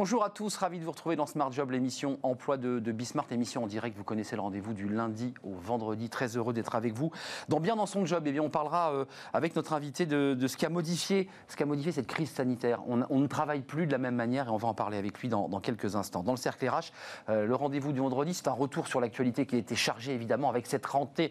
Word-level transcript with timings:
Bonjour 0.00 0.24
à 0.24 0.30
tous, 0.30 0.56
ravi 0.56 0.78
de 0.78 0.84
vous 0.84 0.92
retrouver 0.92 1.14
dans 1.14 1.26
Smart 1.26 1.52
Job, 1.52 1.72
l'émission 1.72 2.18
emploi 2.22 2.56
de, 2.56 2.78
de 2.78 2.90
Bismart, 2.90 3.26
émission 3.32 3.64
en 3.64 3.66
direct. 3.66 3.98
Vous 3.98 4.02
connaissez 4.02 4.34
le 4.34 4.40
rendez-vous 4.40 4.72
du 4.72 4.88
lundi 4.88 5.34
au 5.44 5.52
vendredi. 5.52 6.08
Très 6.08 6.38
heureux 6.38 6.54
d'être 6.54 6.74
avec 6.74 6.94
vous. 6.94 7.10
Dans 7.50 7.60
Bien 7.60 7.76
dans 7.76 7.84
son 7.84 8.06
job, 8.06 8.22
eh 8.24 8.32
bien, 8.32 8.40
on 8.40 8.48
parlera 8.48 8.94
euh, 8.94 9.04
avec 9.34 9.54
notre 9.56 9.74
invité 9.74 10.06
de, 10.06 10.34
ce 10.46 10.56
qui 10.56 10.64
a 10.64 10.70
modifié, 10.70 11.28
ce 11.48 11.62
modifié 11.64 11.92
cette 11.92 12.06
crise 12.06 12.30
sanitaire. 12.30 12.80
On, 12.88 12.96
ne 12.96 13.26
travaille 13.26 13.60
plus 13.60 13.86
de 13.86 13.92
la 13.92 13.98
même 13.98 14.14
manière 14.14 14.46
et 14.46 14.50
on 14.50 14.56
va 14.56 14.68
en 14.68 14.72
parler 14.72 14.96
avec 14.96 15.18
lui 15.18 15.28
dans, 15.28 15.60
quelques 15.60 15.96
instants. 15.96 16.22
Dans 16.22 16.32
le 16.32 16.38
cercle 16.38 16.66
RH, 16.66 16.92
euh, 17.28 17.44
le 17.44 17.54
rendez-vous 17.54 17.92
du 17.92 18.00
vendredi, 18.00 18.32
c'est 18.32 18.48
un 18.48 18.52
retour 18.52 18.86
sur 18.86 19.02
l'actualité 19.02 19.44
qui 19.44 19.56
a 19.56 19.58
été 19.58 19.76
chargé 19.76 20.14
évidemment 20.14 20.48
avec 20.48 20.66
cette 20.66 20.86
rentrée, 20.86 21.30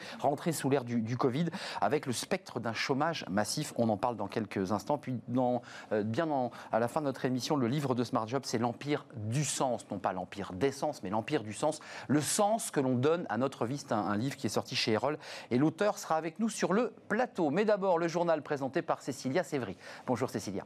sous 0.51 0.69
l'ère 0.69 0.83
du, 0.83 1.17
Covid, 1.17 1.47
avec 1.81 2.05
le 2.05 2.13
spectre 2.13 2.59
d'un 2.59 2.73
chômage 2.73 3.25
massif. 3.31 3.73
On 3.77 3.89
en 3.89 3.97
parle 3.97 4.15
dans 4.15 4.27
quelques 4.27 4.71
instants. 4.71 4.99
Puis 4.99 5.19
dans, 5.27 5.63
euh, 5.91 6.03
bien 6.03 6.29
à 6.71 6.77
la 6.77 6.87
fin 6.87 6.99
de 6.99 7.05
notre 7.05 7.25
émission, 7.25 7.55
le 7.55 7.67
livre 7.67 7.95
de 7.95 8.03
Smart 8.03 8.27
Job, 8.27 8.43
c'est 8.45 8.58
l'empire 8.59 9.05
du 9.15 9.43
sens, 9.43 9.85
non 9.89 9.99
pas 9.99 10.13
l'empire 10.13 10.53
d'essence, 10.53 11.01
mais 11.03 11.09
l'empire 11.09 11.43
du 11.43 11.53
sens, 11.53 11.79
le 12.07 12.21
sens 12.21 12.71
que 12.71 12.79
l'on 12.79 12.95
donne 12.95 13.25
à 13.29 13.37
notre 13.37 13.65
vie. 13.65 13.77
C'est 13.77 13.91
un, 13.91 13.97
un 13.97 14.17
livre 14.17 14.35
qui 14.35 14.47
est 14.47 14.51
sorti 14.51 14.75
chez 14.75 14.91
Erol 14.93 15.17
et 15.51 15.57
l'auteur 15.57 15.97
sera 15.97 16.15
avec 16.15 16.39
nous 16.39 16.49
sur 16.49 16.73
le 16.73 16.93
plateau. 17.07 17.49
Mais 17.49 17.65
d'abord, 17.65 17.97
le 17.97 18.07
journal 18.07 18.41
présenté 18.41 18.81
par 18.81 19.01
Cécilia 19.01 19.43
Sévry. 19.43 19.77
Bonjour 20.05 20.29
Cécilia. 20.29 20.65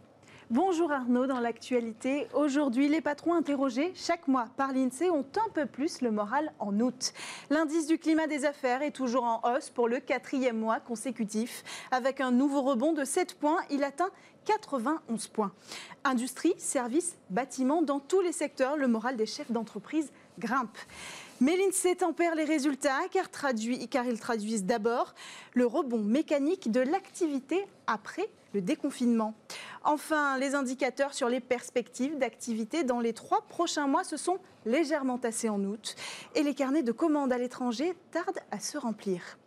Bonjour 0.50 0.92
Arnaud, 0.92 1.26
dans 1.26 1.40
l'actualité, 1.40 2.28
aujourd'hui 2.34 2.90
les 2.90 3.00
patrons 3.00 3.34
interrogés 3.34 3.94
chaque 3.96 4.28
mois 4.28 4.48
par 4.58 4.74
l'INSEE 4.74 5.10
ont 5.10 5.26
un 5.38 5.50
peu 5.54 5.66
plus 5.66 6.02
le 6.02 6.12
moral 6.12 6.52
en 6.60 6.78
août. 6.82 7.14
L'indice 7.50 7.88
du 7.88 7.98
climat 7.98 8.28
des 8.28 8.44
affaires 8.44 8.82
est 8.82 8.92
toujours 8.92 9.24
en 9.24 9.42
hausse 9.44 9.70
pour 9.70 9.88
le 9.88 10.02
quatrième 10.02 10.60
mois 10.60 10.82
consécutif. 10.82 11.64
Avec 11.92 12.20
un 12.20 12.32
nouveau 12.32 12.62
rebond 12.62 12.92
de 12.92 13.06
7 13.06 13.36
points, 13.40 13.62
il 13.70 13.86
atteint 13.86 14.10
91 14.44 15.28
points. 15.28 15.54
Industrie, 16.04 16.54
services, 16.58 17.16
bâtiments, 17.30 17.82
dans 17.82 18.02
tous 18.02 18.20
les 18.20 18.34
secteurs, 18.34 18.76
le 18.76 18.90
moral 18.90 19.16
des 19.16 19.26
chefs 19.26 19.52
d'entreprise 19.52 20.12
grimpe. 20.40 20.78
Mais 21.40 21.56
l'INSEE 21.56 21.96
tempère 21.96 22.36
les 22.36 22.44
résultats 22.44 23.00
car, 23.12 23.30
traduit, 23.30 23.88
car 23.88 24.06
ils 24.06 24.20
traduisent 24.20 24.66
d'abord 24.66 25.16
le 25.54 25.66
rebond 25.66 26.04
mécanique 26.04 26.70
de 26.70 26.82
l'activité 26.82 27.66
après 27.88 28.30
le 28.54 28.62
déconfinement. 28.62 29.34
Enfin, 29.86 30.38
les 30.38 30.56
indicateurs 30.56 31.14
sur 31.14 31.28
les 31.28 31.42
perspectives 31.42 32.18
d'activité 32.18 32.84
dans 32.84 33.02
les 33.02 33.14
trois 33.14 33.42
prochains 33.42 33.88
mois 33.88 34.06
se 34.06 34.16
sont 34.16 34.38
légèrement 34.66 35.18
tassés 35.18 35.50
en 35.50 35.62
août 35.64 35.96
et 36.36 36.44
les 36.44 36.54
carnets 36.54 36.84
de 36.84 36.94
commandes 36.94 37.34
à 37.34 37.38
l'étranger 37.38 37.94
tardent 38.12 38.40
à 38.52 38.60
se 38.60 38.78
remplir. 38.78 39.38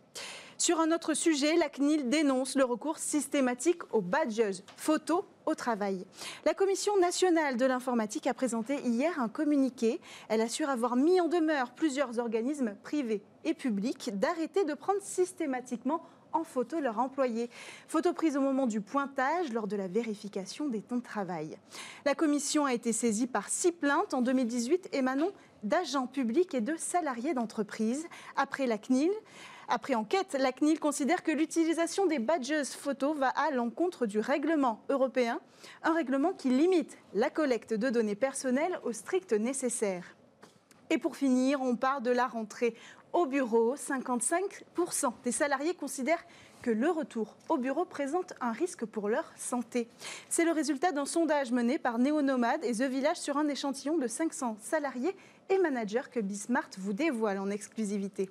Sur 0.59 0.79
un 0.79 0.91
autre 0.91 1.13
sujet, 1.13 1.55
la 1.55 1.69
CNIL 1.69 2.09
dénonce 2.09 2.55
le 2.55 2.63
recours 2.63 2.97
systématique 2.97 3.81
aux 3.93 4.01
badges 4.01 4.63
photos 4.75 5.23
au 5.45 5.55
travail. 5.55 6.05
La 6.45 6.53
Commission 6.53 6.97
nationale 6.99 7.57
de 7.57 7.65
l'informatique 7.65 8.27
a 8.27 8.33
présenté 8.33 8.79
hier 8.81 9.19
un 9.19 9.29
communiqué. 9.29 10.01
Elle 10.29 10.41
assure 10.41 10.69
avoir 10.69 10.95
mis 10.95 11.21
en 11.21 11.27
demeure 11.27 11.71
plusieurs 11.71 12.17
organismes 12.19 12.75
privés 12.83 13.21
et 13.43 13.53
publics 13.53 14.11
d'arrêter 14.17 14.65
de 14.65 14.73
prendre 14.73 15.01
systématiquement 15.01 16.01
en 16.33 16.43
photo 16.43 16.79
leurs 16.79 16.99
employés. 16.99 17.49
Photo 17.87 18.13
prise 18.13 18.37
au 18.37 18.41
moment 18.41 18.67
du 18.67 18.81
pointage 18.81 19.51
lors 19.53 19.67
de 19.67 19.75
la 19.75 19.87
vérification 19.87 20.67
des 20.67 20.81
temps 20.81 20.97
de 20.97 21.01
travail. 21.01 21.57
La 22.05 22.15
commission 22.15 22.65
a 22.65 22.73
été 22.73 22.93
saisie 22.93 23.27
par 23.27 23.49
six 23.49 23.71
plaintes 23.71 24.13
en 24.13 24.21
2018 24.21 24.89
émanant 24.93 25.29
d'agents 25.63 26.07
publics 26.07 26.53
et 26.53 26.61
de 26.61 26.75
salariés 26.77 27.33
d'entreprises. 27.33 28.07
Après 28.35 28.67
la 28.67 28.77
après 29.69 29.95
enquête, 29.95 30.37
la 30.39 30.53
CNIL 30.53 30.79
considère 30.79 31.23
que 31.23 31.31
l'utilisation 31.31 32.05
des 32.05 32.19
badges 32.19 32.63
photos 32.63 33.17
va 33.17 33.27
à 33.27 33.51
l'encontre 33.51 34.05
du 34.05 34.19
règlement 34.19 34.81
européen, 34.87 35.41
un 35.83 35.93
règlement 35.93 36.31
qui 36.31 36.49
limite 36.49 36.97
la 37.13 37.29
collecte 37.29 37.73
de 37.73 37.89
données 37.89 38.15
personnelles 38.15 38.79
au 38.83 38.93
strict 38.93 39.33
nécessaire. 39.33 40.15
Et 40.89 40.97
pour 40.97 41.17
finir, 41.17 41.61
on 41.61 41.75
part 41.75 41.99
de 41.99 42.11
la 42.11 42.27
rentrée 42.27 42.75
au 43.13 43.25
bureau. 43.25 43.75
55% 43.75 45.13
des 45.23 45.31
salariés 45.31 45.73
considèrent 45.73 46.23
que 46.61 46.71
le 46.71 46.89
retour 46.89 47.35
au 47.49 47.57
bureau 47.57 47.85
présente 47.85 48.33
un 48.41 48.51
risque 48.51 48.85
pour 48.85 49.09
leur 49.09 49.31
santé. 49.35 49.87
C'est 50.29 50.45
le 50.45 50.51
résultat 50.51 50.91
d'un 50.91 51.05
sondage 51.05 51.51
mené 51.51 51.77
par 51.77 51.99
Néonomade 51.99 52.63
et 52.63 52.73
The 52.73 52.89
Village 52.89 53.17
sur 53.17 53.37
un 53.37 53.47
échantillon 53.47 53.97
de 53.97 54.07
500 54.07 54.57
salariés 54.59 55.15
et 55.49 55.57
managers 55.59 56.09
que 56.11 56.19
Bismart 56.19 56.69
vous 56.77 56.93
dévoile 56.93 57.39
en 57.39 57.49
exclusivité. 57.49 58.29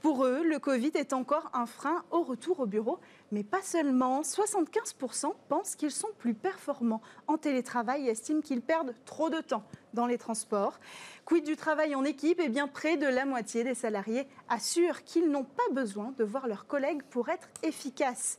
Pour 0.00 0.24
eux, 0.24 0.42
le 0.42 0.58
Covid 0.58 0.90
est 0.94 1.12
encore 1.12 1.48
un 1.54 1.66
frein 1.66 2.02
au 2.10 2.22
retour 2.22 2.58
au 2.58 2.66
bureau, 2.66 2.98
mais 3.30 3.44
pas 3.44 3.62
seulement. 3.62 4.22
75% 4.22 5.32
pensent 5.48 5.76
qu'ils 5.76 5.92
sont 5.92 6.08
plus 6.18 6.34
performants 6.34 7.00
en 7.28 7.38
télétravail 7.38 8.08
et 8.08 8.10
estiment 8.10 8.40
qu'ils 8.40 8.62
perdent 8.62 8.94
trop 9.04 9.30
de 9.30 9.40
temps 9.40 9.62
dans 9.94 10.06
les 10.06 10.18
transports. 10.18 10.78
Quid 11.24 11.44
du 11.44 11.56
travail 11.56 11.94
en 11.94 12.04
équipe? 12.04 12.40
Eh 12.42 12.48
bien, 12.48 12.68
près 12.68 12.96
de 12.96 13.06
la 13.06 13.24
moitié 13.24 13.64
des 13.64 13.74
salariés 13.74 14.26
assurent 14.48 15.04
qu'ils 15.04 15.30
n'ont 15.30 15.44
pas 15.44 15.72
besoin 15.72 16.12
de 16.18 16.24
voir 16.24 16.46
leurs 16.48 16.66
collègues 16.66 17.02
pour 17.10 17.28
être 17.28 17.48
efficaces. 17.62 18.38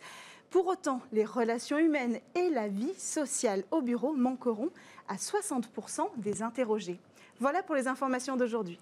Pour 0.49 0.67
autant, 0.67 1.01
les 1.11 1.25
relations 1.25 1.77
humaines 1.77 2.19
et 2.35 2.49
la 2.49 2.67
vie 2.67 2.93
sociale 2.97 3.63
au 3.71 3.81
bureau 3.81 4.13
manqueront 4.13 4.69
à 5.07 5.15
60% 5.15 6.07
des 6.17 6.43
interrogés. 6.43 6.99
Voilà 7.39 7.63
pour 7.63 7.75
les 7.75 7.87
informations 7.87 8.37
d'aujourd'hui. 8.37 8.77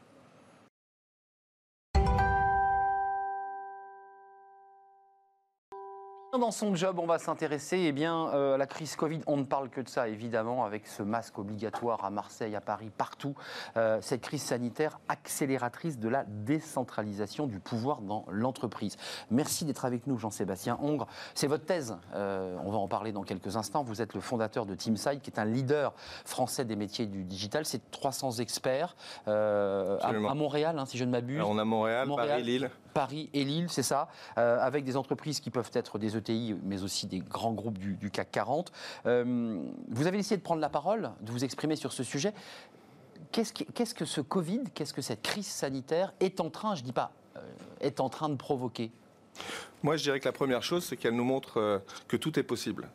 Dans 6.39 6.51
son 6.51 6.73
job, 6.75 6.97
on 6.97 7.05
va 7.05 7.19
s'intéresser 7.19 7.77
eh 7.77 7.91
bien, 7.91 8.29
euh, 8.29 8.55
à 8.55 8.57
la 8.57 8.65
crise 8.65 8.95
Covid. 8.95 9.19
On 9.27 9.35
ne 9.35 9.43
parle 9.43 9.69
que 9.69 9.81
de 9.81 9.89
ça, 9.89 10.07
évidemment, 10.07 10.63
avec 10.63 10.87
ce 10.87 11.03
masque 11.03 11.37
obligatoire 11.37 12.05
à 12.05 12.09
Marseille, 12.09 12.55
à 12.55 12.61
Paris, 12.61 12.89
partout. 12.97 13.35
Euh, 13.75 13.97
cette 13.99 14.21
crise 14.21 14.41
sanitaire 14.41 15.01
accélératrice 15.09 15.99
de 15.99 16.07
la 16.07 16.23
décentralisation 16.23 17.47
du 17.47 17.59
pouvoir 17.59 17.99
dans 17.99 18.23
l'entreprise. 18.31 18.95
Merci 19.29 19.65
d'être 19.65 19.83
avec 19.83 20.07
nous, 20.07 20.17
Jean-Sébastien 20.17 20.79
Hongre. 20.81 21.05
C'est 21.35 21.47
votre 21.47 21.65
thèse. 21.65 21.97
Euh, 22.15 22.55
on 22.63 22.71
va 22.71 22.77
en 22.77 22.87
parler 22.87 23.11
dans 23.11 23.23
quelques 23.23 23.57
instants. 23.57 23.83
Vous 23.83 24.01
êtes 24.01 24.13
le 24.13 24.21
fondateur 24.21 24.65
de 24.65 24.73
Teamside, 24.73 25.19
qui 25.19 25.31
est 25.31 25.39
un 25.39 25.45
leader 25.45 25.93
français 26.23 26.63
des 26.63 26.77
métiers 26.77 27.07
du 27.07 27.25
digital. 27.25 27.65
C'est 27.65 27.91
300 27.91 28.39
experts 28.39 28.95
à, 29.27 29.97
à, 30.01 30.33
Montréal, 30.33 30.79
hein, 30.79 30.85
si 30.85 30.97
je 30.97 31.03
ne 31.03 31.11
m'abuse. 31.11 31.43
On 31.45 31.57
a 31.57 31.65
Montréal, 31.65 32.07
Montréal 32.07 32.29
Paris, 32.29 32.43
Lille. 32.43 32.71
Paris 32.93 33.29
et 33.33 33.43
Lille, 33.43 33.67
c'est 33.69 33.83
ça, 33.83 34.07
avec 34.35 34.83
des 34.83 34.97
entreprises 34.97 35.39
qui 35.39 35.49
peuvent 35.49 35.71
être 35.73 35.97
des 35.97 36.17
ETI, 36.17 36.55
mais 36.63 36.83
aussi 36.83 37.07
des 37.07 37.19
grands 37.19 37.53
groupes 37.53 37.77
du, 37.77 38.11
CAC 38.11 38.31
40. 38.31 38.71
Euh, 39.05 39.63
vous 39.89 40.07
avez 40.07 40.19
essayé 40.19 40.37
de 40.37 40.41
prendre 40.41 40.61
la 40.61 40.69
parole, 40.69 41.11
de 41.21 41.31
vous 41.31 41.43
exprimer 41.43 41.75
sur 41.75 41.93
ce 41.93 42.03
sujet. 42.03 42.33
Qu'est-ce 43.31 43.93
que, 43.93 44.05
ce 44.05 44.21
Covid, 44.21 44.63
qu'est-ce 44.73 44.93
que 44.93 45.01
cette 45.01 45.21
crise 45.21 45.47
sanitaire 45.47 46.13
est 46.19 46.39
en 46.39 46.49
train, 46.49 46.75
je 46.75 46.81
ne 46.81 46.87
dis 46.87 46.91
pas, 46.91 47.11
euh, 47.37 47.39
est 47.79 47.99
en 47.99 48.09
train 48.09 48.29
de 48.29 48.35
provoquer? 48.35 48.91
Moi, 49.83 49.95
je 49.95 50.03
dirais 50.03 50.19
que 50.19 50.25
la 50.25 50.33
première 50.33 50.63
chose, 50.63 50.83
c'est 50.83 50.97
qu'elle 50.97 51.15
nous 51.15 51.23
montre 51.23 51.57
euh, 51.57 51.79
que 52.07 52.17
tout 52.17 52.37
est 52.37 52.43
possible. 52.43 52.89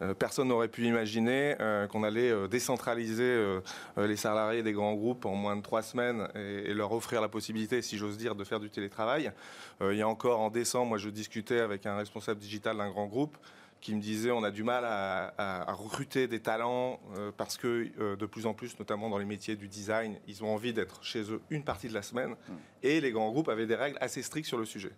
Euh, 0.00 0.14
personne 0.14 0.48
n'aurait 0.48 0.68
pu 0.68 0.84
imaginer 0.84 1.56
euh, 1.60 1.86
qu'on 1.86 2.04
allait 2.04 2.30
euh, 2.30 2.46
décentraliser 2.48 3.58
les 3.96 4.16
salariés 4.16 4.62
des 4.62 4.72
grands 4.72 4.94
groupes 4.94 5.24
en 5.24 5.34
moins 5.34 5.56
de 5.56 5.62
trois 5.62 5.82
semaines 5.82 6.28
et, 6.34 6.74
leur 6.74 6.92
offrir 6.92 7.20
la 7.20 7.28
possibilité, 7.28 7.82
si 7.82 7.98
j'ose 7.98 8.16
dire, 8.16 8.34
de 8.34 8.44
faire 8.44 8.60
du 8.60 8.70
télétravail. 8.70 9.32
il 9.80 9.96
y 9.96 10.02
a 10.02 10.08
encore 10.08 10.40
en 10.40 10.50
décembre, 10.50 10.90
moi 10.90 10.98
je 10.98 11.08
discutais 11.08 11.60
avec 11.60 11.86
un 11.86 11.96
responsable 11.96 12.40
digital 12.40 12.76
d'un 12.76 12.90
grand 12.90 13.06
groupe 13.06 13.36
qui 13.80 13.94
me 13.94 14.00
disait 14.00 14.30
on 14.30 14.42
a 14.42 14.50
du 14.50 14.62
mal 14.62 14.84
à, 14.84 15.32
à, 15.38 15.70
à 15.70 15.72
recruter 15.72 16.26
des 16.26 16.40
talents 16.40 17.00
euh, 17.16 17.30
parce 17.36 17.56
que 17.56 17.88
euh, 18.00 18.16
de 18.16 18.26
plus 18.26 18.46
en 18.46 18.54
plus, 18.54 18.78
notamment 18.78 19.08
dans 19.08 19.18
les 19.18 19.24
métiers 19.24 19.56
du 19.56 19.68
design, 19.68 20.18
ils 20.26 20.42
ont 20.42 20.52
envie 20.52 20.72
d'être 20.72 21.02
chez 21.04 21.30
eux 21.30 21.40
une 21.50 21.64
partie 21.64 21.88
de 21.88 21.94
la 21.94 22.02
semaine. 22.02 22.30
Mmh. 22.30 22.52
Et 22.82 23.00
les 23.00 23.12
grands 23.12 23.30
groupes 23.30 23.48
avaient 23.48 23.66
des 23.66 23.76
règles 23.76 23.98
assez 24.00 24.22
strictes 24.22 24.48
sur 24.48 24.58
le 24.58 24.64
sujet. 24.64 24.92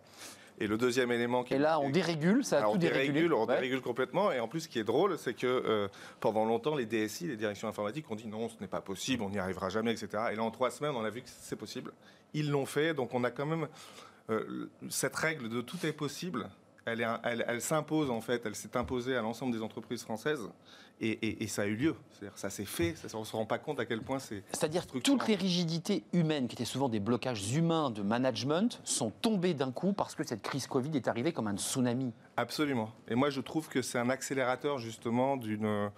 Et 0.63 0.67
le 0.67 0.77
deuxième 0.77 1.11
élément 1.11 1.43
qui 1.43 1.55
Et 1.55 1.59
là, 1.59 1.81
on 1.81 1.89
dérégule, 1.89 2.45
ça 2.45 2.57
a 2.57 2.59
Alors, 2.61 2.73
tout 2.73 2.77
on 2.77 2.81
dérégule, 2.81 3.15
dérégulé. 3.15 3.35
on 3.35 3.47
Ouais. 3.47 3.55
dérégule 3.55 3.81
complètement. 3.81 4.31
Et 4.31 4.41
en 4.41 4.47
plus, 4.49 4.61
ce 4.61 4.69
qui 4.69 4.79
est 4.79 4.85
drôle, 4.85 5.19
c'est 5.19 5.33
que 5.33 5.47
euh, 5.47 5.89
pendant 6.21 6.45
longtemps, 6.45 6.75
les 6.77 6.85
DSI, 6.85 7.29
les 7.29 7.37
directions 7.37 7.67
informatiques, 7.69 8.11
ont 8.11 8.15
dit 8.15 8.27
non, 8.29 8.49
ce 8.51 8.57
n'est 8.61 8.67
pas 8.69 8.83
possible, 8.83 9.23
on 9.23 9.31
n'y 9.31 9.39
arrivera 9.39 9.71
jamais, 9.71 9.93
etc. 9.93 10.09
Et 10.33 10.37
là, 10.37 10.43
en 10.43 10.51
trois 10.51 10.71
semaines, 10.71 10.95
on 10.95 11.05
a 11.05 11.09
vu 11.11 11.23
que 11.23 11.29
c'est 11.29 11.57
possible. 11.57 11.93
Ils 12.35 12.51
l'ont 12.51 12.67
fait, 12.67 12.93
donc 12.95 13.15
on 13.15 13.25
a 13.25 13.31
quand 13.31 13.47
même 13.47 13.69
euh, 14.29 14.69
cette 14.91 15.17
règle 15.17 15.49
de 15.49 15.61
tout 15.63 15.79
est 15.85 15.93
possible. 15.93 16.49
Elle, 16.85 17.07
elle- 17.25 17.45
elle 17.49 17.61
s'impose 17.63 18.11
en 18.11 18.21
fait, 18.21 18.43
elle 18.45 18.55
s'est 18.55 18.77
imposée 18.77 19.17
à 19.17 19.23
l'ensemble 19.23 19.53
des 19.53 19.63
entreprises 19.63 20.03
françaises 20.03 20.49
et, 21.01 21.11
et- 21.11 21.43
et 21.45 21.47
ça 21.47 21.63
a 21.63 21.67
eu 21.67 21.75
lieu. 21.77 21.95
Ça 22.35 22.51
s'est 22.51 22.65
fait, 22.67 22.95
ça, 22.97 23.09
on 23.17 23.21
ne 23.21 23.25
se 23.25 23.35
rend 23.35 23.47
pas 23.47 23.59
compte 23.59 23.81
à 23.81 23.87
quel 23.87 24.03
point 24.03 24.19
c'est. 24.19 24.43
C'est-à-dire 24.53 24.87
que 24.87 24.99
toutes 24.99 25.27
les 25.27 25.35
rigidités 25.37 26.05
humaines, 26.13 26.49
qui 26.49 26.55
étaient 26.55 26.65
souvent 26.67 26.89
des 26.91 27.01
blocages 27.01 27.55
humains 27.55 27.91
de 27.91 28.03
management, 28.03 28.81
sont 28.85 29.11
tombées 29.11 29.55
d'un 29.55 29.73
coup 29.73 29.93
parce 29.95 30.15
que 30.15 30.23
cette 30.27 30.43
crise 30.43 30.67
Covid 30.67 30.91
est 30.97 31.09
arrivée 31.09 31.33
comme 31.33 31.47
un 31.47 31.57
tsunami. 31.57 32.13
Absolument. 32.37 32.93
Et 33.09 33.15
moi, 33.15 33.31
je 33.31 33.41
trouve 33.41 33.69
que 33.69 33.81
c'est 33.83 33.99
un 33.99 34.11
accélérateur 34.11 34.79
justement 34.79 35.37
d'une 35.39 35.91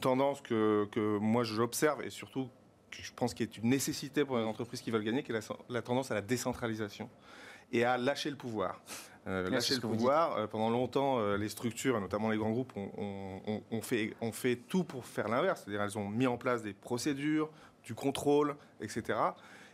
tendance 0.00 0.40
que, 0.42 0.86
que 0.92 1.18
moi 1.18 1.44
j'observe 1.44 2.02
et 2.02 2.10
surtout 2.10 2.48
que 2.90 3.02
je 3.02 3.12
pense 3.14 3.34
qu'il 3.34 3.44
est 3.46 3.56
une 3.56 3.70
nécessité 3.70 4.24
pour 4.24 4.36
les 4.38 4.44
entreprises 4.44 4.80
qui 4.82 4.90
veulent 4.90 5.02
gagner, 5.04 5.22
qui 5.22 5.32
est 5.32 5.34
la, 5.34 5.40
la 5.68 5.82
tendance 5.82 6.10
à 6.10 6.14
la 6.14 6.20
décentralisation 6.22 7.08
et 7.72 7.84
à 7.84 7.96
lâcher 7.96 8.30
le 8.30 8.36
pouvoir. 8.36 8.80
Euh, 9.26 9.48
lâcher 9.48 9.74
le 9.74 9.80
pouvoir. 9.80 10.36
Euh, 10.36 10.46
pendant 10.46 10.68
longtemps, 10.68 11.18
euh, 11.18 11.36
les 11.38 11.48
structures, 11.48 11.98
notamment 12.00 12.30
les 12.30 12.36
grands 12.36 12.50
groupes, 12.50 12.72
ont, 12.76 13.80
fait, 14.32 14.56
tout 14.68 14.84
pour 14.84 15.06
faire 15.06 15.28
l'inverse. 15.28 15.62
C'est-à-dire 15.64 15.82
elles 15.82 15.98
ont 15.98 16.08
mis 16.08 16.26
en 16.26 16.36
place 16.36 16.62
des 16.62 16.74
procédures, 16.74 17.50
du 17.84 17.94
contrôle, 17.94 18.56
etc. 18.80 19.18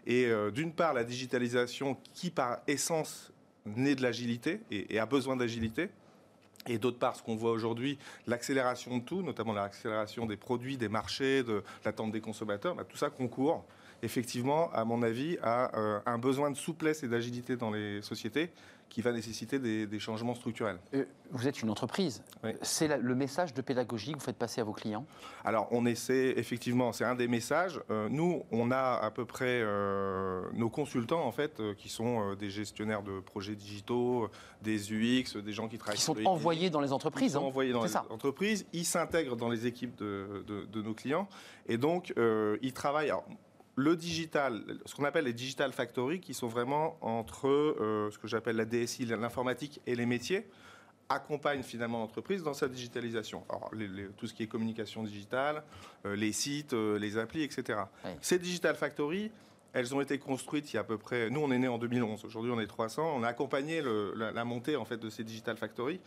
Et 0.06 0.29
d'une 0.52 0.73
part, 0.73 0.94
la 0.94 1.05
digitalisation 1.05 1.97
qui, 2.14 2.31
par 2.31 2.58
essence, 2.67 3.32
naît 3.67 3.94
de 3.94 4.02
l'agilité 4.02 4.61
et, 4.70 4.99
a 4.99 5.06
besoin 5.06 5.37
d'agilité. 5.37 5.91
Et 6.67 6.79
d'autre 6.79 6.99
part, 6.99 7.17
ce 7.17 7.23
qu'on 7.23 7.37
voit 7.37 7.53
aujourd'hui, 7.53 7.99
l'accélération 8.26 8.99
de 8.99 9.03
tout, 9.05 9.23
notamment 9.23 9.53
l'accélération 9.53 10.26
des 10.26 10.37
produits, 10.37 10.76
des 10.76 10.88
marchés, 10.88 11.43
de 11.43 11.62
l'attente 11.85 12.12
des 12.12 12.20
consommateurs, 12.20 12.75
bah, 12.75 12.85
tout 12.85 12.96
ça 12.96 13.11
concourt 13.11 13.64
effectivement, 14.03 14.73
à 14.73 14.87
mon 14.87 15.03
avis, 15.03 15.37
à 15.43 15.70
un 16.06 16.17
besoin 16.17 16.50
de 16.50 16.56
souplesse 16.56 17.03
et 17.03 17.08
d'agilité 17.08 17.56
dans 17.56 17.70
les 17.70 18.00
sociétés 18.00 18.50
qui 18.91 19.01
va 19.03 19.13
nécessiter 19.13 19.59
des, 19.59 19.99
changements 20.01 20.35
structurels. 20.35 20.79
Euh, 20.95 21.05
vous 21.31 21.47
êtes 21.47 21.63
une 21.63 21.71
entreprise. 21.71 22.23
C'est 22.63 22.89
le 22.89 23.15
message 23.15 23.55
de 23.55 23.63
pédagogie 23.63 24.13
que 24.13 24.19
vous 24.19 24.25
faites 24.25 24.37
passer 24.37 24.61
à 24.61 24.65
vos 24.65 24.73
clients? 24.73 25.07
Alors, 25.45 25.69
on 25.71 25.87
essaie, 25.87 26.35
effectivement, 26.37 26.93
c'est 26.93 27.05
un 27.05 27.15
des 27.15 27.29
messages. 27.29 27.81
Euh, 27.91 28.09
nous, 28.11 28.43
on 28.51 28.71
a 28.71 28.99
à 29.01 29.11
peu 29.11 29.25
près 29.25 29.61
euh, 29.63 30.43
nos 30.55 30.69
consultants, 30.71 31.25
en 31.25 31.31
fait, 31.31 31.63
qui 31.77 31.89
sont 31.89 32.35
des 32.35 32.51
gestionnaires 32.51 33.03
de 33.03 33.21
projets 33.21 33.55
digitaux, 33.55 34.29
des 34.61 34.93
UX, 34.93 35.37
des 35.37 35.53
gens 35.53 35.69
qui 35.69 35.79
travaillent... 35.79 35.97
Qui 35.97 36.03
sont 36.03 36.27
envoyés 36.27 36.69
dans 36.69 36.81
les 36.81 36.93
entreprises. 36.93 37.33
Ils 37.33 37.35
sont 37.35 37.45
hein. 37.45 37.49
envoyés 37.49 37.73
dans 37.73 37.85
les 37.85 37.97
entreprises. 37.97 38.67
Ils 38.73 38.85
s'intègrent 38.85 39.37
dans 39.37 39.49
les 39.49 39.67
équipes 39.67 39.97
de, 39.97 40.45
de, 40.47 40.83
nos 40.83 40.95
clients. 40.95 41.29
Et 41.69 41.79
donc, 41.79 42.13
ils 42.61 42.73
travaillent 42.73 43.13
le 43.76 43.96
digital, 43.96 44.62
ce 44.84 44.94
qu'on 44.94 45.05
appelle 45.05 45.25
les 45.25 45.32
digital 45.32 45.72
factories, 45.72 46.20
qui 46.20 46.34
sont 46.34 46.49
vraiment 46.49 46.96
entre 47.00 47.49
euh, 47.49 48.11
ce 48.11 48.19
que 48.19 48.28
j'appelle 48.28 48.56
la 48.56 48.64
DSI, 48.64 49.06
l'informatique 49.06 49.81
et 49.87 49.94
les 49.94 50.06
métiers, 50.06 50.46
accompagnent 51.08 51.62
finalement 51.62 51.99
l'entreprise 51.99 52.43
dans 52.43 52.55
sa 52.55 52.69
digitalisation. 52.69 53.44
Alors, 53.49 53.70
tout 54.17 54.26
ce 54.26 54.34
qui 54.34 54.44
est 54.44 54.46
communication 54.46 55.02
digitale, 55.02 55.64
euh, 56.06 56.14
les 56.14 56.32
sites, 56.32 56.72
euh, 56.72 56.99
les 56.99 57.19
applis, 57.19 57.43
etc. 57.43 57.81
Ces 58.20 58.38
digital 58.38 58.76
factories, 58.76 59.32
elles 59.72 59.94
ont 59.94 60.00
été 60.00 60.19
construites 60.19 60.72
il 60.72 60.76
y 60.76 60.78
a 60.78 60.82
à 60.82 60.84
peu 60.84 60.99
près. 60.99 61.31
Nous, 61.31 61.40
on 61.40 61.50
est 61.50 61.58
né 61.58 61.69
en 61.69 61.78
2011. 61.78 62.25
Aujourd'hui, 62.25 62.52
on 62.52 62.61
est 62.61 62.67
300. 62.67 63.14
On 63.17 63.22
a 63.22 63.28
accompagné 63.28 63.82
la, 64.17 64.44
montée 64.44 64.75
en 64.75 64.84
fait 64.84 64.99
de 64.99 65.08
ces 65.08 65.22
digital 65.22 65.56
factories 65.56 66.00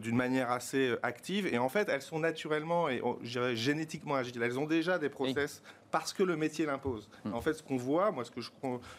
d'une 0.00 0.16
manière 0.16 0.50
assez 0.50 0.94
active. 1.02 1.46
Et 1.46 1.58
en 1.58 1.68
fait, 1.68 1.90
elles 1.90 2.00
sont 2.00 2.18
naturellement 2.18 2.88
et 2.88 3.02
génétiquement 3.22 4.14
agiles. 4.14 4.42
Elles 4.42 4.58
ont 4.58 4.64
déjà 4.64 4.98
des 4.98 5.10
process 5.10 5.62
parce 5.90 6.12
que 6.12 6.22
le 6.22 6.36
métier 6.36 6.66
l'impose. 6.66 7.08
Hmm. 7.24 7.34
En 7.34 7.40
fait, 7.40 7.54
ce 7.54 7.62
qu'on 7.62 7.76
voit, 7.76 8.10
moi, 8.10 8.24
ce 8.24 8.30
que 8.30 8.40
je, 8.40 8.50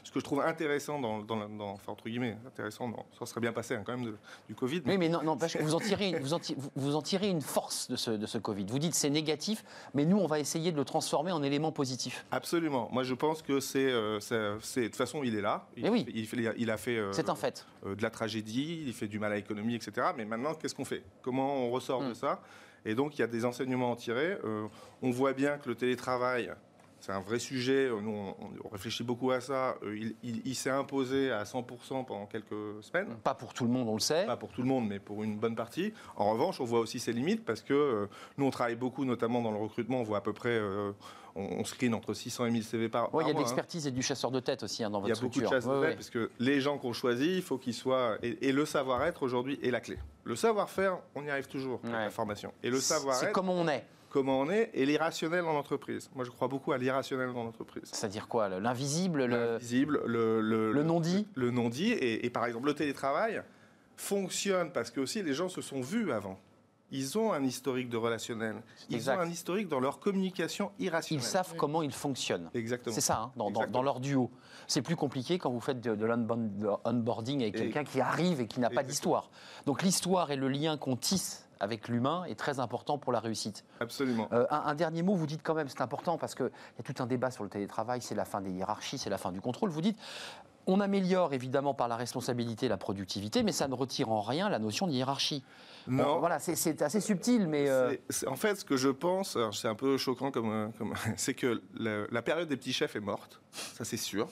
ce 0.03 0.11
que 0.11 0.19
je 0.19 0.23
trouve 0.23 0.41
intéressant 0.41 0.99
dans, 0.99 1.19
dans, 1.19 1.47
dans 1.49 1.71
enfin, 1.71 1.91
entre 1.91 2.09
guillemets, 2.09 2.37
intéressant, 2.45 2.91
ça 3.17 3.25
serait 3.25 3.41
bien 3.41 3.53
passé 3.53 3.75
hein, 3.75 3.83
quand 3.85 3.97
même 3.97 4.15
du 4.47 4.55
Covid. 4.55 4.81
Mais... 4.85 4.93
Oui, 4.93 4.97
mais 4.97 5.09
non, 5.09 5.23
non 5.23 5.37
parce 5.37 5.53
que 5.53 5.63
vous 5.63 5.75
en 5.75 5.79
tirez, 5.79 6.19
vous 6.19 6.33
en, 6.33 6.39
vous 6.75 6.95
en 6.95 7.01
tirez 7.01 7.29
une 7.29 7.41
force 7.41 7.89
de 7.89 7.95
ce, 7.95 8.11
de 8.11 8.25
ce 8.25 8.37
Covid. 8.37 8.65
Vous 8.65 8.79
dites 8.79 8.95
c'est 8.95 9.09
négatif, 9.09 9.63
mais 9.93 10.05
nous, 10.05 10.17
on 10.17 10.27
va 10.27 10.39
essayer 10.39 10.71
de 10.71 10.77
le 10.77 10.85
transformer 10.85 11.31
en 11.31 11.43
élément 11.43 11.71
positif. 11.71 12.25
Absolument. 12.31 12.89
Moi, 12.91 13.03
je 13.03 13.13
pense 13.13 13.41
que 13.41 13.59
c'est, 13.59 13.89
euh, 13.89 14.19
de 14.19 14.85
toute 14.85 14.95
façon, 14.95 15.23
il 15.23 15.35
est 15.35 15.41
là. 15.41 15.67
Il, 15.75 15.89
oui. 15.89 16.05
il, 16.13 16.53
il 16.57 16.71
a 16.71 16.77
fait. 16.77 16.97
Euh, 16.97 17.11
c'est 17.13 17.29
un 17.29 17.35
fait. 17.35 17.65
Euh, 17.85 17.95
de 17.95 18.01
la 18.01 18.09
tragédie, 18.09 18.83
il 18.85 18.93
fait 18.93 19.07
du 19.07 19.19
mal 19.19 19.31
à 19.31 19.35
l'économie, 19.35 19.75
etc. 19.75 20.07
Mais 20.15 20.25
maintenant, 20.25 20.53
qu'est-ce 20.53 20.75
qu'on 20.75 20.85
fait? 20.85 21.03
Comment 21.21 21.55
on 21.55 21.71
ressort 21.71 22.01
de 22.01 22.11
hmm. 22.11 22.15
ça? 22.15 22.41
Et 22.85 22.95
donc, 22.95 23.17
il 23.17 23.21
y 23.21 23.23
a 23.23 23.27
des 23.27 23.43
enseignements 23.43 23.89
à 23.89 23.91
en 23.91 23.95
tirer. 23.95 24.37
on 25.01 25.11
voit 25.11 25.33
bien 25.33 25.57
que 25.57 25.67
le 25.67 25.75
télétravail, 25.75 26.51
c'est 27.07 27.13
un 27.13 27.21
vrai 27.21 27.39
sujet. 27.39 27.89
Nous, 27.89 28.11
on, 28.11 28.69
réfléchit 28.69 29.03
beaucoup 29.03 29.31
à 29.31 29.39
ça. 29.39 29.75
Euh, 29.83 30.11
il, 30.23 30.55
s'est 30.55 30.69
imposé 30.69 31.31
à 31.31 31.43
100% 31.43 32.05
pendant 32.05 32.25
quelques 32.25 32.53
semaines. 32.81 33.15
Pas 33.23 33.33
pour 33.33 33.53
tout 33.53 33.63
le 33.63 33.69
monde, 33.69 33.87
on 33.87 33.93
le 33.93 34.01
sait. 34.01 34.25
Pas 34.25 34.35
pour 34.35 34.49
tout 34.51 34.61
le 34.61 34.67
monde, 34.67 34.87
mais 34.89 34.99
pour 34.99 35.23
une 35.23 35.37
bonne 35.37 35.55
partie. 35.55 35.93
En 36.17 36.31
revanche, 36.31 36.59
on 36.59 36.65
voit 36.65 36.81
aussi 36.81 36.99
ses 36.99 37.13
limites 37.13 37.45
parce 37.45 37.61
que 37.61 37.73
euh, 37.73 38.07
nous, 38.37 38.45
on 38.45 38.51
travaille 38.51 38.75
beaucoup, 38.75 39.05
notamment 39.05 39.41
dans 39.41 39.51
le 39.51 39.57
recrutement. 39.57 40.01
On 40.01 40.03
voit 40.03 40.17
à 40.17 40.21
peu 40.21 40.33
près, 40.33 40.49
euh, 40.49 40.91
on, 41.35 41.63
screen 41.63 41.93
entre 41.93 42.13
600 42.13 42.47
et 42.47 42.51
1000 42.51 42.63
CV 42.65 42.89
par, 42.89 43.13
Oui, 43.15 43.23
il 43.23 43.27
y 43.27 43.29
a 43.29 43.33
de 43.33 43.37
hein. 43.37 43.41
l'expertise 43.41 43.87
et 43.87 43.91
du 43.91 44.03
chasseur 44.03 44.29
de 44.29 44.41
tête 44.41 44.63
aussi 44.63 44.83
hein, 44.83 44.89
dans 44.89 44.99
votre 44.99 45.15
structure. 45.15 45.43
Il 45.43 45.45
y 45.45 45.47
a 45.47 45.49
beaucoup 45.49 45.55
de 45.55 45.61
chasseurs 45.61 45.81
de 45.81 45.85
tête 45.87 45.95
parce 45.95 46.09
que 46.09 46.29
les 46.39 46.59
gens 46.59 46.77
qu'on 46.77 46.91
choisit, 46.91 47.37
il 47.37 47.41
faut 47.41 47.57
qu'ils 47.57 47.73
soient. 47.73 48.17
Et, 48.21 48.51
le 48.51 48.65
savoir-être 48.65 49.23
aujourd'hui 49.23 49.59
est 49.63 49.71
la 49.71 49.79
clé. 49.79 49.97
Le 50.25 50.35
savoir-faire, 50.35 50.97
on 51.15 51.23
y 51.23 51.29
arrive 51.29 51.47
toujours 51.47 51.79
avec 51.85 51.95
la 51.95 52.09
formation. 52.09 52.53
Et 52.63 52.69
le 52.69 52.81
savoir-être. 52.81 53.27
C'est 53.27 53.31
comme 53.31 53.49
on 53.49 53.69
est 53.69 53.85
comment 54.17 54.39
on 54.39 54.49
est 54.49 54.71
et 54.73 54.87
l'irrationnel 54.87 55.43
dans 55.43 55.53
l'entreprise. 55.53 56.09
Moi, 56.15 56.25
je 56.25 56.31
crois 56.31 56.47
beaucoup 56.47 56.71
à 56.71 56.79
l'irrationnel 56.79 57.31
dans 57.33 57.43
l'entreprise. 57.43 57.83
C'est-à-dire 57.85 58.27
quoi 58.27 58.49
L'invisible 58.49 59.25
le... 59.25 59.59
le, 60.07 60.71
le, 60.71 60.83
non-dit 60.83 61.27
Le 61.35 61.51
non-dit. 61.51 61.91
Et, 61.91 62.27
par 62.31 62.47
exemple, 62.47 62.65
le 62.65 62.73
télétravail 62.73 63.43
fonctionne 63.95 64.71
parce 64.71 64.89
que 64.89 64.99
aussi 64.99 65.21
les 65.21 65.33
gens 65.33 65.49
se 65.49 65.61
sont 65.61 65.81
vus 65.81 66.11
avant. 66.11 66.39
Ils 66.89 67.17
ont 67.19 67.31
un 67.31 67.43
historique 67.43 67.89
de 67.89 67.97
relationnel. 67.97 68.55
Ils 68.89 69.07
ont 69.11 69.19
un 69.19 69.29
historique 69.29 69.67
dans 69.67 69.79
leur 69.79 69.99
communication 69.99 70.71
irrationnelle. 70.79 71.23
Ils 71.23 71.27
savent 71.27 71.53
comment 71.55 71.83
ils 71.83 71.93
fonctionnent. 71.93 72.49
Exactement. 72.55 72.95
C'est 72.95 73.01
ça, 73.01 73.31
hein, 73.37 73.67
dans, 73.69 73.83
leur 73.83 73.99
duo. 73.99 74.31
C'est 74.65 74.81
plus 74.81 74.95
compliqué 74.95 75.37
quand 75.37 75.51
vous 75.51 75.59
faites 75.59 75.81
de, 75.81 76.05
l'onboarding 76.05 77.41
avec 77.43 77.55
quelqu'un 77.55 77.83
qui 77.83 78.01
arrive 78.01 78.41
et 78.41 78.47
qui 78.47 78.59
n'a 78.59 78.71
pas 78.71 78.83
d'histoire. 78.83 79.29
Donc 79.67 79.83
l'histoire 79.83 80.31
et 80.31 80.37
le 80.37 80.47
lien 80.47 80.77
qu'on 80.77 80.95
tisse 80.95 81.46
avec 81.59 81.87
l'humain 81.87 82.23
est 82.25 82.35
très 82.35 82.59
important 82.59 82.97
pour 82.97 83.11
la 83.11 83.19
réussite. 83.19 83.65
Absolument. 83.79 84.27
Euh, 84.31 84.45
un, 84.49 84.75
dernier 84.75 85.01
mot, 85.01 85.15
vous 85.15 85.27
dites 85.27 85.41
quand 85.43 85.53
même, 85.53 85.67
c'est 85.67 85.81
important 85.81 86.17
parce 86.17 86.35
qu'il 86.35 86.45
y 86.45 86.79
a 86.79 86.83
tout 86.83 87.01
un 87.01 87.05
débat 87.05 87.31
sur 87.31 87.43
le 87.43 87.49
télétravail, 87.49 88.01
c'est 88.01 88.15
la 88.15 88.25
fin 88.25 88.41
des 88.41 88.51
hiérarchies, 88.51 88.97
c'est 88.97 89.09
la 89.09 89.17
fin 89.17 89.31
du 89.31 89.41
contrôle. 89.41 89.69
Vous 89.69 89.81
dites, 89.81 89.97
on 90.67 90.81
améliore 90.81 91.33
évidemment 91.33 91.73
par 91.73 91.87
la 91.87 91.95
responsabilité 91.95 92.67
la 92.67 92.77
productivité, 92.77 93.41
mais 93.41 93.53
ça 93.53 93.67
ne 93.67 93.73
retire 93.73 94.11
en 94.11 94.21
rien 94.21 94.49
la 94.49 94.59
notion 94.59 94.85
de 94.85 94.91
hiérarchie. 94.91 95.43
Non. 95.87 96.19
voilà, 96.19 96.39
c'est 96.39 96.81
assez 96.81 96.99
subtil, 96.99 97.47
mais. 97.47 97.69
Euh, 97.69 97.95
en 98.27 98.35
fait, 98.35 98.55
ce 98.55 98.65
que 98.65 98.75
je 98.75 98.89
pense, 98.89 99.37
c'est 99.53 99.69
un 99.69 99.75
peu 99.75 99.97
choquant 99.97 100.31
comme. 100.31 100.51
Euh, 100.51 100.67
comme 100.77 100.93
c'est 101.15 101.33
que 101.33 101.61
la, 101.79 102.21
période 102.21 102.49
des 102.49 102.57
petits 102.57 102.73
chefs 102.73 102.97
est 102.97 103.01
morte, 103.01 103.39
ça 103.51 103.85
c'est 103.85 103.97
sûr. 103.97 104.27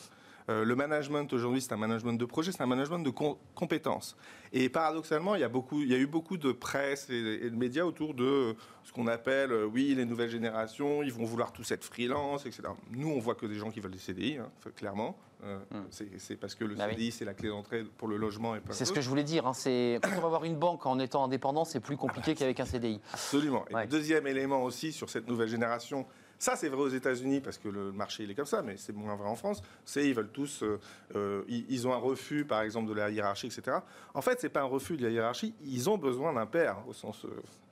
Euh, 0.50 0.64
le 0.64 0.76
management 0.76 1.32
aujourd'hui, 1.34 1.62
c'est 1.62 1.74
un 1.74 1.78
management 1.78 2.14
de 2.14 2.26
projet, 2.26 2.52
c'est 2.52 2.62
un 2.62 2.68
management 2.68 3.00
de 3.00 3.10
compétences. 3.56 4.16
Et 4.54 4.70
paradoxalement, 4.70 5.36
il 5.36 5.42
y, 5.42 5.44
a 5.44 5.50
beaucoup, 5.50 5.82
il 5.82 5.90
y 5.90 5.96
a 5.96 5.98
eu 5.98 6.06
beaucoup 6.06 6.38
de 6.38 6.52
presse 6.52 7.10
et, 7.10 7.50
de 7.50 7.56
médias 7.56 7.84
autour 7.84 8.14
de 8.14 8.56
ce 8.84 8.92
qu'on 8.92 9.08
appelle, 9.08 9.52
euh, 9.52 9.66
oui, 9.66 9.96
les 9.96 10.06
nouvelles 10.06 10.30
générations, 10.30 11.02
ils 11.02 11.12
vont 11.12 11.26
vouloir 11.26 11.52
tous 11.52 11.72
être 11.72 11.84
freelance, 11.84 12.46
etc. 12.46 12.64
Nous, 12.92 13.10
on 13.10 13.20
voit 13.20 13.36
que 13.36 13.48
des 13.48 13.56
gens 13.56 13.72
qui 13.72 13.80
veulent 13.80 13.92
des 13.92 13.98
CDI, 13.98 14.38
hein, 14.38 14.50
clairement. 14.76 15.18
Euh, 15.44 15.58
hmm. 15.72 16.18
C'est 16.18 16.36
parce 16.36 16.56
que 16.56 16.64
le 16.64 16.76
bah 16.76 16.90
CDI, 16.90 17.12
c'est 17.12 17.26
la 17.26 17.34
clé 17.34 17.50
d'entrée 17.50 17.84
pour 17.98 18.08
le 18.08 18.18
logement. 18.18 18.56
C'est 18.70 18.86
ce 18.86 18.94
que 18.94 19.02
je 19.02 19.10
voulais 19.10 19.24
dire. 19.24 19.46
Hein, 19.46 19.54
quand 20.02 20.10
on 20.18 20.22
va 20.22 20.28
avoir 20.28 20.44
une 20.44 20.56
banque 20.56 20.86
en 20.86 21.00
étant 21.00 21.24
indépendant, 21.24 21.66
c'est 21.66 21.80
plus 21.80 21.98
compliqué 21.98 22.32
ah, 22.32 22.40
qu'avec 22.40 22.60
un 22.60 22.66
CDI. 22.66 23.02
Absolument. 23.14 23.66
Et 23.70 23.88
deuxième 23.88 24.28
élément 24.28 24.64
aussi 24.64 24.92
sur 24.92 25.10
cette 25.10 25.28
nouvelle 25.28 25.50
génération, 25.50 26.06
ça, 26.38 26.56
c'est 26.56 26.70
vrai 26.70 26.82
aux 26.82 26.90
États-Unis 26.90 27.40
parce 27.40 27.58
que 27.58 27.70
le 27.70 27.92
marché 27.92 28.24
il 28.24 28.32
est 28.32 28.36
comme 28.36 28.46
ça, 28.46 28.62
mais 28.62 28.78
c'est 28.78 28.94
moins 28.94 29.16
vrai 29.16 29.30
en 29.30 29.36
France. 29.36 29.62
C'est 29.86 30.08
ils 30.08 30.14
veulent 30.14 30.32
tous, 30.32 30.64
euh, 30.64 30.80
euh, 31.16 31.44
ils, 31.48 31.88
ont 31.88 31.94
un 31.94 31.98
refus, 31.98 32.46
par 32.46 32.62
exemple, 32.62 32.90
de 32.90 32.94
la 32.94 33.10
hiérarchie, 33.10 33.48
etc. 33.48 33.78
En 34.14 34.22
fait, 34.22 34.40
c'est 34.40 34.50
pas 34.50 34.62
un 34.62 34.66
refus 34.66 34.98
de 34.98 35.04
la 35.04 35.10
hiérarchie. 35.10 35.54
Ils 35.64 35.90
ont 35.90 35.98
besoin 35.98 36.34
d'un 36.34 36.46
père 36.46 36.78
au 36.88 36.94
sens 36.94 37.26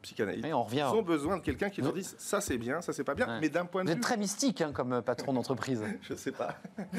euh, 0.03 0.07
psychanalytique. 0.07 0.53
on 0.53 0.63
revient 0.63 0.88
ils 0.91 0.98
ont 0.98 1.01
besoin 1.01 1.38
de 1.38 1.41
quelqu'un 1.41 1.69
qui 1.69 1.81
leur 1.81 1.93
dise 1.93 2.15
ça 2.17 2.41
c'est 2.41 2.57
bien, 2.57 2.81
ça 2.81 2.93
c'est 2.93 3.03
pas 3.03 3.15
bien, 3.15 3.39
mais 3.39 3.50
d'un 3.50 3.65
point 3.65 3.83
de 3.83 3.89
Vous 3.89 3.95
êtes 3.95 4.01
très 4.01 4.17
mystique 4.17 4.62
hein, 4.62 4.72
comme 4.74 5.01
patron 5.01 5.33
d'entreprise. 5.33 5.83
je 6.01 6.13
sais 6.13 6.31
pas. 6.31 6.55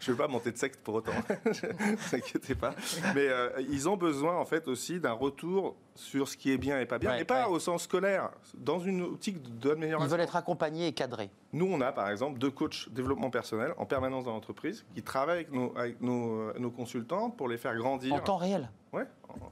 je 0.00 0.10
veux 0.10 0.16
pas 0.16 0.28
monter 0.28 0.52
de 0.52 0.58
secte 0.58 0.80
pour 0.82 0.96
autant. 0.96 1.12
ne 1.44 2.16
inquiétez 2.16 2.54
pas. 2.54 2.74
Mais 3.14 3.28
ils 3.70 3.88
ont 3.88 3.96
besoin 3.96 4.36
en 4.36 4.44
fait 4.44 4.68
aussi 4.68 5.00
d'un 5.00 5.12
retour 5.12 5.76
sur 5.94 6.28
ce 6.28 6.36
qui 6.36 6.52
est 6.52 6.58
bien 6.58 6.78
et 6.80 6.86
pas 6.86 6.98
bien, 6.98 7.16
mais 7.16 7.24
pas 7.24 7.48
au 7.48 7.58
sens 7.58 7.84
scolaire, 7.84 8.30
dans 8.54 8.78
une 8.78 9.02
optique 9.02 9.58
d'amélioration. 9.58 10.06
Ils 10.06 10.10
veulent 10.10 10.20
être 10.20 10.36
accompagnés 10.36 10.88
et 10.88 10.92
cadrés. 10.92 11.30
Nous, 11.52 11.66
on 11.66 11.80
a 11.80 11.92
par 11.92 12.10
exemple 12.10 12.38
deux 12.38 12.50
coachs 12.50 12.88
développement 12.90 13.30
personnel 13.30 13.72
en 13.78 13.86
permanence 13.86 14.24
dans 14.24 14.32
l'entreprise 14.32 14.84
qui 14.94 15.02
travaillent 15.02 15.36
avec 15.36 15.52
nos, 15.52 15.76
avec 15.76 16.00
nos, 16.00 16.52
nos, 16.58 16.70
consultants 16.70 17.30
pour 17.30 17.48
les 17.48 17.56
faire 17.56 17.74
grandir. 17.76 18.12
En 18.14 18.20
temps 18.20 18.36
réel 18.36 18.70
Oui, 18.92 19.02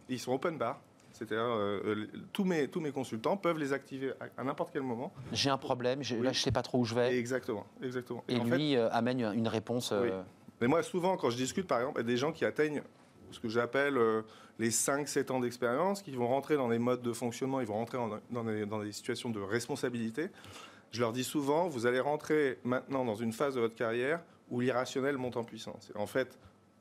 ils 0.09 0.19
sont 0.19 0.33
open 0.33 0.59
bar. 0.59 0.81
C'est-à-dire, 1.15 1.45
euh, 1.45 2.07
tous, 2.33 2.43
mes, 2.43 2.67
tous 2.67 2.81
mes 2.81 2.91
consultants 2.91 3.37
peuvent 3.37 3.59
les 3.59 3.73
activer 3.73 4.13
à, 4.37 4.43
n'importe 4.43 4.71
quel 4.73 4.83
moment. 4.83 5.13
J'ai 5.33 5.49
un 5.49 5.57
problème, 5.57 6.01
là 6.01 6.05
je 6.05 6.17
ne 6.17 6.33
sais 6.33 6.51
pas 6.51 6.63
trop 6.63 6.81
où 6.81 6.85
je 6.85 6.95
vais. 6.95 7.17
Exactement, 7.17 7.67
exactement. 7.81 8.25
Et, 8.29 8.39
lui 8.39 8.77
euh, 8.77 8.91
amène 8.91 9.21
une 9.21 9.47
réponse. 9.47 9.93
Euh, 9.93 10.23
Mais 10.61 10.67
moi, 10.67 10.83
souvent, 10.83 11.17
quand 11.17 11.31
je 11.31 11.37
discute, 11.37 11.69
par 11.69 11.79
exemple, 11.79 12.01
il 12.01 12.03
y 12.03 12.07
a 12.07 12.09
des 12.09 12.17
gens 12.17 12.33
qui 12.33 12.45
atteignent 12.45 12.83
ce 13.31 13.39
que 13.39 13.49
j'appelle 13.49 13.97
les 14.59 14.71
5-7 14.71 15.31
ans 15.31 15.41
d'expérience, 15.41 16.03
qui 16.03 16.11
vont 16.13 16.29
rentrer 16.29 16.57
dans 16.57 16.69
des 16.69 16.79
modes 16.79 17.03
de 17.03 17.13
fonctionnement, 17.13 17.61
ils 17.61 17.67
vont 17.67 17.75
rentrer 17.75 17.99
dans, 18.31 18.45
des, 18.45 18.67
dans 18.67 18.83
des 18.83 18.93
situations 18.93 19.31
de 19.31 19.41
responsabilité. 19.41 20.31
Je 20.91 21.01
leur 21.01 21.13
dis 21.13 21.25
souvent, 21.25 21.69
vous 21.69 21.87
allez 21.87 22.01
rentrer 22.01 22.59
maintenant 22.65 23.05
dans 23.05 23.17
une 23.17 23.33
phase 23.33 23.55
de 23.55 23.61
votre 23.61 23.75
carrière 23.75 24.21
où 24.51 24.61
l'irrationnel 24.61 25.17
monte 25.17 25.37
en 25.37 25.45
puissance. 25.45 25.91
Et 25.95 25.99
en 25.99 26.07
fait, 26.07 26.39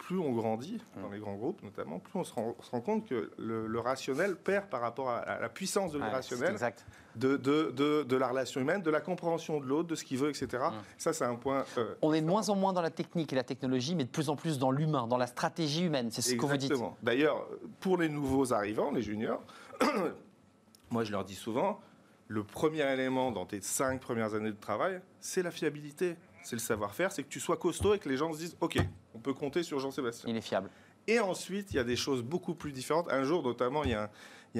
plus 0.07 0.19
on 0.19 0.31
grandit, 0.33 0.81
dans 1.01 1.09
les 1.09 1.19
grands 1.19 1.35
groupes 1.35 1.63
notamment, 1.63 1.97
plus 1.99 2.19
on 2.19 2.23
se 2.25 2.33
rend, 2.33 2.55
se 2.61 2.71
rend 2.71 2.81
compte 2.81 3.07
que 3.07 3.31
le, 3.37 3.67
le 3.67 3.79
rationnel 3.79 4.35
perd 4.35 4.67
par 4.67 4.81
rapport 4.81 5.09
à, 5.09 5.19
à 5.19 5.39
la 5.39 5.47
puissance 5.47 5.93
de 5.93 5.97
l'irrationnel, 5.97 6.51
exact. 6.51 6.85
de, 7.15 7.37
de, 7.37 7.71
de, 7.71 8.03
de 8.03 8.15
la 8.17 8.27
relation 8.27 8.59
humaine, 8.59 8.81
de 8.81 8.91
la 8.91 8.99
compréhension 8.99 9.61
de 9.61 9.65
l'autre, 9.65 9.87
de 9.87 9.95
ce 9.95 10.03
qu'il 10.03 10.17
veut, 10.17 10.29
etc. 10.29 10.61
Ça, 10.97 11.13
c'est 11.13 11.23
un 11.23 11.35
point. 11.35 11.63
euh, 11.77 11.95
On 12.01 12.13
est 12.13 12.19
de 12.21 12.25
moins 12.27 12.49
en 12.49 12.55
moins 12.55 12.73
dans 12.73 12.81
la 12.81 12.89
technique 12.89 13.31
et 13.31 13.35
la 13.37 13.43
technologie, 13.45 13.95
mais 13.95 14.03
de 14.03 14.09
plus 14.09 14.27
en 14.29 14.35
plus 14.35 14.59
dans 14.59 14.71
l'humain, 14.71 15.07
dans 15.07 15.17
la 15.17 15.27
stratégie 15.27 15.85
humaine. 15.85 16.09
C'est 16.11 16.21
ce 16.21 16.35
que 16.35 16.45
vous 16.45 16.57
dites. 16.57 16.71
Exactement. 16.71 16.97
D'ailleurs, 17.01 17.47
pour 17.79 17.97
les 17.97 18.09
nouveaux 18.09 18.51
arrivants, 18.51 18.91
les 18.91 19.01
juniors, 19.01 19.41
moi 20.89 21.03
je 21.03 21.11
leur 21.11 21.23
dis 21.23 21.35
souvent, 21.35 21.79
le 22.27 22.43
premier 22.43 22.81
élément 22.91 23.31
dans 23.31 23.45
tes 23.45 23.61
cinq 23.61 23.99
premières 24.01 24.33
années 24.33 24.51
de 24.51 24.59
travail, 24.59 24.99
c'est 25.19 25.43
la 25.43 25.51
fiabilité, 25.51 26.15
c'est 26.43 26.55
le 26.55 26.61
savoir-faire, 26.61 27.11
c'est 27.11 27.23
que 27.23 27.29
tu 27.29 27.39
sois 27.39 27.57
costaud 27.57 27.93
et 27.93 27.99
que 27.99 28.09
les 28.09 28.17
gens 28.17 28.33
se 28.33 28.37
disent, 28.39 28.57
ok, 28.59 28.77
on 28.79 28.83
peut 29.23 29.33
compter 29.33 29.63
sur 29.63 29.79
Jean-Sébastien. 29.79 30.29
Il 30.29 30.37
est 30.37 30.41
fiable. 30.41 30.69
Et 31.07 31.19
ensuite, 31.19 31.71
il 31.71 31.77
y 31.77 31.79
a 31.79 31.83
des 31.83 31.95
choses 31.95 32.21
beaucoup 32.21 32.53
plus 32.53 32.71
différentes. 32.71 33.11
Un 33.11 33.23
jour, 33.23 33.43
notamment, 33.43 33.83
il 33.83 33.89
y 33.89 33.93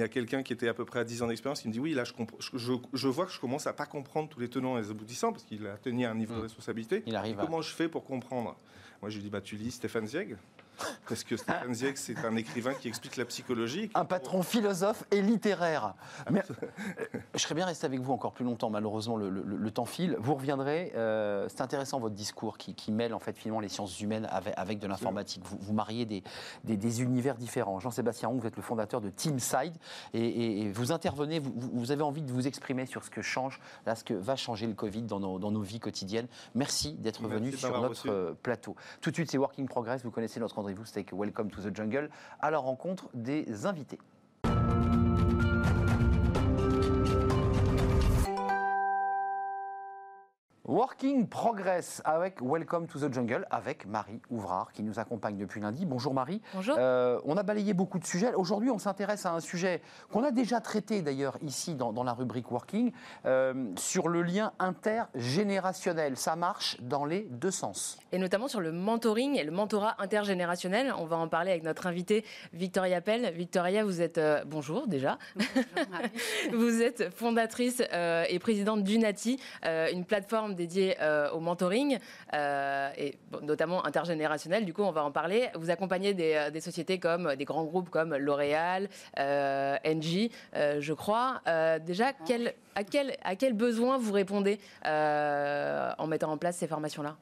a, 0.02 0.08
quelqu'un 0.08 0.42
qui 0.42 0.52
était 0.52 0.68
à 0.68 0.74
peu 0.74 0.84
près 0.84 0.98
à 0.98 1.04
10 1.04 1.22
ans 1.22 1.28
d'expérience 1.28 1.60
qui 1.62 1.68
me 1.68 1.72
dit 1.72 1.80
Oui, 1.80 1.94
là, 1.94 2.04
je, 2.04 2.12
je, 2.54 2.72
je- 2.92 3.08
vois 3.08 3.24
que 3.26 3.32
je 3.32 3.40
commence 3.40 3.66
à 3.66 3.72
pas 3.72 3.86
comprendre 3.86 4.28
tous 4.28 4.40
les 4.40 4.48
tenants 4.48 4.76
et 4.76 4.82
les 4.82 4.90
aboutissants 4.90 5.32
parce 5.32 5.44
qu'il 5.44 5.66
a 5.66 5.76
tenu 5.78 6.04
un 6.04 6.14
niveau 6.14 6.34
de 6.34 6.40
responsabilité. 6.40 7.02
Il 7.06 7.16
arrive 7.16 7.38
à- 7.40 7.44
Comment 7.44 7.62
je 7.62 7.72
fais 7.72 7.88
pour 7.88 8.04
comprendre? 8.04 8.56
Moi, 9.00 9.10
je 9.10 9.16
lui 9.16 9.22
dis 9.24 9.30
bah, 9.30 9.40
Tu 9.40 9.56
lis 9.56 9.70
Stéphane 9.70 10.06
Zieg 10.06 10.36
parce 11.08 11.24
que 11.24 11.36
Stéphane 11.36 11.74
Zieg, 11.74 11.96
c'est 11.96 12.18
un 12.24 12.36
écrivain 12.36 12.74
qui 12.74 12.88
explique 12.88 13.16
la 13.16 13.24
psychologie. 13.24 13.90
Un 13.94 14.04
patron 14.04 14.42
philosophe 14.42 15.04
et 15.10 15.22
littéraire. 15.22 15.94
Mais, 16.30 16.42
euh, 16.50 17.18
je 17.34 17.38
serais 17.40 17.54
bien 17.54 17.66
resté 17.66 17.86
avec 17.86 18.00
vous 18.00 18.12
encore 18.12 18.32
plus 18.32 18.44
longtemps, 18.44 18.70
malheureusement, 18.70 19.16
le, 19.16 19.28
le- 19.30 19.42
le 19.42 19.70
temps 19.70 19.84
file. 19.84 20.16
Vous 20.20 20.34
reviendrez. 20.34 20.92
euh, 20.96 21.46
c'est 21.48 21.60
intéressant 21.60 21.98
votre 22.00 22.14
discours 22.14 22.58
qui, 22.58 22.74
qui 22.74 22.92
mêle 22.92 23.14
en 23.14 23.18
fait 23.18 23.36
finalement 23.36 23.60
les 23.60 23.68
sciences 23.68 24.00
humaines 24.00 24.26
avec, 24.30 24.54
avec 24.56 24.78
de 24.78 24.86
l'informatique. 24.86 25.42
Vous, 25.44 25.58
vous 25.60 25.72
mariez 25.72 26.04
des, 26.06 26.22
des- 26.64 26.76
des 26.76 27.02
univers 27.02 27.34
différents. 27.36 27.80
Jean-Sébastien 27.80 28.28
Hong, 28.28 28.40
vous 28.40 28.46
êtes 28.46 28.56
le 28.56 28.62
fondateur 28.62 29.00
de 29.00 29.10
Teamside 29.10 29.74
et, 30.12 30.20
et- 30.20 30.60
et 30.62 30.72
vous 30.72 30.92
intervenez, 30.92 31.38
vous, 31.40 31.90
avez 31.92 32.02
envie 32.02 32.22
de 32.22 32.32
vous 32.32 32.46
exprimer 32.46 32.86
sur 32.86 33.04
ce 33.04 33.10
que 33.10 33.22
change, 33.22 33.60
là, 33.86 33.94
ce 33.94 34.04
que 34.04 34.14
va 34.14 34.36
changer 34.36 34.66
le 34.66 34.74
Covid 34.74 35.02
dans 35.02 35.20
nos, 35.20 35.38
dans 35.38 35.50
nos 35.50 35.60
vies 35.62 35.80
quotidiennes. 35.80 36.26
Merci 36.54 36.92
d'être 36.94 37.22
venu 37.26 37.52
sur 37.52 37.70
notre 37.80 37.88
reçu. 37.88 38.08
euh, 38.10 38.32
plateau. 38.42 38.76
Tout 39.00 39.10
de 39.10 39.14
suite, 39.16 39.30
c'est 39.30 39.38
Working 39.38 39.66
Progress. 39.68 40.02
Vous 40.04 40.10
connaissez 40.10 40.40
notre 40.40 40.58
Welcome 41.12 41.50
to 41.50 41.60
the 41.60 41.74
Jungle, 41.74 42.08
à 42.40 42.50
la 42.50 42.58
rencontre 42.58 43.10
des 43.12 43.66
invités. 43.66 43.98
Working 50.66 51.26
Progress 51.28 52.00
avec 52.06 52.40
Welcome 52.40 52.86
to 52.86 52.98
the 52.98 53.12
Jungle 53.12 53.46
avec 53.50 53.84
Marie 53.86 54.22
Ouvrard 54.30 54.72
qui 54.72 54.82
nous 54.82 54.98
accompagne 54.98 55.36
depuis 55.36 55.60
lundi. 55.60 55.84
Bonjour 55.84 56.14
Marie. 56.14 56.40
Bonjour. 56.54 56.76
Euh, 56.78 57.20
on 57.26 57.36
a 57.36 57.42
balayé 57.42 57.74
beaucoup 57.74 57.98
de 57.98 58.06
sujets. 58.06 58.32
Aujourd'hui, 58.32 58.70
on 58.70 58.78
s'intéresse 58.78 59.26
à 59.26 59.32
un 59.32 59.40
sujet 59.40 59.82
qu'on 60.10 60.24
a 60.24 60.30
déjà 60.30 60.62
traité 60.62 61.02
d'ailleurs 61.02 61.36
ici 61.42 61.74
dans, 61.74 61.92
dans 61.92 62.02
la 62.02 62.14
rubrique 62.14 62.50
Working 62.50 62.92
euh, 63.26 63.66
sur 63.76 64.08
le 64.08 64.22
lien 64.22 64.52
intergénérationnel. 64.58 66.16
Ça 66.16 66.34
marche 66.34 66.80
dans 66.80 67.04
les 67.04 67.28
deux 67.30 67.50
sens. 67.50 67.98
Et 68.12 68.18
notamment 68.18 68.48
sur 68.48 68.62
le 68.62 68.72
mentoring 68.72 69.38
et 69.38 69.44
le 69.44 69.50
mentorat 69.50 69.96
intergénérationnel. 69.98 70.94
On 70.98 71.04
va 71.04 71.18
en 71.18 71.28
parler 71.28 71.50
avec 71.50 71.62
notre 71.62 71.86
invitée 71.86 72.24
Victoria 72.54 73.02
Pell. 73.02 73.34
Victoria, 73.34 73.84
vous 73.84 74.00
êtes, 74.00 74.16
euh, 74.16 74.44
bonjour 74.46 74.86
déjà, 74.86 75.18
vous 76.52 76.80
êtes 76.80 77.10
fondatrice 77.14 77.82
euh, 77.92 78.24
et 78.30 78.38
présidente 78.38 78.82
d'Unati, 78.82 79.38
euh, 79.66 79.88
une 79.92 80.06
plateforme 80.06 80.53
dédiée 80.54 80.96
euh, 81.00 81.30
au 81.30 81.40
mentoring, 81.40 81.98
euh, 82.32 82.90
et 82.96 83.16
bon, 83.30 83.40
notamment 83.42 83.84
intergénérationnel. 83.84 84.64
Du 84.64 84.72
coup, 84.72 84.82
on 84.82 84.90
va 84.90 85.04
en 85.04 85.10
parler. 85.10 85.48
Vous 85.54 85.70
accompagnez 85.70 86.14
des, 86.14 86.34
euh, 86.34 86.50
des 86.50 86.60
sociétés 86.60 86.98
comme 86.98 87.36
des 87.36 87.44
grands 87.44 87.64
groupes 87.64 87.90
comme 87.90 88.16
L'Oréal, 88.16 88.88
euh, 89.18 89.76
Engie, 89.86 90.30
je 90.54 90.92
crois. 90.92 91.40
Déjà, 91.80 92.12
quel, 92.26 92.54
à, 92.74 92.84
quel, 92.84 93.16
à 93.22 93.36
quel 93.36 93.52
besoin 93.52 93.98
vous 93.98 94.12
répondez 94.12 94.58
en 94.84 96.06
mettant 96.06 96.30
en 96.30 96.38
place 96.38 96.56
ces 96.56 96.66
formations-là? 96.66 97.16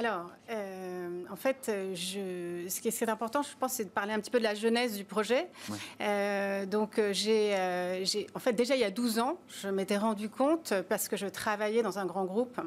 Alors, 0.00 0.30
euh, 0.48 1.24
en 1.30 1.36
fait, 1.36 1.70
je, 1.92 2.64
ce, 2.70 2.80
qui 2.80 2.88
est, 2.88 3.08
important, 3.10 3.42
je 3.42 3.50
pense, 3.60 3.74
c'est 3.74 3.84
de 3.84 3.90
parler 3.90 4.14
un 4.14 4.18
petit 4.18 4.30
peu 4.30 4.38
de 4.38 4.44
la 4.44 4.54
jeunesse 4.54 4.96
du 4.96 5.04
projet. 5.04 5.46
Ouais. 5.68 5.76
Euh, 6.00 6.64
donc, 6.64 6.98
euh, 6.98 7.12
j'ai, 7.12 7.54
euh, 7.54 8.02
en 8.34 8.38
fait, 8.38 8.54
déjà 8.54 8.76
il 8.76 8.80
y 8.80 8.84
a 8.84 8.90
12 8.90 9.18
ans, 9.18 9.38
je 9.60 9.68
m'étais 9.68 9.98
rendu 9.98 10.30
compte, 10.30 10.72
parce 10.88 11.06
que 11.06 11.18
je 11.18 11.26
travaillais 11.26 11.82
dans 11.82 11.98
un 11.98 12.06
grand 12.06 12.24
groupe 12.24 12.58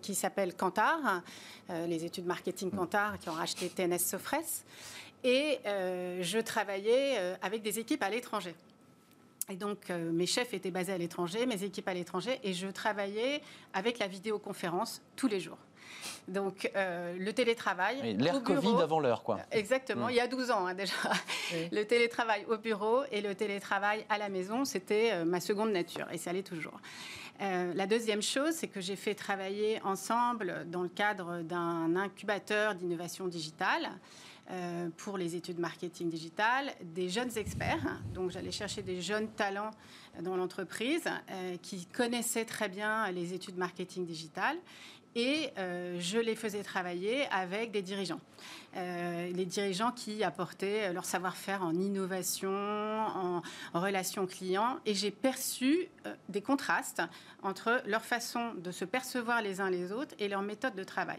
qui 0.00 0.14
s'appelle 0.14 0.54
Kantar, 0.54 1.22
euh, 1.68 1.86
les 1.86 2.06
études 2.06 2.24
marketing 2.24 2.70
Kantar, 2.70 3.18
qui 3.18 3.28
ont 3.28 3.34
racheté 3.34 3.68
TNS 3.68 3.98
Sofres, 3.98 4.64
et 5.22 5.58
je 5.66 6.38
travaillais 6.38 7.36
avec 7.42 7.60
des 7.60 7.78
équipes 7.78 8.02
à 8.02 8.08
l'étranger. 8.08 8.54
Et 9.50 9.56
donc, 9.56 9.90
euh, 9.90 10.12
mes 10.12 10.26
chefs 10.26 10.54
étaient 10.54 10.70
basés 10.70 10.92
à 10.92 10.98
l'étranger, 10.98 11.44
mes 11.44 11.64
équipes 11.64 11.88
à 11.88 11.94
l'étranger, 11.94 12.38
et 12.44 12.52
je 12.52 12.68
travaillais 12.68 13.42
avec 13.74 13.98
la 13.98 14.06
vidéoconférence 14.06 15.02
tous 15.16 15.26
les 15.26 15.40
jours. 15.40 15.58
Donc, 16.28 16.70
euh, 16.76 17.16
le 17.18 17.32
télétravail. 17.32 18.16
L'ère 18.18 18.40
bureau- 18.40 18.60
Covid 18.60 18.82
avant 18.82 19.00
l'heure, 19.00 19.22
quoi. 19.22 19.38
Exactement, 19.50 20.06
Mm. 20.06 20.10
il 20.10 20.16
y 20.16 20.20
a 20.20 20.26
12 20.28 20.50
ans 20.50 20.66
hein, 20.66 20.74
déjà. 20.74 20.92
Oui. 21.52 21.68
Le 21.72 21.84
télétravail 21.84 22.44
au 22.48 22.56
bureau 22.56 23.02
et 23.10 23.20
le 23.20 23.34
télétravail 23.34 24.04
à 24.08 24.18
la 24.18 24.28
maison, 24.28 24.64
c'était 24.64 25.10
euh, 25.12 25.24
ma 25.24 25.40
seconde 25.40 25.72
nature 25.72 26.06
et 26.12 26.18
ça 26.18 26.32
l'est 26.32 26.42
toujours. 26.46 26.78
Euh, 27.40 27.72
la 27.74 27.86
deuxième 27.86 28.22
chose, 28.22 28.52
c'est 28.54 28.68
que 28.68 28.80
j'ai 28.80 28.96
fait 28.96 29.14
travailler 29.14 29.80
ensemble 29.82 30.66
dans 30.68 30.82
le 30.82 30.88
cadre 30.90 31.40
d'un 31.42 31.96
incubateur 31.96 32.74
d'innovation 32.74 33.26
digitale. 33.26 33.88
euh, 34.52 34.88
pour 34.96 35.16
les 35.16 35.36
études 35.36 35.60
marketing 35.60 36.10
digital, 36.10 36.72
des 36.82 37.08
jeunes 37.08 37.30
experts. 37.38 38.00
Donc, 38.12 38.32
j'allais 38.32 38.50
chercher 38.50 38.82
des 38.82 39.00
jeunes 39.00 39.28
talents 39.28 39.70
dans 40.22 40.34
l'entreprise 40.36 41.04
euh, 41.30 41.56
qui 41.62 41.86
connaissaient 41.86 42.44
très 42.46 42.68
bien 42.68 43.08
les 43.12 43.32
études 43.32 43.56
marketing 43.56 44.04
digital 44.04 44.56
et 45.16 45.50
euh, 45.58 45.96
je 45.98 46.18
les 46.18 46.36
faisais 46.36 46.62
travailler 46.62 47.26
avec 47.32 47.72
des 47.72 47.82
dirigeants. 47.82 48.20
Euh, 48.76 49.30
les 49.32 49.44
dirigeants 49.44 49.90
qui 49.90 50.22
apportaient 50.22 50.92
leur 50.92 51.04
savoir-faire 51.04 51.62
en 51.64 51.74
innovation, 51.74 52.50
en, 52.52 53.42
en 53.74 53.80
relations 53.80 54.26
clients. 54.26 54.78
Et 54.86 54.94
j'ai 54.94 55.10
perçu 55.10 55.88
euh, 56.06 56.14
des 56.28 56.40
contrastes 56.42 57.02
entre 57.42 57.82
leur 57.86 58.02
façon 58.04 58.54
de 58.54 58.70
se 58.70 58.84
percevoir 58.84 59.42
les 59.42 59.60
uns 59.60 59.70
les 59.70 59.90
autres 59.92 60.14
et 60.18 60.28
leur 60.28 60.42
méthode 60.42 60.74
de 60.76 60.84
travail. 60.84 61.18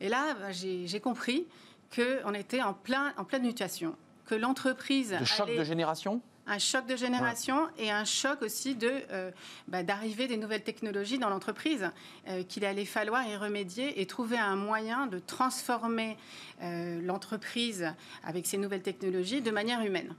Et 0.00 0.08
là, 0.08 0.34
bah, 0.34 0.50
j'ai 0.50 0.86
j'ai 0.88 1.00
compris 1.00 1.46
qu'on 1.94 2.34
était 2.34 2.62
en, 2.62 2.72
plein, 2.74 3.12
en 3.16 3.24
pleine 3.24 3.42
mutation, 3.42 3.94
que 4.26 4.34
l'entreprise 4.34 5.16
De 5.18 5.24
choc 5.24 5.48
allait- 5.48 5.58
de 5.58 5.64
génération? 5.64 6.20
Un 6.50 6.58
choc 6.58 6.86
de 6.86 6.96
génération 6.96 7.68
et 7.78 7.90
un 7.92 8.04
choc 8.04 8.42
aussi 8.42 8.74
de 8.74 8.90
euh, 9.12 9.30
bah, 9.68 9.84
d'arrivée 9.84 10.26
des 10.26 10.36
nouvelles 10.36 10.64
technologies 10.64 11.18
dans 11.18 11.30
l'entreprise, 11.30 11.90
euh, 12.28 12.42
qu'il 12.42 12.64
allait 12.64 12.84
falloir 12.84 13.24
y 13.26 13.36
remédier 13.36 14.00
et 14.00 14.06
trouver 14.06 14.36
un 14.36 14.56
moyen 14.56 15.06
de 15.06 15.20
transformer 15.20 16.16
euh, 16.60 17.00
l'entreprise 17.02 17.94
avec 18.24 18.46
ces 18.46 18.58
nouvelles 18.58 18.82
technologies 18.82 19.40
de 19.40 19.50
manière 19.52 19.80
humaine. 19.82 20.12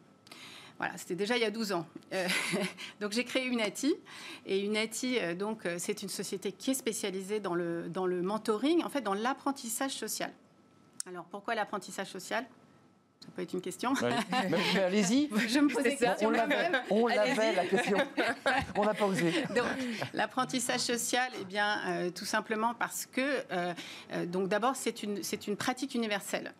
Voilà, 0.78 0.98
c'était 0.98 1.16
déjà 1.16 1.36
il 1.36 1.42
y 1.42 1.46
a 1.46 1.52
12 1.52 1.74
ans. 1.74 1.86
Euh, 2.14 2.26
donc 3.02 3.12
j'ai 3.12 3.26
créé 3.26 3.46
Unati. 3.46 3.94
Et 4.46 4.62
Unati, 4.62 5.20
donc, 5.38 5.68
c'est 5.78 6.02
une 6.02 6.10
société 6.10 6.54
qui 6.54 6.72
est 6.72 6.76
spécialisée 6.76 7.42
dans 7.42 7.54
le, 7.54 7.90
dans 7.90 8.08
le 8.08 8.22
mentoring, 8.22 8.84
en 8.84 8.90
fait, 8.90 9.02
dans 9.02 9.14
l'apprentissage 9.14 9.92
social. 9.92 10.32
Alors 11.06 11.26
pourquoi 11.26 11.56
l'apprentissage 11.56 12.08
social? 12.08 12.46
Ça 13.22 13.28
peut 13.36 13.42
être 13.44 13.54
une 13.54 13.62
question. 13.62 13.94
Ouais. 13.94 14.10
mais, 14.50 14.58
mais 14.74 14.80
allez-y. 14.84 15.30
Je 15.48 15.60
me 15.60 15.70
C'est 15.84 15.98
ça. 15.98 16.16
On 16.22 16.32
l'avait, 16.32 16.72
on 16.90 17.08
l'avait 17.08 17.54
la 17.54 17.66
question. 17.66 17.98
On 18.76 18.84
n'a 18.86 18.94
pas 18.94 19.06
osé. 19.06 19.32
Donc, 19.56 19.66
l'apprentissage 20.14 20.80
social, 20.82 21.32
eh 21.40 21.46
bien, 21.46 21.80
euh, 21.88 22.10
tout 22.10 22.26
simplement 22.26 22.74
parce 22.74 23.06
que, 23.06 23.22
euh, 23.52 23.74
euh, 24.14 24.26
donc 24.26 24.48
d'abord, 24.50 24.76
c'est 24.76 25.04
une, 25.04 25.22
c'est 25.24 25.48
une 25.48 25.56
pratique 25.56 25.94
universelle 25.96 26.54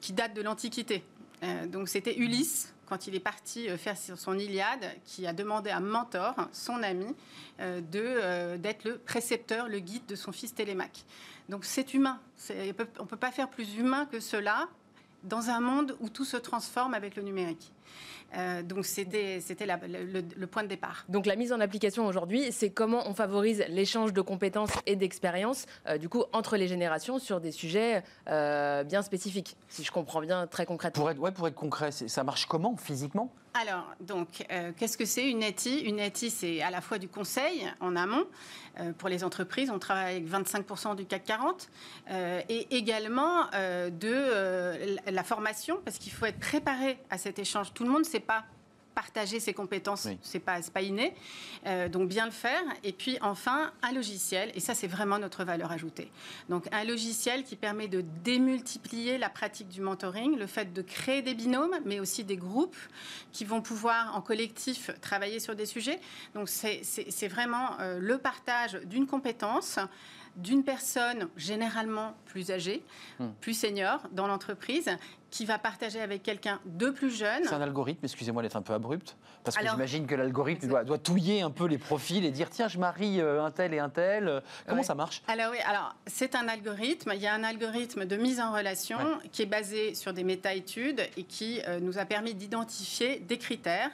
qui 0.00 0.12
date 0.12 0.34
de 0.34 0.42
l'Antiquité. 0.42 1.04
Euh, 1.42 1.66
donc, 1.66 1.88
c'était 1.88 2.16
Ulysse, 2.16 2.74
quand 2.86 3.06
il 3.06 3.14
est 3.14 3.20
parti 3.20 3.68
euh, 3.68 3.76
faire 3.76 3.96
son 3.96 4.38
Iliade, 4.38 4.86
qui 5.04 5.26
a 5.26 5.32
demandé 5.32 5.70
à 5.70 5.78
Mentor, 5.80 6.34
son 6.52 6.82
ami, 6.82 7.14
euh, 7.60 7.80
de, 7.80 8.00
euh, 8.02 8.56
d'être 8.56 8.84
le 8.84 8.98
précepteur, 8.98 9.68
le 9.68 9.78
guide 9.78 10.06
de 10.06 10.14
son 10.16 10.32
fils 10.32 10.54
Télémaque. 10.54 11.04
Donc, 11.48 11.64
c'est 11.64 11.92
humain. 11.94 12.18
C'est- 12.34 12.74
on 12.98 13.02
ne 13.04 13.08
peut 13.08 13.16
pas 13.16 13.30
faire 13.30 13.48
plus 13.50 13.76
humain 13.76 14.06
que 14.10 14.20
cela 14.20 14.68
dans 15.24 15.50
un 15.50 15.60
monde 15.60 15.96
où 16.00 16.08
tout 16.08 16.24
se 16.24 16.36
transforme 16.36 16.94
avec 16.94 17.16
le 17.16 17.22
numérique. 17.22 17.72
Euh, 18.36 18.62
donc, 18.62 18.84
c'était, 18.84 19.40
le- 19.48 20.20
le- 20.36 20.46
point 20.46 20.62
de 20.62 20.68
départ. 20.68 21.04
Donc 21.08 21.24
la 21.24 21.34
mise 21.34 21.50
en 21.52 21.60
application 21.60 22.06
aujourd'hui, 22.06 22.52
c'est 22.52 22.68
comment 22.70 23.08
on 23.08 23.14
favorise 23.14 23.64
l'échange 23.70 24.12
de 24.12 24.20
compétences 24.20 24.70
et 24.84 24.96
d'expériences, 24.96 25.64
euh, 25.86 25.96
du 25.96 26.10
coup, 26.10 26.24
entre 26.34 26.58
les 26.58 26.68
générations 26.68 27.18
sur 27.18 27.40
des 27.40 27.52
sujets 27.52 28.02
euh, 28.28 28.84
bien 28.84 29.00
spécifiques, 29.00 29.56
si 29.68 29.82
je 29.82 29.90
comprends 29.90 30.20
bien 30.20 30.46
très 30.46 30.66
concrètement. 30.66 31.00
Pour 31.02 31.10
être, 31.10 31.18
ouais, 31.20 31.32
pour 31.32 31.48
être 31.48 31.54
concret, 31.54 31.90
c'est- 31.90 32.08
ça 32.08 32.22
marche 32.22 32.44
comment 32.44 32.76
physiquement? 32.76 33.32
Alors, 33.60 33.92
donc, 33.98 34.46
qu'est-ce 34.76 34.96
que 34.96 35.04
c'est 35.04 35.28
une 35.28 35.42
ETI 35.42 35.80
Une 35.80 35.98
ETI, 35.98 36.30
c'est 36.30 36.62
à 36.62 36.70
la 36.70 36.80
fois 36.80 36.98
du 36.98 37.08
conseil 37.08 37.66
en 37.80 37.96
amont 37.96 38.24
pour 38.98 39.08
les 39.08 39.24
entreprises. 39.24 39.68
On 39.68 39.80
travaille 39.80 40.16
avec 40.16 40.28
25% 40.28 40.94
du 40.94 41.06
CAC 41.06 41.24
40 41.24 41.68
et 42.48 42.76
également 42.76 43.46
de 43.50 45.10
la 45.10 45.24
formation 45.24 45.80
parce 45.84 45.98
qu'il 45.98 46.12
faut 46.12 46.26
être 46.26 46.38
préparé 46.38 46.98
à 47.10 47.18
cet 47.18 47.40
échange. 47.40 47.74
Tout 47.74 47.82
le 47.82 47.90
monde 47.90 48.02
ne 48.02 48.06
sait 48.06 48.20
pas 48.20 48.44
partager 48.98 49.38
ses 49.38 49.54
compétences, 49.54 50.08
c'est 50.22 50.40
pas, 50.40 50.58
pas 50.74 50.82
inné. 50.82 51.14
Euh, 51.66 51.88
donc 51.88 52.08
bien 52.08 52.24
le 52.24 52.32
faire. 52.32 52.64
Et 52.82 52.92
puis 52.92 53.16
enfin, 53.20 53.72
un 53.82 53.92
logiciel, 53.92 54.50
et 54.56 54.60
ça 54.60 54.74
c'est 54.74 54.88
vraiment 54.88 55.20
notre 55.20 55.44
valeur 55.44 55.70
ajoutée. 55.70 56.10
Donc 56.48 56.66
un 56.72 56.82
logiciel 56.82 57.44
qui 57.44 57.54
permet 57.54 57.86
de 57.86 58.02
démultiplier 58.24 59.16
la 59.16 59.30
pratique 59.30 59.68
du 59.68 59.82
mentoring, 59.82 60.36
le 60.36 60.48
fait 60.48 60.72
de 60.72 60.82
créer 60.82 61.22
des 61.22 61.34
binômes, 61.34 61.76
mais 61.84 62.00
aussi 62.00 62.24
des 62.24 62.36
groupes 62.36 62.76
qui 63.30 63.44
vont 63.44 63.62
pouvoir 63.62 64.16
en 64.16 64.20
collectif 64.20 64.90
travailler 65.00 65.38
sur 65.38 65.54
des 65.54 65.66
sujets. 65.66 66.00
Donc 66.34 66.48
c'est 66.48 67.28
vraiment 67.28 67.78
euh, 67.78 68.00
le 68.00 68.18
partage 68.18 68.80
d'une 68.86 69.06
compétence 69.06 69.78
d'une 70.38 70.64
personne 70.64 71.28
généralement 71.36 72.14
plus 72.24 72.50
âgée, 72.50 72.82
hmm. 73.18 73.28
plus 73.40 73.54
senior 73.54 74.00
dans 74.12 74.26
l'entreprise, 74.26 74.90
qui 75.30 75.44
va 75.44 75.58
partager 75.58 76.00
avec 76.00 76.22
quelqu'un 76.22 76.58
de 76.64 76.88
plus 76.88 77.10
jeune. 77.10 77.42
C'est 77.44 77.54
un 77.54 77.60
algorithme, 77.60 78.04
excusez-moi 78.04 78.42
d'être 78.42 78.56
un 78.56 78.62
peu 78.62 78.72
abrupte, 78.72 79.16
parce 79.44 79.56
que 79.56 79.68
j'imagine 79.68 80.06
que 80.06 80.14
l'algorithme 80.14 80.68
doit, 80.68 80.84
doit, 80.84 80.98
touiller 80.98 81.42
un 81.42 81.50
peu 81.50 81.66
les 81.66 81.76
profils 81.76 82.24
et 82.24 82.30
dire 82.30 82.48
tiens, 82.48 82.68
je 82.68 82.78
marie 82.78 83.20
euh, 83.20 83.44
un 83.44 83.50
tel 83.50 83.74
et 83.74 83.78
un 83.78 83.90
tel. 83.90 84.42
Comment 84.66 84.82
ça 84.82 84.94
marche? 84.94 85.22
Alors 85.28 85.50
oui, 85.50 85.58
alors 85.66 85.94
c'est 86.06 86.34
un 86.34 86.48
algorithme. 86.48 87.12
Il 87.14 87.20
y 87.20 87.26
a 87.26 87.34
un 87.34 87.44
algorithme 87.44 88.06
de 88.06 88.16
mise 88.16 88.40
en 88.40 88.52
relation 88.52 88.98
qui 89.32 89.42
est 89.42 89.46
basé 89.46 89.94
sur 89.94 90.12
des 90.12 90.24
méta-études 90.24 91.02
et 91.16 91.24
qui 91.24 91.60
euh, 91.66 91.80
nous 91.80 91.98
a 91.98 92.04
permis 92.04 92.34
d'identifier 92.34 93.18
des 93.20 93.38
critères 93.38 93.90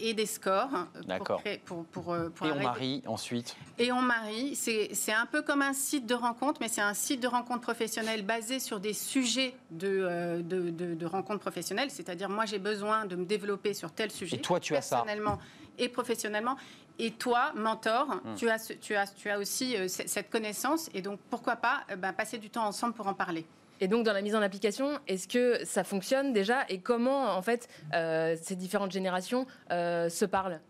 et 0.00 0.14
des 0.14 0.26
scores. 0.26 0.86
D'accord. 1.06 1.42
Pour, 1.64 1.84
pour, 1.86 2.12
euh, 2.12 2.28
pour, 2.28 2.46
et 2.46 2.52
on 2.52 2.62
marie 2.62 3.02
ensuite 3.06 3.56
Et 3.78 3.92
on 3.92 4.00
marie. 4.00 4.54
C'est 4.54 5.12
un 5.12 5.26
peu 5.26 5.42
comme 5.42 5.62
un 5.62 5.72
site 5.72 6.06
de 6.06 6.14
rencontre, 6.14 6.60
mais 6.60 6.68
c'est 6.68 6.80
un 6.80 6.94
site 6.94 7.20
de 7.20 7.28
rencontre 7.28 7.60
professionnelle 7.60 8.24
basé 8.24 8.60
sur 8.60 8.80
des 8.80 8.92
sujets 8.92 9.54
de, 9.70 9.88
euh, 9.88 10.42
de, 10.42 10.70
de, 10.70 11.06
rencontre 11.06 11.40
professionnelle. 11.40 11.90
C'est-à-dire, 11.90 12.28
moi, 12.28 12.46
j'ai 12.46 12.58
besoin 12.58 13.06
de 13.06 13.16
me 13.16 13.24
développer 13.24 13.74
sur 13.74 13.90
tel 13.92 14.10
sujet. 14.10 14.36
Et 14.36 14.40
toi, 14.40 14.60
tu 14.60 14.76
as 14.76 14.82
ça 14.82 14.96
Personnellement 14.96 15.38
et 15.78 15.88
professionnellement. 15.88 16.56
Et 16.98 17.12
toi, 17.12 17.52
mentor, 17.54 18.06
hmm. 18.08 18.34
tu, 18.36 18.50
as, 18.50 18.72
tu, 18.80 18.96
as, 18.96 19.06
tu 19.14 19.30
as 19.30 19.38
aussi 19.38 19.76
euh, 19.76 19.86
cette 19.88 20.30
connaissance. 20.30 20.90
Et 20.94 21.02
donc, 21.02 21.20
pourquoi 21.30 21.56
pas 21.56 21.82
ben, 21.96 22.12
passer 22.12 22.38
du 22.38 22.50
temps 22.50 22.66
ensemble 22.66 22.94
pour 22.94 23.06
en 23.06 23.14
parler 23.14 23.46
et 23.80 23.88
donc, 23.88 24.04
dans 24.04 24.12
la 24.12 24.22
mise 24.22 24.34
en 24.34 24.42
application, 24.42 24.98
est-ce 25.06 25.28
que 25.28 25.64
ça 25.64 25.84
fonctionne 25.84 26.32
déjà 26.32 26.64
Et 26.68 26.80
comment, 26.80 27.36
en 27.36 27.42
fait, 27.42 27.68
euh, 27.94 28.36
ces 28.40 28.56
différentes 28.56 28.92
générations 28.92 29.46
euh, 29.70 30.08
se 30.08 30.24
parlent? 30.24 30.60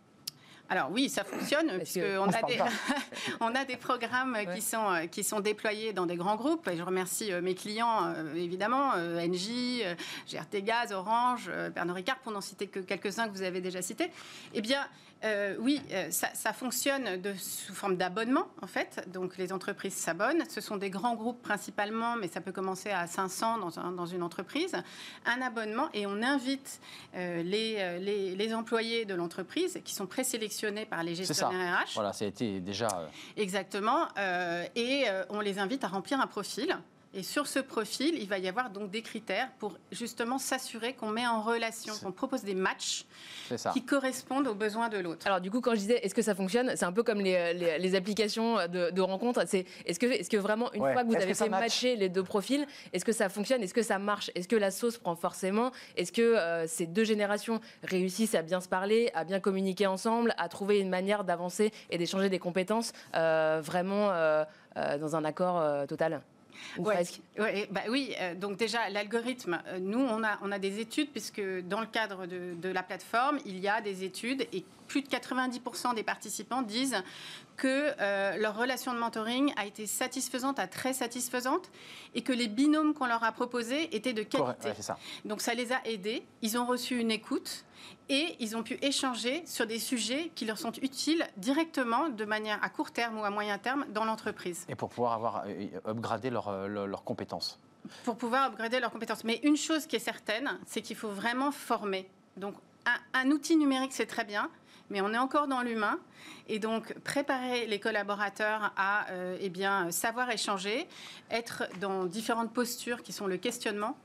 Alors 0.70 0.90
oui, 0.90 1.08
ça 1.08 1.24
fonctionne, 1.24 1.78
puisqu'on 1.78 2.28
a, 2.28 2.42
des, 2.42 2.58
on 3.40 3.54
a 3.54 3.64
des 3.64 3.78
programmes 3.78 4.36
qui, 4.54 4.60
sont, 4.60 4.90
euh, 4.90 5.06
qui 5.06 5.24
sont 5.24 5.40
déployés 5.40 5.94
dans 5.94 6.04
des 6.04 6.16
grands 6.16 6.36
groupes. 6.36 6.68
Et 6.68 6.76
je 6.76 6.82
remercie 6.82 7.32
mes 7.42 7.54
clients, 7.54 8.12
évidemment, 8.36 8.90
Engie, 8.90 9.82
GRT 10.30 10.62
Gaz, 10.62 10.92
Orange, 10.92 11.50
Pernod 11.74 11.96
Ricard, 11.96 12.18
pour 12.18 12.32
n'en 12.32 12.42
citer 12.42 12.66
que 12.66 12.80
quelques-uns 12.80 13.28
que 13.28 13.32
vous 13.32 13.42
avez 13.42 13.62
déjà 13.62 13.80
cités. 13.80 14.10
Eh 14.52 14.60
bien, 14.60 14.86
euh, 15.24 15.56
oui, 15.58 15.80
euh, 15.92 16.10
ça, 16.10 16.52
fonctionne 16.52 17.20
de, 17.20 17.34
sous 17.34 17.74
forme 17.74 17.96
d'abonnement, 17.96 18.46
en 18.62 18.66
fait. 18.66 19.04
Donc, 19.12 19.36
les 19.36 19.52
entreprises 19.52 19.94
s'abonnent. 19.94 20.44
Ce 20.48 20.60
sont 20.60 20.76
des 20.76 20.90
grands 20.90 21.14
groupes 21.14 21.42
principalement, 21.42 22.16
mais 22.16 22.28
ça 22.28 22.40
peut 22.40 22.52
commencer 22.52 22.90
à 22.90 23.06
500 23.06 23.58
dans, 23.58 24.06
une 24.06 24.22
entreprise. 24.22 24.76
Un 25.26 25.42
abonnement, 25.42 25.88
et 25.92 26.06
on 26.06 26.22
invite 26.22 26.80
euh, 27.14 27.42
les, 27.42 27.98
les, 28.36 28.54
employés 28.54 29.04
de 29.04 29.14
l'entreprise 29.14 29.80
qui 29.84 29.94
sont 29.94 30.06
présélectionnés 30.06 30.86
par 30.86 31.02
les 31.02 31.14
gestionnaires 31.14 31.82
RH. 31.82 31.94
Voilà, 31.94 32.12
ça 32.12 32.24
a 32.24 32.28
été 32.28 32.60
déjà. 32.60 32.88
Exactement. 33.36 34.08
et 34.74 35.04
on 35.28 35.40
les 35.40 35.58
invite 35.58 35.84
à 35.84 35.88
remplir 35.88 36.20
un 36.20 36.26
profil. 36.26 36.78
Et 37.14 37.22
sur 37.22 37.46
ce 37.46 37.58
profil, 37.58 38.16
il 38.20 38.28
va 38.28 38.38
y 38.38 38.48
avoir 38.48 38.68
donc 38.68 38.90
des 38.90 39.00
critères 39.00 39.48
pour 39.58 39.78
justement 39.90 40.38
s'assurer 40.38 40.92
qu'on 40.92 41.08
met 41.08 41.26
en 41.26 41.40
relation, 41.40 41.94
qu'on 42.02 42.12
propose 42.12 42.42
des 42.42 42.54
matchs 42.54 43.06
qui 43.72 43.82
correspondent 43.82 44.46
aux 44.46 44.54
besoins 44.54 44.90
de 44.90 44.98
l'autre. 44.98 45.26
Alors 45.26 45.40
du 45.40 45.50
coup, 45.50 45.62
quand 45.62 45.72
je 45.72 45.80
disais 45.80 46.04
est-ce 46.04 46.14
que 46.14 46.20
ça 46.20 46.34
fonctionne, 46.34 46.72
c'est 46.76 46.84
un 46.84 46.92
peu 46.92 47.02
comme 47.02 47.20
les, 47.20 47.78
les, 47.78 47.94
applications 47.94 48.56
de, 48.68 49.00
rencontres. 49.00 49.42
C'est 49.46 49.64
est-ce 49.86 49.98
que, 49.98 50.06
est-ce 50.06 50.28
que 50.28 50.36
vraiment 50.36 50.70
une 50.74 50.80
fois 50.80 51.02
que 51.02 51.08
vous 51.08 51.16
avez 51.16 51.32
fait 51.32 51.48
matcher 51.48 51.96
les 51.96 52.10
deux 52.10 52.22
profils, 52.22 52.66
est-ce 52.92 53.04
que 53.04 53.12
ça 53.12 53.30
fonctionne, 53.30 53.62
est-ce 53.62 53.74
que 53.74 53.82
ça 53.82 53.98
marche, 53.98 54.30
est-ce 54.34 54.48
que 54.48 54.56
la 54.56 54.70
sauce 54.70 54.98
prend 54.98 55.16
forcément, 55.16 55.72
est-ce 55.96 56.12
que 56.12 56.20
euh, 56.20 56.66
ces 56.66 56.86
deux 56.86 57.04
générations 57.04 57.60
réussissent 57.84 58.34
à 58.34 58.42
bien 58.42 58.60
se 58.60 58.68
parler, 58.68 59.10
à 59.14 59.24
bien 59.24 59.40
communiquer 59.40 59.86
ensemble, 59.86 60.34
à 60.36 60.48
trouver 60.48 60.78
une 60.80 60.90
manière 60.90 61.24
d'avancer 61.24 61.72
et 61.90 61.96
d'échanger 61.96 62.28
des 62.28 62.38
compétences 62.38 62.92
euh, 63.14 63.60
vraiment 63.64 64.10
euh, 64.10 64.44
dans 65.00 65.16
un 65.16 65.24
accord 65.24 65.86
total? 65.86 66.20
Bah 67.70 67.80
oui, 67.88 68.14
euh, 68.20 68.34
donc 68.34 68.56
déjà, 68.56 68.88
l'algorithme, 68.90 69.60
euh, 69.66 69.78
nous, 69.78 70.00
on 70.00 70.22
a, 70.22 70.38
on 70.42 70.52
a 70.52 70.58
des 70.58 70.80
études, 70.80 71.10
puisque 71.10 71.42
dans 71.62 71.80
le 71.80 71.86
cadre 71.86 72.26
de, 72.26 72.54
de 72.54 72.68
la 72.68 72.82
plateforme, 72.82 73.38
il 73.44 73.58
y 73.58 73.68
a 73.68 73.80
des 73.80 74.04
études 74.04 74.46
et 74.52 74.64
plus 74.88 75.02
de 75.02 75.08
90% 75.08 75.94
des 75.94 76.02
participants 76.02 76.62
disent 76.62 77.02
que 77.56 77.92
euh, 78.00 78.36
leur 78.36 78.56
relation 78.56 78.94
de 78.94 78.98
mentoring 78.98 79.52
a 79.56 79.66
été 79.66 79.86
satisfaisante 79.86 80.58
à 80.58 80.66
très 80.66 80.92
satisfaisante 80.92 81.70
et 82.14 82.22
que 82.22 82.32
les 82.32 82.48
binômes 82.48 82.94
qu'on 82.94 83.06
leur 83.06 83.22
a 83.22 83.32
proposés 83.32 83.94
étaient 83.94 84.12
de 84.12 84.22
qualité. 84.22 84.70
Donc 85.24 85.40
ça 85.40 85.54
les 85.54 85.72
a 85.72 85.86
aidés, 85.86 86.24
ils 86.42 86.56
ont 86.56 86.66
reçu 86.66 86.98
une 86.98 87.10
écoute 87.10 87.64
et 88.08 88.36
ils 88.40 88.56
ont 88.56 88.62
pu 88.62 88.78
échanger 88.80 89.44
sur 89.46 89.66
des 89.66 89.78
sujets 89.78 90.30
qui 90.34 90.44
leur 90.44 90.58
sont 90.58 90.72
utiles 90.82 91.26
directement 91.36 92.08
de 92.08 92.24
manière 92.24 92.62
à 92.62 92.68
court 92.68 92.90
terme 92.90 93.18
ou 93.18 93.24
à 93.24 93.30
moyen 93.30 93.58
terme 93.58 93.84
dans 93.90 94.04
l'entreprise. 94.04 94.64
Et 94.68 94.74
pour 94.74 94.88
pouvoir 94.88 95.12
avoir 95.12 95.44
euh, 95.46 95.68
upgradé 95.86 96.30
euh, 96.32 96.86
leurs 96.86 97.04
compétences. 97.04 97.58
Pour 98.04 98.16
pouvoir 98.16 98.46
upgrader 98.46 98.80
leurs 98.80 98.90
compétences. 98.90 99.24
Mais 99.24 99.40
une 99.42 99.56
chose 99.56 99.86
qui 99.86 99.96
est 99.96 100.00
certaine, 100.00 100.58
c'est 100.66 100.82
qu'il 100.82 100.96
faut 100.96 101.10
vraiment 101.10 101.50
former. 101.50 102.08
Donc 102.36 102.54
un 103.12 103.30
outil 103.30 103.56
numérique, 103.56 103.92
c'est 103.92 104.06
très 104.06 104.24
bien, 104.24 104.50
mais 104.90 105.00
on 105.00 105.12
est 105.12 105.18
encore 105.18 105.48
dans 105.48 105.62
l'humain. 105.62 105.98
Et 106.48 106.58
donc, 106.58 106.94
préparer 107.00 107.66
les 107.66 107.78
collaborateurs 107.78 108.72
à 108.76 109.08
euh, 109.10 109.36
eh 109.40 109.50
bien, 109.50 109.90
savoir 109.90 110.30
échanger, 110.30 110.88
être 111.30 111.64
dans 111.80 112.04
différentes 112.04 112.52
postures 112.52 113.02
qui 113.02 113.12
sont 113.12 113.26
le 113.26 113.36
questionnement, 113.36 113.96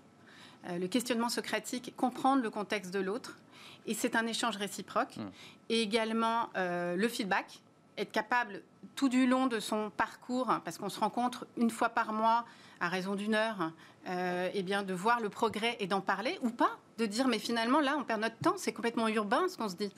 euh, 0.67 0.77
le 0.77 0.87
questionnement 0.87 1.29
socratique, 1.29 1.93
comprendre 1.95 2.43
le 2.43 2.49
contexte 2.49 2.93
de 2.93 2.99
l'autre. 2.99 3.37
Et 3.85 3.93
c'est 3.93 4.15
un 4.15 4.27
échange 4.27 4.57
réciproque. 4.57 5.17
Hmm. 5.17 5.29
Et 5.69 5.81
également 5.81 6.49
euh, 6.57 6.95
le 6.95 7.07
feedback, 7.07 7.61
être 7.97 8.11
capable 8.11 8.61
tout 8.95 9.09
du 9.09 9.25
long 9.25 9.47
de 9.47 9.59
son 9.59 9.89
parcours, 9.89 10.51
parce 10.65 10.77
qu'on 10.77 10.89
se 10.89 10.99
rencontre 10.99 11.45
une 11.57 11.69
fois 11.69 11.89
par 11.89 12.11
mois 12.11 12.45
à 12.79 12.89
raison 12.89 13.15
d'une 13.15 13.35
heure, 13.35 13.71
eh 14.07 14.63
bien 14.63 14.83
de 14.83 14.93
voir 14.93 15.21
le 15.21 15.29
progrès 15.29 15.77
et 15.79 15.87
d'en 15.87 16.01
parler 16.01 16.37
ou 16.41 16.49
pas, 16.49 16.77
de 16.97 17.05
dire 17.05 17.27
mais 17.27 17.39
finalement 17.39 17.79
là 17.79 17.95
on 17.97 18.03
perd 18.03 18.19
notre 18.19 18.37
temps, 18.37 18.55
c'est 18.57 18.73
complètement 18.73 19.07
urbain 19.07 19.47
ce 19.47 19.57
qu'on 19.57 19.69
se 19.69 19.75
dit. 19.75 19.91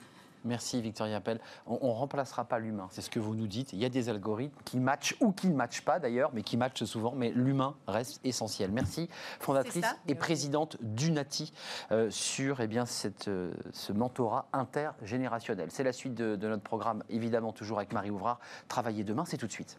Merci 0.46 0.80
Victoria 0.80 1.16
Appel. 1.16 1.40
On 1.66 1.88
ne 1.88 1.92
remplacera 1.92 2.44
pas 2.44 2.58
l'humain, 2.58 2.86
c'est 2.90 3.02
ce 3.02 3.10
que 3.10 3.18
vous 3.18 3.34
nous 3.34 3.46
dites. 3.46 3.72
Il 3.72 3.78
y 3.80 3.84
a 3.84 3.88
des 3.88 4.08
algorithmes 4.08 4.56
qui 4.64 4.78
matchent 4.78 5.16
ou 5.20 5.32
qui 5.32 5.48
ne 5.48 5.54
matchent 5.54 5.82
pas 5.82 5.98
d'ailleurs, 5.98 6.30
mais 6.32 6.42
qui 6.42 6.56
matchent 6.56 6.84
souvent, 6.84 7.12
mais 7.14 7.30
l'humain 7.30 7.74
reste 7.86 8.20
essentiel. 8.24 8.70
Merci, 8.70 9.08
fondatrice 9.40 9.84
et 10.08 10.14
présidente 10.14 10.76
d'Unati 10.80 11.52
euh, 11.90 12.10
sur 12.10 12.60
eh 12.60 12.66
bien, 12.66 12.86
cette, 12.86 13.28
euh, 13.28 13.52
ce 13.72 13.92
mentorat 13.92 14.48
intergénérationnel. 14.52 15.70
C'est 15.70 15.84
la 15.84 15.92
suite 15.92 16.14
de, 16.14 16.36
de 16.36 16.48
notre 16.48 16.62
programme, 16.62 17.02
évidemment 17.10 17.52
toujours 17.52 17.78
avec 17.78 17.92
Marie 17.92 18.10
Ouvrard. 18.10 18.38
Travailler 18.68 19.04
demain, 19.04 19.24
c'est 19.24 19.36
tout 19.36 19.46
de 19.46 19.52
suite. 19.52 19.78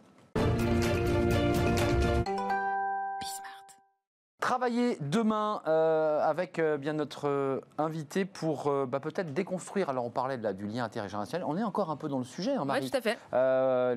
Travailler 4.48 4.98
demain 5.02 5.62
euh, 5.68 6.22
avec 6.22 6.58
euh, 6.58 6.78
bien 6.78 6.94
notre 6.94 7.28
euh, 7.28 7.60
invité 7.78 8.24
pour 8.24 8.72
bah, 8.88 9.02
peut-être 9.02 9.34
déconstruire. 9.34 9.90
Alors 9.90 10.06
on 10.06 10.10
parlait 10.10 10.38
de 10.38 10.44
la, 10.44 10.54
du 10.54 10.68
lien 10.68 10.86
intergénérationnel. 10.86 11.46
On 11.46 11.58
est 11.58 11.64
encore 11.64 11.92
un 11.92 11.98
peu 11.98 12.08
dans 12.08 12.18
le 12.18 12.24
sujet, 12.24 12.54
hein, 12.54 12.64
Marie. 12.64 12.84
Oui, 12.84 12.90
tout 12.90 12.98
à 12.98 13.02
fait. 13.02 13.18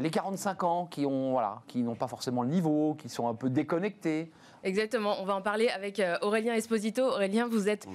les 0.03 0.11
45 0.11 0.65
ans 0.65 0.87
qui 0.87 1.07
ont 1.07 1.31
voilà, 1.31 1.63
qui 1.69 1.85
n'ont 1.85 1.95
pas 1.95 2.09
forcément 2.09 2.43
le 2.43 2.49
niveau, 2.49 2.97
qui 2.99 3.09
sont 3.09 3.29
un 3.29 3.35
peu 3.35 3.49
déconnectés. 3.49 4.33
Exactement, 4.65 5.15
on 5.21 5.25
va 5.25 5.37
en 5.37 5.41
parler 5.41 5.69
avec 5.69 6.03
Aurélien 6.21 6.55
Esposito. 6.55 7.03
Aurélien, 7.03 7.47
vous 7.47 7.69
êtes 7.69 7.87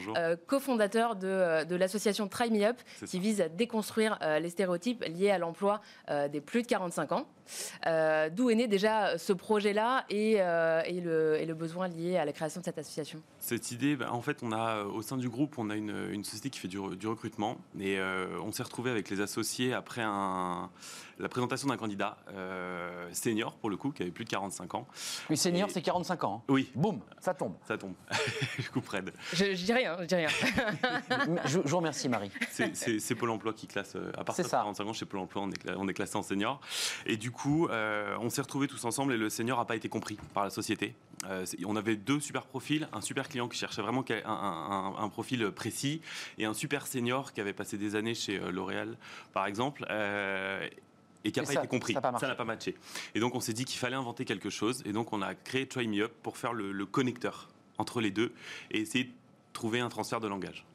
cofondateur 0.47 1.17
de, 1.17 1.65
de 1.65 1.75
l'association 1.75 2.29
Try 2.29 2.51
Me 2.51 2.63
Up, 2.65 2.77
qui 3.05 3.19
vise 3.19 3.41
à 3.41 3.49
déconstruire 3.49 4.17
les 4.41 4.49
stéréotypes 4.49 5.03
liés 5.03 5.29
à 5.29 5.37
l'emploi 5.37 5.81
des 6.31 6.39
plus 6.39 6.61
de 6.61 6.67
45 6.67 7.11
ans. 7.11 7.25
Euh, 7.86 8.29
d'où 8.29 8.49
est 8.49 8.55
né 8.55 8.67
déjà 8.67 9.17
ce 9.17 9.34
projet-là 9.34 10.05
et, 10.10 10.36
euh, 10.39 10.81
et, 10.86 11.01
le, 11.01 11.36
et, 11.39 11.45
le, 11.45 11.53
besoin 11.53 11.88
lié 11.88 12.17
à 12.17 12.25
la 12.25 12.34
création 12.34 12.60
de 12.60 12.65
cette 12.65 12.77
association 12.77 13.21
Cette 13.39 13.71
idée, 13.71 13.95
bah, 13.95 14.12
en 14.12 14.21
fait, 14.21 14.43
on 14.43 14.51
a 14.51 14.84
au 14.84 15.01
sein 15.01 15.17
du 15.17 15.29
groupe, 15.29 15.58
on 15.58 15.69
a 15.69 15.75
une, 15.75 15.95
une 16.12 16.23
société 16.23 16.49
qui 16.49 16.60
fait 16.60 16.67
du, 16.67 16.77
du 16.97 17.08
recrutement 17.08 17.58
et 17.79 17.99
euh, 17.99 18.27
on 18.43 18.51
s'est 18.51 18.63
retrouvé 18.63 18.91
avec 18.91 19.10
les 19.10 19.21
associés 19.21 19.73
après 19.73 20.01
un, 20.03 20.69
la 21.19 21.29
présentation 21.29 21.67
d'un 21.67 21.77
candidat 21.77 22.17
senior 23.12 23.55
pour 23.55 23.69
le 23.69 23.77
coup 23.77 23.91
qui 23.91 24.01
avait 24.01 24.12
plus 24.12 24.25
de 24.25 24.29
45 24.29 24.75
ans. 24.75 24.88
Oui, 25.29 25.38
senior, 25.38 25.69
c'est 25.69 25.81
45 25.81 26.23
ans. 26.23 26.41
Hein. 26.41 26.45
Oui. 26.49 26.71
Boum, 26.75 26.99
ça 27.19 27.34
tombe. 27.34 27.53
Ça 27.67 27.77
tombe. 27.77 27.93
je 28.60 28.69
coupe 28.69 28.88
raide. 28.89 29.12
Je, 29.34 29.53
je 29.55 29.65
dis 29.65 29.73
rien, 29.73 29.97
je 30.01 30.05
dis 30.05 30.15
rien. 30.15 30.27
je, 31.45 31.60
je 31.63 31.69
vous 31.69 31.77
remercie, 31.77 32.10
Marie. 32.10 32.31
C'est 32.51 33.15
Pôle 33.15 33.29
emploi 33.29 33.53
qui 33.53 33.67
classe. 33.67 33.95
À 34.17 34.23
partir 34.23 34.43
de 34.45 34.49
ça. 34.49 34.58
45 34.58 34.88
ans, 34.88 34.93
chez 34.93 35.05
Pôle 35.05 35.19
emploi, 35.21 35.43
on 35.43 35.49
est, 35.51 35.63
cla- 35.63 35.75
on 35.77 35.88
est 35.88 35.93
classé 35.93 36.17
en 36.17 36.23
senior. 36.23 36.60
Et 37.05 37.17
du 37.17 37.31
coup, 37.36 37.67
euh, 37.67 38.17
on 38.19 38.30
s'est 38.30 38.41
retrouvés 38.41 38.67
tous 38.67 38.84
ensemble 38.86 39.13
et 39.13 39.17
le 39.17 39.30
senior 39.30 39.60
n'a 39.60 39.65
pas 39.65 39.76
été 39.76 39.89
compris 39.89 40.17
par 40.34 40.43
la 40.43 40.50
société. 40.50 40.95
Euh, 41.28 41.45
on 41.65 41.76
avait 41.76 41.95
deux 41.95 42.19
super 42.19 42.45
profils, 42.45 42.88
un 42.93 43.02
super 43.02 43.28
client 43.30 43.48
qui 43.48 43.58
cherchait 43.60 43.82
vraiment 43.82 44.04
un, 44.10 44.30
un- 44.30 44.32
un- 44.32 45.04
un 45.04 45.10
profil 45.10 45.52
précis 45.52 46.02
et 46.38 46.45
un 46.45 46.54
super 46.54 46.88
senior 46.88 47.34
qui 47.34 47.41
avait 47.41 47.54
passé 47.54 47.78
des 47.78 47.95
années 47.95 48.15
chez 48.15 48.39
euh, 48.39 48.52
L'Oréal, 48.52 48.98
par 49.34 49.45
exemple. 49.45 49.86
euh, 49.89 50.67
et 51.24 51.32
qui 51.32 51.39
n'a 51.39 51.45
pas 51.45 51.54
ça- 51.54 51.60
été 51.60 51.67
compris. 51.67 51.93
ça 51.93 52.28
n'a 52.28 52.36
pas 52.36 52.45
matché. 52.45 52.76
Et 53.15 53.19
donc 53.19 53.34
on 53.36 53.39
s'est 53.39 53.54
dit 53.54 53.65
qu'il 53.65 53.80
fallait 53.80 53.95
inventer 53.95 54.26
quelque 54.26 54.50
chose. 54.52 54.84
Et 54.86 54.91
donc 54.93 55.12
on 55.12 55.21
a 55.24 55.34
créé 55.34 55.67
Try 55.67 55.88
Me 55.88 56.04
Up 56.04 56.12
pour 56.21 56.38
faire 56.38 56.54
le, 56.54 56.71
le 56.71 56.86
connecteur 56.86 57.48
entre 57.80 58.00
les 58.00 58.12
deux 58.12 58.32
et 58.71 58.80
essayer 58.82 59.06
de 59.06 59.12
trouver 59.52 59.80
un 59.80 59.89
transfert 59.89 60.19
de 60.19 60.28
langage. 60.28 60.65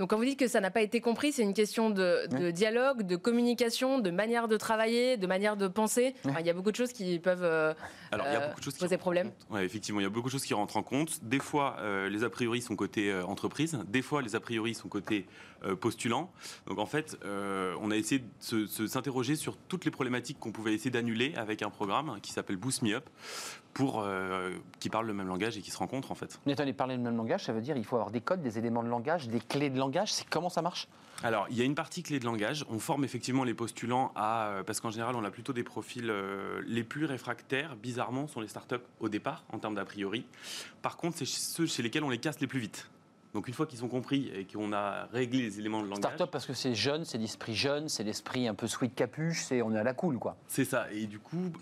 Donc 0.00 0.08
quand 0.08 0.16
vous 0.16 0.24
dites 0.24 0.38
que 0.38 0.48
ça 0.48 0.62
n'a 0.62 0.70
pas 0.70 0.80
été 0.80 1.02
compris, 1.02 1.30
c'est 1.30 1.42
une 1.42 1.52
question 1.52 1.90
de, 1.90 2.26
de 2.30 2.50
dialogue, 2.50 3.02
de 3.02 3.16
communication, 3.16 3.98
de 3.98 4.10
manière 4.10 4.48
de 4.48 4.56
travailler, 4.56 5.18
de 5.18 5.26
manière 5.26 5.58
de 5.58 5.68
penser. 5.68 6.14
Enfin, 6.24 6.40
il 6.40 6.46
y 6.46 6.50
a 6.50 6.54
beaucoup 6.54 6.70
de 6.70 6.76
choses 6.76 6.94
qui 6.94 7.18
peuvent 7.18 7.44
euh, 7.44 7.74
Alors, 8.12 8.26
il 8.26 8.32
y 8.32 8.36
a 8.36 8.40
euh, 8.40 8.46
beaucoup 8.48 8.60
de 8.60 8.64
choses 8.64 8.74
qui 8.74 8.80
poser 8.80 8.94
rentrent 8.96 9.02
en 9.02 9.04
problème. 9.04 9.32
Ouais, 9.50 9.64
effectivement, 9.64 10.00
il 10.00 10.04
y 10.04 10.06
a 10.06 10.10
beaucoup 10.10 10.28
de 10.28 10.32
choses 10.32 10.44
qui 10.44 10.54
rentrent 10.54 10.76
en 10.76 10.82
compte. 10.82 11.22
Des 11.22 11.38
fois, 11.38 11.76
euh, 11.78 12.08
les 12.08 12.24
a 12.24 12.30
priori 12.30 12.60
sont 12.60 12.76
côté 12.76 13.10
euh, 13.10 13.24
entreprise. 13.24 13.78
Des 13.88 14.02
fois, 14.02 14.22
les 14.22 14.34
a 14.36 14.40
priori 14.40 14.74
sont 14.74 14.88
côté 14.88 15.26
euh, 15.64 15.76
postulant. 15.76 16.30
Donc, 16.66 16.78
en 16.78 16.86
fait, 16.86 17.18
euh, 17.24 17.74
on 17.80 17.90
a 17.90 17.96
essayé 17.96 18.22
de 18.52 18.66
s'interroger 18.86 19.36
sur 19.36 19.56
toutes 19.56 19.84
les 19.84 19.90
problématiques 19.90 20.38
qu'on 20.40 20.52
pouvait 20.52 20.74
essayer 20.74 20.90
d'annuler 20.90 21.34
avec 21.36 21.62
un 21.62 21.70
programme 21.70 22.18
qui 22.22 22.32
s'appelle 22.32 22.56
Boost 22.56 22.82
Me 22.82 22.94
Up, 22.94 23.08
pour 23.74 24.00
euh, 24.02 24.50
qui 24.80 24.88
parle 24.90 25.06
le 25.06 25.12
même 25.14 25.28
langage 25.28 25.56
et 25.56 25.60
qui 25.60 25.70
se 25.70 25.78
rencontrent 25.78 26.10
en 26.10 26.16
fait. 26.16 26.40
Mais 26.44 26.52
attendez, 26.54 26.72
parler 26.72 26.96
le 26.96 27.02
même 27.02 27.16
langage, 27.16 27.44
ça 27.44 27.52
veut 27.52 27.60
dire 27.60 27.76
qu'il 27.76 27.84
faut 27.84 27.94
avoir 27.96 28.10
des 28.10 28.20
codes, 28.20 28.42
des 28.42 28.58
éléments 28.58 28.82
de 28.82 28.88
langage, 28.88 29.28
des 29.28 29.38
clés 29.40 29.70
de 29.70 29.78
langage. 29.78 30.12
C'est 30.12 30.28
comment 30.28 30.48
ça 30.48 30.60
marche? 30.62 30.88
Alors, 31.22 31.46
il 31.50 31.56
y 31.56 31.60
a 31.60 31.64
une 31.64 31.74
partie 31.74 32.02
clé 32.02 32.18
de 32.18 32.24
langage. 32.24 32.64
On 32.70 32.78
forme 32.78 33.04
effectivement 33.04 33.44
les 33.44 33.52
postulants 33.54 34.10
à. 34.16 34.48
euh, 34.48 34.62
Parce 34.64 34.80
qu'en 34.80 34.90
général, 34.90 35.14
on 35.16 35.22
a 35.24 35.30
plutôt 35.30 35.52
des 35.52 35.62
profils 35.62 36.08
euh, 36.08 36.62
les 36.66 36.82
plus 36.82 37.04
réfractaires, 37.04 37.76
bizarrement, 38.00 38.26
sont 38.28 38.40
les 38.40 38.48
startups 38.48 38.76
au 38.98 39.10
départ, 39.10 39.44
en 39.52 39.58
termes 39.58 39.74
d'a 39.74 39.84
priori. 39.84 40.24
Par 40.80 40.96
contre, 40.96 41.18
c'est 41.18 41.26
ceux 41.26 41.66
chez 41.66 41.82
lesquels 41.82 42.02
on 42.02 42.08
les 42.08 42.18
casse 42.18 42.40
les 42.40 42.46
plus 42.46 42.60
vite. 42.60 42.88
Donc, 43.34 43.46
une 43.46 43.52
fois 43.52 43.66
qu'ils 43.66 43.84
ont 43.84 43.88
compris 43.88 44.30
et 44.34 44.46
qu'on 44.46 44.72
a 44.72 45.06
réglé 45.12 45.42
les 45.42 45.58
éléments 45.58 45.82
de 45.82 45.88
langage. 45.88 46.14
Start-up 46.14 46.30
parce 46.32 46.46
que 46.46 46.54
c'est 46.54 46.74
jeune, 46.74 47.04
c'est 47.04 47.18
l'esprit 47.18 47.54
jeune, 47.54 47.90
c'est 47.90 48.02
l'esprit 48.02 48.48
un 48.48 48.54
peu 48.54 48.66
sweet 48.66 48.94
capuche, 48.94 49.42
c'est 49.44 49.60
on 49.60 49.74
est 49.74 49.78
à 49.78 49.84
la 49.84 49.92
cool 49.92 50.18
quoi. 50.18 50.36
C'est 50.48 50.64
ça. 50.64 50.90
Et 50.92 51.06
du 51.06 51.18
coup, 51.18 51.52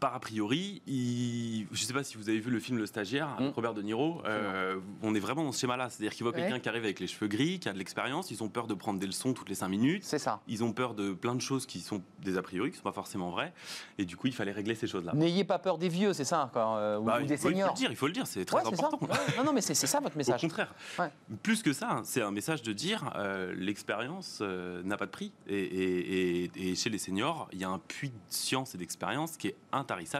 par 0.00 0.14
a 0.14 0.20
priori, 0.20 0.82
il- 0.86 1.66
je 1.72 1.82
ne 1.82 1.86
sais 1.86 1.92
pas 1.94 2.04
si 2.04 2.16
vous 2.16 2.28
avez 2.28 2.38
vu 2.40 2.50
le 2.50 2.60
film 2.60 2.78
Le 2.78 2.86
Stagiaire 2.86 3.28
avec 3.38 3.50
Mm. 3.50 3.54
Robert 3.54 3.74
De 3.74 3.82
Niro. 3.82 4.20
euh, 4.26 4.76
on 5.02 5.14
est 5.14 5.18
vraiment 5.20 5.44
dans 5.44 5.52
ce 5.52 5.60
schéma-là. 5.60 5.88
C'est-à-dire 5.88 6.12
qu'ils 6.14 6.24
voient 6.24 6.32
Ouais. 6.34 6.40
quelqu'un 6.42 6.58
qui 6.60 6.68
arrive 6.68 6.84
avec 6.84 7.00
les 7.00 7.06
cheveux 7.06 7.26
gris, 7.26 7.58
qui 7.58 7.68
a 7.68 7.72
de 7.72 7.78
l'expérience. 7.78 8.30
Ils 8.30 8.42
ont 8.42 8.48
peur 8.48 8.66
de 8.66 8.74
prendre 8.74 9.00
des 9.00 9.06
leçons 9.06 9.32
toutes 9.32 9.48
les 9.48 9.54
cinq 9.54 9.68
minutes. 9.68 10.04
C'est 10.04 10.18
ça. 10.18 10.40
Ils 10.46 10.62
ont 10.62 10.72
peur 10.72 10.94
de 10.94 11.12
plein 11.12 11.34
de 11.34 11.40
choses 11.40 11.64
qui 11.66 11.80
sont 11.80 12.02
des 12.22 12.36
a 12.36 12.42
priori, 12.42 12.68
qui 12.70 12.74
ne 12.74 12.78
sont 12.78 12.82
pas 12.84 12.92
forcément 12.92 13.30
vraies. 13.30 13.52
Et 13.98 14.04
du 14.04 14.16
coup, 14.16 14.26
il 14.26 14.34
fallait 14.34 14.52
régler 14.52 14.74
ces 14.74 14.86
choses-là. 14.86 15.12
N'ayez 15.14 15.44
pas 15.44 15.58
peur 15.58 15.78
des 15.78 15.88
vieux, 15.88 16.12
c'est 16.12 16.24
ça, 16.24 16.50
euh, 16.54 16.98
ou, 16.98 17.04
Bah, 17.04 17.18
ou 17.22 17.26
des 17.26 17.28
faut, 17.28 17.32
il 17.34 17.38
faut 17.38 17.48
seniors. 17.48 17.68
le 17.70 17.74
dire, 17.74 17.90
il 17.90 17.96
faut 17.96 18.06
le 18.06 18.12
dire, 18.12 18.26
c'est 18.26 18.44
très 18.44 18.56
Ouais, 18.58 18.66
important. 18.66 18.98
Non, 19.38 19.44
non, 19.44 19.52
mais 19.52 19.60
c'est 19.62 19.74
ça 19.74 20.00
votre 20.00 20.14
Au 20.16 20.18
message. 20.18 20.40
contraire. 20.40 20.74
Ouais. 20.98 21.10
Plus 21.42 21.62
que 21.62 21.72
ça, 21.72 22.02
c'est 22.04 22.22
un 22.22 22.30
message 22.30 22.62
de 22.62 22.72
dire 22.72 23.10
euh, 23.16 23.54
l'expérience 23.56 24.40
euh, 24.42 24.82
n'a 24.82 24.96
pas 24.96 25.06
de 25.06 25.10
prix. 25.10 25.32
Et, 25.48 25.56
et- 25.58 26.44
et- 26.44 26.50
et 26.70 26.74
chez 26.74 26.90
les 26.90 26.98
seniors, 26.98 27.48
il 27.52 27.58
y 27.60 27.64
a 27.64 27.68
un 27.70 27.78
puits 27.78 28.10
de 28.10 28.14
science 28.28 28.74
et 28.74 28.78
d'expérience 28.78 29.36
qui 29.36 29.48
est 29.48 29.56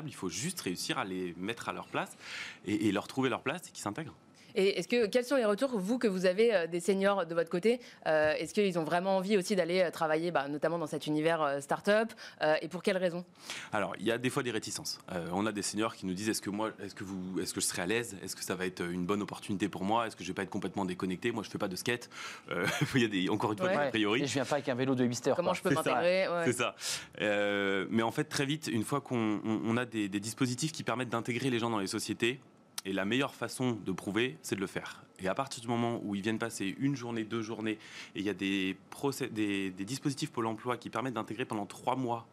Il 0.09 0.15
faut 0.15 0.29
juste 0.29 0.61
réussir 0.61 0.99
à 0.99 1.05
les 1.05 1.35
mettre 1.37 1.69
à 1.69 1.73
leur 1.73 1.89
place 1.89 2.17
et, 2.65 2.89
et 2.89 2.93
leur 2.93 3.09
trouver 3.09 3.29
leur 3.29 3.43
place 3.43 3.69
et 3.69 3.71
qu'ils 3.71 3.83
s'intègrent. 3.83 4.15
Et 4.55 4.79
est-ce 4.79 4.89
que 4.89 5.07
quels 5.07 5.25
sont 5.25 5.37
les 5.37 5.45
retours 5.45 5.79
vous 5.79 5.99
que 5.99 6.07
vous 6.07 6.27
avez 6.27 6.55
euh, 6.55 6.67
des 6.67 6.81
seniors 6.81 7.27
de 7.27 7.35
votre 7.35 7.51
côté 7.51 7.81
Euh, 8.07 8.33
Est-ce 8.35 8.55
qu'ils 8.55 8.79
ont 8.79 8.85
vraiment 8.85 9.17
envie 9.17 9.37
aussi 9.37 9.55
d'aller 9.57 9.81
euh, 9.83 9.91
travailler, 9.91 10.31
bah, 10.31 10.49
notamment 10.49 10.79
dans 10.79 10.87
cet 10.87 11.07
univers 11.07 11.43
euh, 11.43 11.61
start-up 11.61 12.13
Euh, 12.43 12.55
Et 12.63 12.69
pour 12.69 12.83
quelles 12.83 12.97
raisons? 12.97 13.25
Alors, 13.73 13.95
il 13.99 14.07
y 14.07 14.13
a 14.13 14.19
des 14.19 14.31
fois 14.31 14.43
des 14.43 14.51
réticences. 14.51 14.99
Euh, 15.13 15.29
on 15.33 15.47
a 15.47 15.53
des 15.53 15.63
seniors 15.63 15.95
qui 15.95 16.07
nous 16.07 16.15
disent 16.15 16.29
est-ce 16.29 16.43
que 16.43 16.51
moi, 16.51 16.71
est-ce 16.83 16.95
que 16.95 17.05
vous, 17.05 17.41
est-ce 17.41 17.53
que 17.55 17.61
je 17.61 17.67
serai 17.67 17.83
à 17.83 17.87
l'aise? 17.87 18.17
Est-ce 18.23 18.35
que 18.37 18.43
ça 18.45 18.55
va 18.55 18.67
être 18.67 18.83
une 18.83 19.05
bonne 19.07 19.23
opportunité 19.23 19.69
pour 19.69 19.85
moi? 19.85 20.07
Est-ce 20.07 20.17
que 20.17 20.23
je 20.25 20.29
vais 20.29 20.35
pas 20.35 20.43
être 20.43 20.51
complètement 20.51 20.85
déconnecté? 20.85 21.31
Moi, 21.31 21.43
je 21.45 21.51
fais 21.51 21.59
pas 21.59 21.69
de 21.69 21.77
skate. 21.77 22.09
Euh, 22.51 22.67
il 22.95 23.03
y 23.03 23.05
a 23.05 23.09
des, 23.09 23.29
encore 23.29 23.53
une 23.53 23.59
fois 23.59 23.69
Ouais. 23.69 23.77
a 23.77 23.89
priori. 23.89 24.23
Et 24.23 24.27
je 24.27 24.33
viens 24.33 24.45
pas 24.45 24.57
avec 24.57 24.69
un 24.69 24.75
vélo 24.75 24.95
de 24.95 25.05
8 25.05 25.27
heures. 25.29 25.37
Comment 25.37 25.51
quoi. 25.51 25.57
je 25.59 25.63
peux 25.63 25.69
C'est 25.71 25.75
ça. 25.77 25.83
m'intégrer? 25.83 26.29
Ouais. 26.29 26.43
C'est 26.47 26.53
ça. 26.55 26.75
Euh, 27.21 27.87
mais 27.91 28.03
en 28.03 28.11
fait, 28.11 28.25
très 28.25 28.47
vite, 28.47 28.69
une 28.69 28.85
fois 28.85 29.01
qu'on 29.01 29.41
on- 29.45 29.61
on 29.65 29.77
a 29.77 29.85
des, 29.85 30.09
des 30.09 30.21
dispositifs 30.21 30.73
qui 30.73 30.83
permettent 30.85 31.09
d'intégrer 31.11 31.51
les 31.51 31.59
gens 31.59 31.71
dans 31.71 31.79
les 31.79 31.87
sociétés, 31.87 32.41
et 32.85 32.93
la 32.93 33.05
meilleure 33.05 33.35
façon 33.35 33.73
de 33.73 33.93
prouver, 33.93 34.39
c'est 34.43 34.55
de 34.55 34.61
le 34.61 34.67
faire. 34.67 35.05
Et 35.21 35.29
à 35.29 35.35
partir 35.35 35.61
du 35.61 35.69
moment 35.69 36.01
où 36.05 36.15
ils 36.15 36.23
viennent 36.23 36.39
passer 36.39 36.75
une 36.79 36.95
journée, 36.97 37.25
deux 37.25 37.43
journées, 37.43 37.79
et 38.15 38.21
il 38.21 38.23
y 38.25 38.29
a 38.29 38.35
des, 38.35 38.77
procé- 38.91 39.29
des, 39.33 39.71
des 39.71 39.85
dispositifs 39.85 40.31
Pôle 40.31 40.47
emploi 40.47 40.77
qui 40.77 40.89
permettent 40.91 41.15
d'intégrer 41.15 41.45
pendant 41.45 41.67
trois 41.67 41.97
mois 41.97 42.27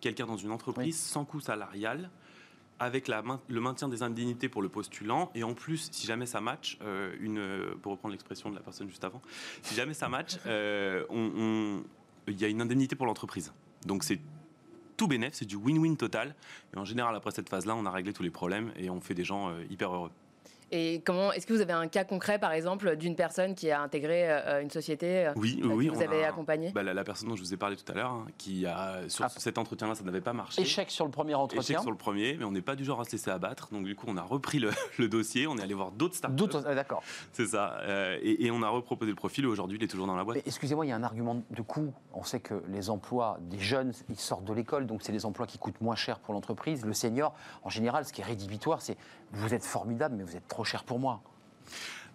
quelqu'un 0.00 0.26
dans 0.26 0.36
une 0.36 0.50
entreprise 0.52 0.98
sans 0.98 1.24
coût 1.24 1.40
salarial, 1.40 2.10
avec 2.78 3.08
la 3.08 3.22
le 3.48 3.60
maintien 3.62 3.88
des 3.88 4.02
indemnités 4.02 4.50
pour 4.50 4.60
le 4.60 4.68
postulant, 4.68 5.30
et 5.34 5.42
en 5.42 5.54
plus, 5.54 5.88
si 5.90 6.06
jamais 6.06 6.26
ça 6.26 6.42
match, 6.42 6.76
euh, 6.82 7.16
une, 7.20 7.74
pour 7.80 7.92
reprendre 7.92 8.12
l'expression 8.12 8.50
de 8.50 8.54
la 8.54 8.60
personne 8.60 8.88
juste 8.90 9.02
avant, 9.02 9.22
si 9.62 9.74
jamais 9.74 9.94
ça 9.94 10.10
match, 10.10 10.36
euh, 10.44 11.06
on- 11.08 11.32
on- 11.38 11.84
il 12.28 12.38
y 12.38 12.44
a 12.44 12.48
une 12.48 12.60
indemnité 12.60 12.94
pour 12.94 13.06
l'entreprise. 13.06 13.54
Donc 13.86 14.04
c'est 14.04 14.20
tout 14.96 15.08
bénéf, 15.08 15.34
c'est 15.34 15.44
du 15.44 15.56
win-win 15.56 15.96
total. 15.96 16.34
Et 16.74 16.78
en 16.78 16.84
général, 16.84 17.14
après 17.14 17.30
cette 17.30 17.48
phase-là, 17.48 17.74
on 17.76 17.86
a 17.86 17.90
réglé 17.90 18.12
tous 18.12 18.22
les 18.22 18.30
problèmes 18.30 18.72
et 18.76 18.90
on 18.90 19.00
fait 19.00 19.14
des 19.14 19.24
gens 19.24 19.50
euh, 19.50 19.64
hyper 19.70 19.94
heureux. 19.94 20.10
Et 20.72 21.00
comment 21.04 21.32
Est-ce 21.32 21.46
que 21.46 21.52
vous 21.52 21.60
avez 21.60 21.72
un 21.72 21.86
cas 21.86 22.02
concret, 22.04 22.38
par 22.40 22.50
exemple, 22.52 22.96
d'une 22.96 23.14
personne 23.14 23.54
qui 23.54 23.70
a 23.70 23.80
intégré 23.80 24.24
euh, 24.28 24.62
une 24.62 24.70
société 24.70 25.26
euh, 25.28 25.32
Oui, 25.36 25.60
que 25.60 25.66
vous 25.94 26.02
avez 26.02 26.24
a- 26.24 26.28
accompagné? 26.28 26.72
Bah, 26.72 26.82
la, 26.82 26.92
la 26.92 27.04
personne 27.04 27.28
dont 27.28 27.36
je 27.36 27.42
vous 27.42 27.54
ai 27.54 27.56
parlé 27.56 27.76
tout 27.76 27.90
à 27.92 27.94
l'heure, 27.94 28.10
hein, 28.10 28.26
qui 28.36 28.66
a 28.66 29.08
sur 29.08 29.24
Ah. 29.24 29.28
cet 29.36 29.58
entretien-là, 29.58 29.94
ça 29.94 30.02
n'avait 30.02 30.20
pas 30.20 30.32
marché. 30.32 30.60
Échec 30.62 30.90
sur 30.90 31.04
le 31.04 31.12
premier 31.12 31.34
entretien. 31.34 31.60
Échec 31.62 31.80
sur 31.80 31.90
le 31.92 31.96
premier, 31.96 32.36
mais 32.36 32.44
on 32.44 32.50
n'est 32.50 32.62
pas 32.62 32.74
du 32.74 32.84
genre 32.84 33.00
à 33.00 33.04
se 33.04 33.12
laisser 33.12 33.30
abattre. 33.30 33.68
Donc 33.70 33.84
du 33.84 33.94
coup, 33.94 34.06
on 34.08 34.16
a 34.16 34.22
repris 34.22 34.58
le, 34.58 34.70
le 34.98 35.08
dossier, 35.08 35.46
on 35.46 35.56
est 35.56 35.62
allé 35.62 35.74
voir 35.74 35.92
d'autres 35.92 36.16
startups. 36.16 36.36
D'autres, 36.36 36.64
ah, 36.66 36.74
d'accord. 36.74 37.02
C'est 37.32 37.46
ça. 37.46 37.78
euh, 37.82 38.18
et, 38.20 38.46
et 38.46 38.50
on 38.50 38.62
a 38.62 38.68
reproposé 38.68 39.10
le 39.10 39.16
profil. 39.16 39.44
Et 39.44 39.48
aujourd'hui, 39.48 39.78
il 39.80 39.84
est 39.84 39.88
toujours 39.88 40.08
dans 40.08 40.16
la 40.16 40.24
boîte. 40.24 40.36
Mais 40.38 40.42
Excusez-moi, 40.46 40.84
il 40.84 40.88
y 40.88 40.92
a 40.92 40.96
un 40.96 41.04
argument 41.04 41.42
de 41.48 41.62
coût. 41.62 41.92
On 42.12 42.24
sait 42.24 42.40
que 42.40 42.62
les 42.68 42.90
emplois 42.90 43.38
des 43.42 43.60
jeunes, 43.60 43.92
ils 44.08 44.16
sortent 44.18 44.44
de 44.44 44.52
l'école, 44.52 44.86
donc 44.86 45.02
c'est 45.02 45.12
des 45.12 45.26
emplois 45.26 45.46
qui 45.46 45.58
coûtent 45.58 45.80
moins 45.80 45.94
cher 45.96 46.18
pour 46.18 46.34
l'entreprise. 46.34 46.84
Le 46.84 46.92
senior, 46.92 47.34
en 47.62 47.70
général, 47.70 48.04
ce 48.04 48.12
qui 48.12 48.20
est 48.20 48.24
rédhibitoire, 48.24 48.82
c'est 48.82 48.96
vous 49.32 49.54
êtes 49.54 49.64
formidable, 49.64 50.14
mais 50.16 50.24
vous 50.24 50.36
êtes 50.36 50.46
trop 50.48 50.55
cher 50.64 50.84
pour 50.84 50.98
moi. 50.98 51.22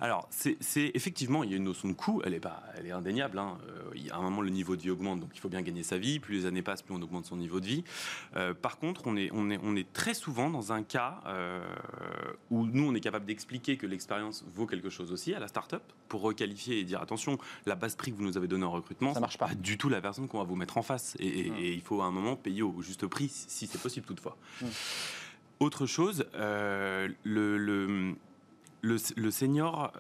Alors, 0.03 0.27
c'est 0.31 0.57
effectivement, 0.95 1.43
il 1.43 1.51
y 1.51 1.53
a 1.53 1.57
une 1.57 1.65
notion 1.65 1.87
de 1.87 1.93
coût, 1.93 2.23
elle 2.25 2.33
est, 2.33 2.39
pas, 2.39 2.63
elle 2.75 2.87
est 2.87 2.91
indéniable. 2.91 3.37
hein. 3.37 3.59
Euh, 3.67 4.09
a 4.11 4.17
un 4.17 4.21
moment, 4.21 4.41
le 4.41 4.49
niveau 4.49 4.75
de 4.75 4.81
vie 4.81 4.89
augmente, 4.89 5.19
donc 5.19 5.29
il 5.35 5.39
faut 5.39 5.47
bien 5.49 5.61
gagner 5.61 5.83
sa 5.83 5.99
vie. 5.99 6.19
Plus 6.19 6.39
les 6.39 6.45
années 6.47 6.63
passent, 6.63 6.81
plus 6.81 6.95
on 6.95 7.01
augmente 7.03 7.25
son 7.27 7.35
niveau 7.37 7.59
de 7.59 7.67
vie. 7.67 7.83
Euh, 8.35 8.55
par 8.55 8.79
contre, 8.79 9.03
on 9.05 9.15
est, 9.15 9.29
on, 9.31 9.51
est, 9.51 9.59
on 9.61 9.75
est 9.75 9.93
très 9.93 10.15
souvent 10.15 10.49
dans 10.49 10.71
un 10.73 10.81
cas 10.81 11.19
euh, 11.27 11.63
où 12.49 12.65
nous, 12.65 12.83
on 12.89 12.95
est 12.95 12.99
capable 12.99 13.27
d'expliquer 13.27 13.77
que 13.77 13.85
l'expérience 13.85 14.43
vaut 14.55 14.65
quelque 14.65 14.89
chose 14.89 15.11
aussi 15.11 15.35
à 15.35 15.39
la 15.39 15.47
start-up 15.47 15.83
pour 16.07 16.21
requalifier 16.21 16.79
et 16.79 16.83
dire 16.83 16.99
attention, 16.99 17.37
la 17.67 17.75
base 17.75 17.95
prix 17.95 18.11
que 18.11 18.17
vous 18.17 18.23
nous 18.23 18.37
avez 18.37 18.47
donnée 18.47 18.65
en 18.65 18.71
recrutement, 18.71 19.13
Ça 19.13 19.19
marche 19.19 19.37
pas. 19.37 19.53
du 19.53 19.77
tout 19.77 19.87
la 19.89 20.01
personne 20.01 20.27
qu'on 20.27 20.39
va 20.39 20.45
vous 20.45 20.55
mettre 20.55 20.77
en 20.79 20.81
face. 20.81 21.15
Et, 21.19 21.27
et- 21.27 21.47
et 21.59 21.73
il 21.73 21.81
faut 21.81 22.01
à 22.01 22.05
un 22.05 22.11
moment 22.11 22.35
payer 22.35 22.63
au 22.63 22.81
juste 22.81 23.05
prix, 23.05 23.29
si 23.29 23.67
c'est 23.67 23.79
possible 23.79 24.07
toutefois. 24.07 24.35
Mm. 24.63 24.65
Autre 25.59 25.85
chose, 25.85 26.25
euh, 26.33 27.07
le, 27.23 27.59
le, 27.59 28.15
le, 28.81 28.97
le 29.15 29.31
senior 29.31 29.93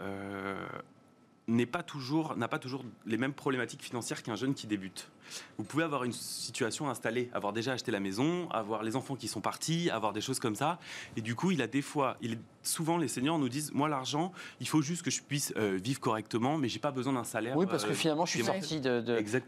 n'est 1.51 1.65
pas 1.65 1.83
toujours, 1.83 2.35
n'a 2.37 2.47
pas 2.47 2.59
toujours 2.59 2.83
les 3.05 3.17
mêmes 3.17 3.33
problématiques 3.33 3.83
financières 3.83 4.23
qu'un 4.23 4.35
jeune 4.35 4.53
qui 4.53 4.67
débute. 4.67 5.09
Vous 5.57 5.63
pouvez 5.63 5.83
avoir 5.83 6.03
une 6.03 6.11
situation 6.11 6.89
installée, 6.89 7.29
avoir 7.33 7.53
déjà 7.53 7.73
acheté 7.73 7.91
la 7.91 7.99
maison, 7.99 8.49
avoir 8.49 8.83
les 8.83 8.95
enfants 8.95 9.15
qui 9.15 9.27
sont 9.27 9.41
partis, 9.41 9.89
avoir 9.89 10.13
des 10.13 10.21
choses 10.21 10.39
comme 10.39 10.55
ça. 10.55 10.79
Et 11.15 11.21
du 11.21 11.35
coup, 11.35 11.51
il 11.51 11.61
a 11.61 11.67
des 11.67 11.81
fois, 11.81 12.17
il, 12.21 12.37
souvent 12.63 12.97
les 12.97 13.07
seniors 13.07 13.39
nous 13.39 13.49
disent, 13.49 13.71
moi 13.73 13.87
l'argent, 13.87 14.31
il 14.59 14.67
faut 14.67 14.81
juste 14.81 15.03
que 15.03 15.11
je 15.11 15.21
puisse 15.21 15.53
euh, 15.57 15.79
vivre 15.81 15.99
correctement, 15.99 16.57
mais 16.57 16.69
j'ai 16.69 16.79
pas 16.79 16.91
besoin 16.91 17.13
d'un 17.13 17.23
salaire. 17.23 17.55
Oui, 17.55 17.65
parce 17.65 17.85
que 17.85 17.91
euh, 17.91 17.95
finalement, 17.95 18.25
je 18.25 18.31
suis 18.31 18.43
sorti 18.43 18.81
de, 18.81 19.01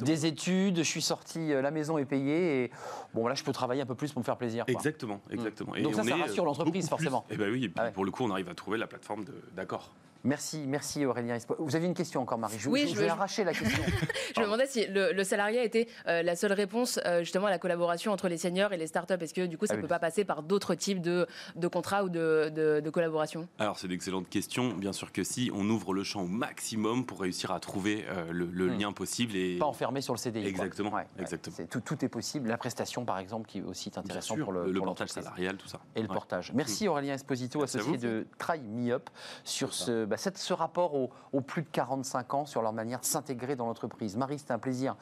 des 0.03 0.25
études, 0.25 0.77
je 0.77 0.83
suis 0.83 1.01
sorti, 1.01 1.51
euh, 1.51 1.61
la 1.61 1.71
maison 1.71 1.97
est 1.97 2.05
payée, 2.05 2.63
et 2.65 2.71
bon, 3.13 3.27
là, 3.27 3.35
je 3.35 3.43
peux 3.43 3.53
travailler 3.53 3.81
un 3.81 3.85
peu 3.85 3.95
plus 3.95 4.11
pour 4.11 4.21
me 4.21 4.25
faire 4.25 4.37
plaisir. 4.37 4.65
quoi. 4.65 4.73
Exactement, 4.73 5.21
exactement. 5.29 5.73
Donc 5.81 5.95
ça, 5.95 6.01
on 6.01 6.05
ça 6.05 6.17
est, 6.17 6.21
rassure 6.21 6.45
l'entreprise, 6.45 6.87
forcément. 6.89 7.25
Et 7.29 7.37
ben 7.37 7.51
oui, 7.51 7.65
et 7.65 7.69
puis 7.69 7.77
Ah 7.77 7.85
ouais. 7.85 7.91
pour 7.91 8.05
le 8.05 8.11
coup, 8.11 8.23
on 8.23 8.31
arrive 8.31 8.49
à 8.49 8.55
trouver 8.55 8.77
la 8.77 8.87
plateforme 8.87 9.25
d'accord. 9.55 9.93
Merci, 10.25 10.63
merci 10.67 11.05
Aurélien. 11.05 11.37
Vous 11.59 11.75
avez 11.75 11.85
une 11.85 11.93
question 11.93 12.21
encore, 12.21 12.37
Marie 12.37 12.57
je, 12.57 12.69
Oui, 12.69 12.87
je, 12.87 12.99
vais 12.99 13.09
arracher 13.09 13.43
la 13.43 13.53
question. 13.53 13.83
je 14.35 14.39
me 14.39 14.45
demandais 14.45 14.67
si 14.67 14.85
le, 14.87 15.11
le 15.11 15.23
salariat 15.23 15.63
était 15.63 15.87
la 16.05 16.35
seule 16.35 16.53
réponse 16.53 16.99
justement 17.19 17.47
à 17.47 17.49
la 17.49 17.59
collaboration 17.59 18.11
entre 18.11 18.27
les 18.27 18.37
seniors 18.37 18.71
et 18.71 18.77
les 18.77 18.87
startups. 18.87 19.13
Est-ce 19.19 19.33
que 19.33 19.45
du 19.45 19.57
coup, 19.57 19.65
ça 19.65 19.73
ne 19.73 19.79
ah 19.79 19.81
peut 19.81 19.87
pas 19.87 19.99
passer 19.99 20.23
par 20.23 20.43
d'autres 20.43 20.75
types 20.75 21.01
de, 21.01 21.27
de 21.55 21.67
contrats 21.67 22.03
ou 22.03 22.09
de, 22.09 22.51
de, 22.53 22.89
collaboration? 22.89 23.47
Alors, 23.59 23.77
c'est 23.77 23.87
une 23.87 23.93
excellente 23.93 24.29
question. 24.29 24.73
Bien 24.73 24.93
sûr 24.93 25.11
que 25.11 25.23
si, 25.23 25.51
on 25.53 25.69
ouvre 25.69 25.93
le 25.93 26.03
champ 26.03 26.21
au 26.21 26.27
maximum 26.27 27.05
pour 27.05 27.21
réussir 27.21 27.51
à 27.51 27.59
trouver 27.59 28.05
le, 28.29 28.45
hmm. 28.45 28.79
lien 28.79 28.93
possible. 28.93 29.35
Et... 29.35 29.57
Pas 29.57 29.65
enfermé 29.65 30.01
sur 30.01 30.13
le 30.13 30.19
CDI. 30.19 30.45
Exactement. 30.47 30.93
exactement. 31.19 31.67
tout, 31.69 31.81
tout, 31.81 32.05
est 32.05 32.09
possible. 32.09 32.47
La 32.47 32.57
prestation, 32.57 33.03
par 33.03 33.19
exemple, 33.19 33.47
qui 33.47 33.59
est 33.59 33.63
aussi 33.63 33.91
intéressant 33.95 34.37
pour 34.37 34.53
le, 34.53 34.71
le 34.71 34.81
portage 34.81 35.09
salarial, 35.09 35.57
tout 35.57 35.67
ça. 35.67 35.79
Et 35.95 36.01
le 36.01 36.07
portage. 36.07 36.51
Merci 36.53 36.87
Aurélien 36.87 37.15
Esposito, 37.15 37.61
associé 37.63 37.97
de 37.97 38.25
Try 38.37 38.61
Me 38.61 38.93
Up, 38.93 39.09
sur 39.43 39.73
ce, 39.73 40.05
bah, 40.13 40.31
ce 40.35 40.53
rapport 40.53 40.93
aux, 40.93 41.41
plus 41.41 41.63
de 41.63 41.67
45 41.71 42.33
ans, 42.35 42.45
sur 42.45 42.61
leur 42.61 42.71
manière 42.71 42.99
de 42.99 43.05
s'intégrer 43.05 43.55
dans 43.55 43.65
l'entreprise. 43.65 44.15
Marie, 44.15 44.37
c'était 44.37 44.51
un 44.51 44.59
plaisir 44.59 44.95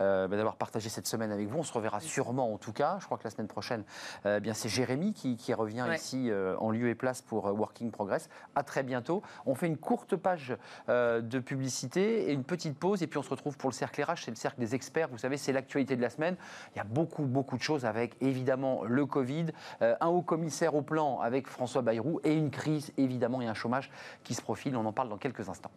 euh, 0.00 0.26
bah, 0.26 0.36
d'avoir 0.36 0.56
partagé 0.56 0.88
cette 0.88 1.06
semaine 1.06 1.30
avec 1.30 1.46
vous. 1.46 1.58
On 1.58 1.62
se 1.62 1.72
reverra 1.72 2.00
sûrement, 2.00 2.52
en 2.52 2.58
tout 2.58 2.72
cas. 2.72 2.96
Je 2.98 3.04
crois 3.04 3.16
que 3.16 3.22
la 3.22 3.30
semaine 3.30 3.46
prochaine, 3.46 3.84
euh, 4.24 4.40
bien 4.40 4.54
c'est 4.54 4.68
Jérémy 4.68 5.12
qui, 5.12 5.54
revient 5.54 5.86
ici 5.94 6.30
euh, 6.30 6.56
en 6.58 6.72
lieu 6.72 6.88
et 6.88 6.96
place 6.96 7.22
pour 7.22 7.44
Working 7.44 7.92
Progress. 7.92 8.28
À 8.56 8.64
très 8.64 8.82
bientôt. 8.82 9.22
On 9.46 9.54
fait 9.54 9.68
une 9.68 9.76
courte 9.76 10.16
page 10.16 10.56
de 10.88 11.38
publicité 11.38 12.28
et 12.28 12.32
une 12.32 12.42
petite 12.42 12.76
pause, 12.76 13.04
et 13.04 13.06
puis 13.06 13.18
on 13.18 13.22
se 13.22 13.30
retrouve 13.30 13.56
pour 13.56 13.70
le 13.70 13.74
cercle 13.74 14.02
RH. 14.02 14.24
C'est 14.24 14.30
le 14.32 14.36
cercle 14.36 14.58
des 14.58 14.74
experts. 14.74 15.08
Vous 15.10 15.18
savez, 15.18 15.36
c'est 15.36 15.52
l'actualité 15.52 15.94
de 15.94 16.02
la 16.02 16.10
semaine. 16.10 16.36
Il 16.74 16.78
y 16.78 16.80
a 16.80 16.84
beaucoup, 16.84 17.22
beaucoup 17.22 17.56
de 17.56 17.62
choses 17.62 17.84
avec 17.84 18.16
évidemment 18.20 18.82
le 18.82 19.06
Covid, 19.06 19.46
un 19.80 20.08
haut 20.08 20.22
commissaire 20.22 20.74
au 20.74 20.82
plan 20.82 21.20
avec 21.20 21.46
François 21.46 21.82
Bayrou 21.82 22.20
et 22.24 22.34
une 22.34 22.50
crise 22.50 22.92
évidemment 22.96 23.40
et 23.40 23.46
un 23.46 23.54
chômage 23.54 23.92
qui 24.24 24.34
se 24.34 24.42
profile. 24.42 24.55
On 24.74 24.84
en 24.86 24.92
parle 24.92 25.08
dans 25.08 25.18
quelques 25.18 25.48
instants. 25.48 25.70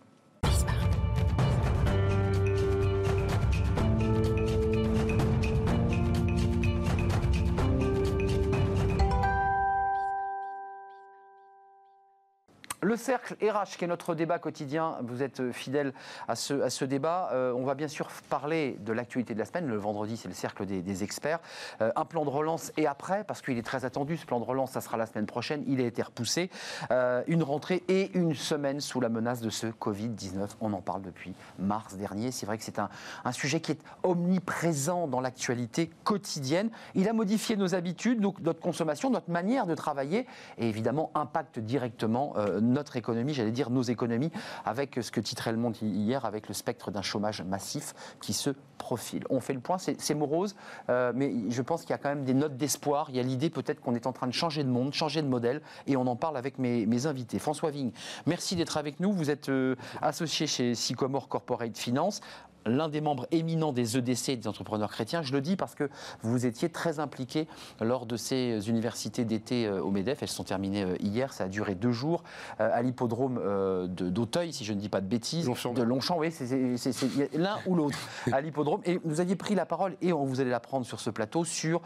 Le 12.90 12.98
cercle 12.98 13.36
RH, 13.40 13.78
qui 13.78 13.86
est 13.86 13.88
notre 13.88 14.16
débat 14.16 14.40
quotidien, 14.40 14.98
vous 15.04 15.22
êtes 15.22 15.52
fidèle 15.52 15.94
à 16.28 16.34
ce, 16.34 16.84
débat. 16.86 17.30
Euh, 17.34 17.54
on 17.56 17.64
va 17.64 17.76
bien 17.76 17.88
sûr 17.88 18.08
parler 18.32 18.78
de 18.80 18.92
l'actualité 18.92 19.36
de 19.36 19.40
la 19.40 19.46
semaine. 19.46 19.68
Le 19.68 19.78
vendredi, 19.78 20.18
c'est 20.18 20.28
le 20.28 20.34
cercle 20.34 20.66
des, 20.66 21.04
experts. 21.04 21.38
Euh, 21.82 21.92
un 21.96 22.06
plan 22.06 22.26
de 22.26 22.32
relance 22.32 22.72
et 22.78 22.88
après, 22.88 23.24
parce 23.26 23.44
qu'il 23.44 23.60
est 23.60 23.64
très 23.64 23.86
attendu, 23.86 24.18
ce 24.18 24.26
plan 24.26 24.40
de 24.40 24.44
relance, 24.44 24.72
ça 24.72 24.82
sera 24.82 24.98
la 24.98 25.06
semaine 25.06 25.28
prochaine. 25.28 25.64
Il 25.68 25.82
a 25.82 25.84
été 25.84 26.02
repoussé. 26.02 26.50
Euh, 26.90 27.22
une 27.28 27.44
rentrée 27.44 27.84
et 27.90 28.10
une 28.18 28.34
semaine 28.34 28.82
sous 28.82 29.00
la 29.00 29.10
menace 29.10 29.42
de 29.42 29.52
ce 29.52 29.68
Covid-19. 29.68 30.48
On 30.60 30.74
en 30.74 30.82
parle 30.82 31.04
depuis 31.04 31.36
mars 31.60 31.94
dernier. 31.94 32.32
C'est 32.32 32.48
vrai 32.48 32.58
que 32.58 32.64
c'est 32.64 32.80
un, 32.80 32.90
sujet 33.34 33.60
qui 33.60 33.74
est 33.74 33.82
omniprésent 34.02 35.06
dans 35.06 35.22
l'actualité 35.22 35.92
quotidienne. 36.04 36.72
Il 36.96 37.08
a 37.08 37.14
modifié 37.14 37.56
nos 37.56 37.76
habitudes, 37.76 38.20
notre 38.20 38.60
consommation, 38.60 39.12
notre 39.12 39.30
manière 39.30 39.68
de 39.68 39.76
travailler 39.76 40.26
et 40.58 40.68
évidemment 40.68 41.12
impacte 41.14 41.60
directement 41.60 42.34
notre 42.60 42.79
économie, 42.96 43.34
j'allais 43.34 43.52
dire 43.52 43.70
nos 43.70 43.82
économies, 43.82 44.32
avec 44.66 45.00
ce 45.02 45.12
que 45.12 45.20
titrait 45.20 45.52
Le 45.52 45.58
Monde 45.58 45.76
hier, 45.82 46.26
avec 46.26 46.48
le 46.48 46.54
spectre 46.54 46.92
d'un 46.92 47.02
chômage 47.02 47.42
massif 47.42 47.94
qui 48.22 48.34
se 48.34 48.52
profile. 48.78 49.24
On 49.30 49.40
fait 49.40 49.54
le 49.54 49.60
point, 49.60 49.78
c'est 49.78 50.16
morose, 50.16 50.56
euh, 50.90 51.12
mais 51.14 51.32
je 51.50 51.62
pense 51.62 51.82
qu'il 51.82 51.92
y 51.92 51.94
a 51.94 51.98
quand 51.98 52.10
même 52.10 52.24
des 52.24 52.34
notes 52.34 52.58
d'espoir. 52.58 53.08
Il 53.10 53.18
y 53.18 53.20
a 53.20 53.24
l'idée 53.24 53.50
peut-être 53.50 53.82
qu'on 53.82 53.94
est 53.94 54.08
en 54.08 54.14
train 54.14 54.28
de 54.28 54.34
changer 54.34 54.64
de 54.64 54.70
monde, 54.70 54.94
changer 54.94 55.22
de 55.22 55.28
modèle, 55.28 55.62
et 55.86 55.96
on 55.98 56.08
en 56.08 56.16
parle 56.16 56.38
avec 56.38 56.58
mes, 56.58 57.06
invités. 57.06 57.40
François 57.40 57.72
Vigne, 57.72 57.92
merci 58.26 58.56
d'être 58.56 58.78
avec 58.78 59.00
nous. 59.00 59.14
Vous 59.14 59.30
êtes 59.30 59.50
euh, 59.50 59.76
associé 60.02 60.48
chez 60.48 60.76
Sycomore 60.76 61.28
Corporate 61.28 61.78
Finance 61.78 62.22
l'un 62.66 62.90
des 62.90 63.02
membres 63.02 63.28
éminents 63.32 63.72
des 63.72 63.98
EDC, 63.98 64.40
des 64.40 64.48
entrepreneurs 64.48 64.92
chrétiens. 64.92 65.22
Je 65.22 65.34
le 65.34 65.42
dis 65.42 65.56
parce 65.56 65.76
que 65.76 65.90
vous 66.22 66.46
étiez 66.46 66.70
très 66.70 67.00
impliqué 67.00 67.48
lors 67.82 68.06
de 68.06 68.18
ces 68.18 68.70
universités 68.70 69.26
d'été 69.26 69.66
euh, 69.66 69.82
au 69.82 69.92
MEDEF. 69.92 70.24
Elles 70.24 70.30
sont 70.30 70.44
terminées 70.44 70.84
euh, 70.84 70.96
hier, 71.00 71.34
ça 71.34 71.46
a 71.46 71.48
duré 71.48 71.76
deux 71.76 71.92
jours, 71.92 72.24
euh, 72.60 72.70
à 72.74 72.82
l'hippodrome 72.82 73.40
d'Auteuil, 73.88 74.54
si 74.54 74.66
je 74.66 74.74
ne 74.74 74.80
dis 74.80 74.90
pas 74.90 75.02
de 75.02 75.08
bêtises. 75.08 75.46
De 75.46 75.84
Longchamp, 75.84 76.18
oui, 76.20 76.32
c'est 76.32 77.38
l'un 77.38 77.58
ou 77.66 77.76
l'autre, 77.76 77.98
à 78.32 78.42
l'hippodrome. 78.42 78.82
Et 78.86 79.00
vous 79.04 79.20
aviez 79.20 79.36
pris 79.36 79.56
la 79.56 79.66
parole, 79.66 79.96
et 80.02 80.14
on 80.14 80.26
vous 80.26 80.42
allez 80.42 80.50
la 80.50 80.60
prendre 80.60 80.86
sur 80.86 81.00
ce 81.00 81.10
plateau, 81.10 81.44
sur 81.44 81.82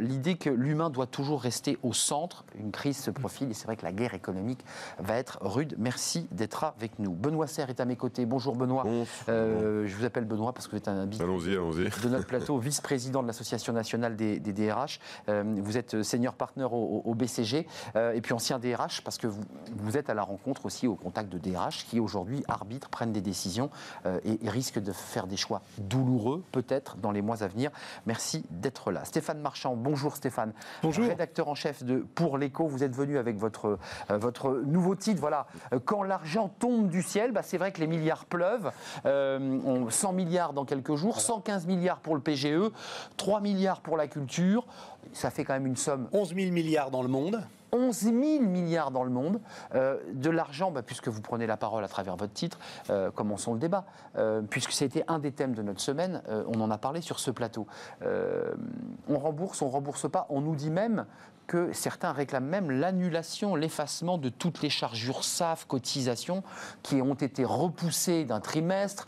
l'idée 0.00 0.36
que 0.36 0.50
l'humain 0.50 0.90
doit 0.90 1.06
toujours 1.06 1.40
rester 1.40 1.78
au 1.82 1.92
centre. 1.92 2.44
Une 2.58 2.70
crise 2.70 2.98
se 2.98 3.10
profile, 3.10 3.50
et 3.50 3.54
c'est 3.54 3.66
vrai 3.66 3.76
que 3.76 3.84
la 3.84 3.92
guerre 3.92 4.14
économique 4.14 4.64
va 4.98 5.16
être 5.16 5.38
rude. 5.40 5.74
Merci 5.78 6.28
d'être 6.32 6.64
avec 6.64 6.98
nous. 6.98 7.12
Benoît 7.12 7.46
Serre 7.46 7.70
est 7.70 7.80
à 7.80 7.84
mes 7.84 7.96
côtés. 7.96 8.26
Bonjour 8.26 8.56
Benoît. 8.56 8.84
je 9.28 9.94
vous 9.94 10.04
appelle 10.04 10.15
Benoît 10.24 10.52
parce 10.52 10.66
que 10.66 10.72
vous 10.72 10.78
êtes 10.78 10.88
un 10.88 11.02
habitué 11.02 11.24
de 11.24 12.08
notre 12.08 12.26
plateau, 12.26 12.58
vice-président 12.58 13.22
de 13.22 13.26
l'Association 13.26 13.72
nationale 13.72 14.16
des, 14.16 14.38
DRH. 14.38 15.00
Euh, 15.28 15.42
vous 15.58 15.76
êtes 15.76 16.02
senior 16.02 16.34
partner 16.34 16.66
au, 16.70 17.14
BCG 17.14 17.66
euh, 17.94 18.12
et 18.12 18.20
puis 18.20 18.32
ancien 18.32 18.58
DRH 18.58 19.02
parce 19.02 19.18
que 19.18 19.26
vous, 19.26 19.42
vous, 19.76 19.96
êtes 19.96 20.10
à 20.10 20.14
la 20.14 20.22
rencontre 20.22 20.66
aussi 20.66 20.86
au 20.86 20.94
contact 20.94 21.28
de 21.28 21.38
DRH 21.38 21.86
qui 21.86 22.00
aujourd'hui 22.00 22.42
arbitrent, 22.48 22.88
prennent 22.88 23.12
des 23.12 23.20
décisions 23.20 23.70
euh, 24.06 24.18
et, 24.24 24.48
risquent 24.48 24.80
de 24.80 24.92
faire 24.92 25.26
des 25.26 25.36
choix 25.36 25.62
douloureux 25.78 26.42
peut-être 26.52 26.96
dans 26.96 27.10
les 27.10 27.22
mois 27.22 27.42
à 27.42 27.48
venir. 27.48 27.70
Merci 28.06 28.44
d'être 28.50 28.90
là. 28.90 29.04
Stéphane 29.04 29.40
Marchand, 29.40 29.76
bonjour 29.76 30.16
Stéphane. 30.16 30.52
Bonjour. 30.82 31.06
Rédacteur 31.06 31.48
en 31.48 31.54
chef 31.54 31.84
de 31.84 31.98
Pour 32.14 32.38
l'écho, 32.38 32.66
vous 32.66 32.84
êtes 32.84 32.94
venu 32.94 33.18
avec 33.18 33.36
votre, 33.36 33.78
votre 34.08 34.50
nouveau 34.64 34.94
titre. 34.94 35.20
Voilà, 35.20 35.46
quand 35.84 36.02
l'argent 36.02 36.50
tombe 36.58 36.88
du 36.88 37.02
ciel, 37.02 37.32
bah, 37.32 37.42
c'est 37.42 37.58
vrai 37.58 37.72
que 37.72 37.80
les 37.80 37.86
milliards 37.86 38.24
pleuvent. 38.24 38.70
on 39.04 39.90
100 40.06 40.12
milliards 40.12 40.52
dans 40.52 40.64
quelques 40.64 40.94
jours, 40.94 41.20
115 41.20 41.66
milliards 41.66 41.98
pour 41.98 42.14
le 42.14 42.20
PGE, 42.20 42.70
3 43.16 43.40
milliards 43.40 43.80
pour 43.80 43.96
la 43.96 44.06
culture. 44.06 44.64
Ça 45.12 45.30
fait 45.30 45.44
quand 45.44 45.54
même 45.54 45.66
une 45.66 45.76
somme. 45.76 46.06
11 46.12 46.34
000 46.34 46.52
milliards 46.52 46.92
dans 46.92 47.02
le 47.02 47.08
monde. 47.08 47.42
11 47.72 47.96
000 47.96 48.14
milliards 48.42 48.92
dans 48.92 49.02
le 49.02 49.10
monde, 49.10 49.40
euh, 49.74 49.98
de 50.12 50.30
l'argent, 50.30 50.70
bah, 50.70 50.82
puisque 50.82 51.08
vous 51.08 51.20
prenez 51.20 51.48
la 51.48 51.56
parole 51.56 51.82
à 51.82 51.88
travers 51.88 52.14
votre 52.14 52.32
titre, 52.32 52.60
euh, 52.90 53.10
commençons 53.10 53.54
le 53.54 53.58
débat, 53.58 53.84
euh, 54.16 54.40
puisque 54.42 54.70
c'était 54.70 55.04
un 55.08 55.18
des 55.18 55.32
thèmes 55.32 55.54
de 55.54 55.62
notre 55.62 55.80
semaine, 55.80 56.22
on 56.46 56.60
en 56.60 56.70
a 56.70 56.78
parlé 56.78 57.00
sur 57.00 57.18
ce 57.18 57.32
plateau. 57.32 57.66
on 58.02 59.18
rembourse, 59.18 59.60
on 59.60 59.68
rembourse 59.68 60.08
pas, 60.08 60.26
on 60.30 60.40
nous 60.40 60.54
dit 60.54 60.70
même 60.70 61.06
que 61.46 61.72
certains 61.72 62.12
réclament 62.12 62.46
même 62.46 62.70
l'annulation, 62.70 63.56
l'effacement 63.56 64.18
de 64.18 64.28
toutes 64.28 64.62
les 64.62 64.70
charges 64.70 65.06
URSAF, 65.06 65.66
cotisations, 65.66 66.42
qui 66.82 67.02
ont 67.02 67.14
été 67.14 67.44
repoussées 67.44 68.24
d'un 68.24 68.40
trimestre. 68.40 69.06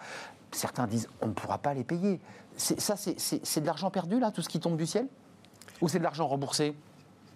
Certains 0.53 0.87
disent 0.87 1.09
on 1.21 1.29
ne 1.29 1.33
pourra 1.33 1.59
pas 1.59 1.75
les 1.75 1.85
payer. 1.85 2.21
C'est 2.57 3.61
de 3.61 3.67
l'argent 3.67 3.91
perdu, 3.91 4.19
là, 4.19 4.31
tout 4.31 4.43
ce 4.43 4.49
qui 4.49 4.61
tombe 4.61 4.77
du 4.77 4.87
ciel? 4.87 5.07
Ou 5.81 5.89
c'est 5.89 5.99
de 5.99 6.05
l'argent 6.05 6.27
remboursé? 6.27 6.75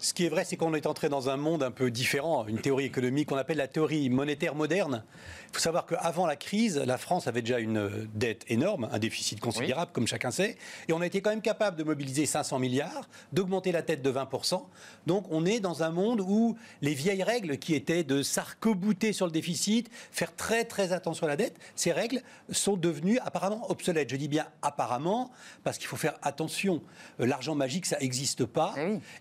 Ce 0.02 0.14
qui 0.14 0.26
est 0.26 0.28
vrai, 0.28 0.44
c'est 0.44 0.56
qu'on 0.56 0.74
est 0.74 0.86
entré 0.86 1.08
dans 1.08 1.30
un 1.30 1.36
monde 1.36 1.62
un 1.62 1.70
peu 1.70 1.92
différent, 1.92 2.44
une 2.48 2.60
théorie 2.60 2.86
économique 2.86 3.28
qu'on 3.28 3.36
appelle 3.36 3.58
la 3.58 3.68
théorie 3.68 4.10
monétaire 4.10 4.56
moderne. 4.56 5.04
Il 5.48 5.54
faut 5.54 5.60
savoir 5.60 5.86
qu'avant 5.86 6.26
la 6.26 6.34
crise, 6.34 6.76
la 6.76 6.98
France 6.98 7.28
avait 7.28 7.40
déjà 7.40 7.60
une 7.60 8.08
dette 8.12 8.44
énorme, 8.48 8.88
un 8.90 8.98
déficit 8.98 9.38
considérable, 9.38 9.92
comme 9.92 10.08
chacun 10.08 10.32
sait, 10.32 10.56
et 10.88 10.92
on 10.92 11.00
a 11.00 11.06
été 11.06 11.20
quand 11.20 11.30
même 11.30 11.40
capable 11.40 11.76
de 11.76 11.84
mobiliser 11.84 12.26
500 12.26 12.58
milliards, 12.58 13.08
d'augmenter 13.32 13.70
la 13.70 13.82
tête 13.82 14.02
de 14.02 14.10
20%. 14.10 14.64
Donc 15.06 15.24
on 15.30 15.46
est 15.46 15.60
dans 15.60 15.84
un 15.84 15.90
monde 15.90 16.20
où 16.20 16.56
les 16.80 16.94
vieilles 16.94 17.22
règles 17.22 17.58
qui 17.58 17.74
étaient 17.76 18.02
de 18.02 18.22
s'arc-bouter 18.22 19.12
sur 19.12 19.26
le 19.26 19.32
déficit, 19.32 19.88
faire 20.10 20.34
très 20.34 20.64
très 20.64 20.92
attention 20.92 21.26
à 21.26 21.28
la 21.28 21.36
dette, 21.36 21.54
ces 21.76 21.92
règles 21.92 22.22
sont 22.50 22.76
devenues 22.76 23.20
apparemment 23.20 23.70
obsolètes. 23.70 24.10
Je 24.10 24.16
dis 24.16 24.28
bien 24.28 24.46
apparemment, 24.62 25.30
parce 25.62 25.78
qu'il 25.78 25.86
faut 25.86 25.96
faire 25.96 26.18
attention. 26.22 26.82
Euh, 27.20 27.26
l'argent 27.26 27.54
magique, 27.54 27.86
ça 27.86 27.98
n'existe 28.00 28.46
pas. 28.46 28.74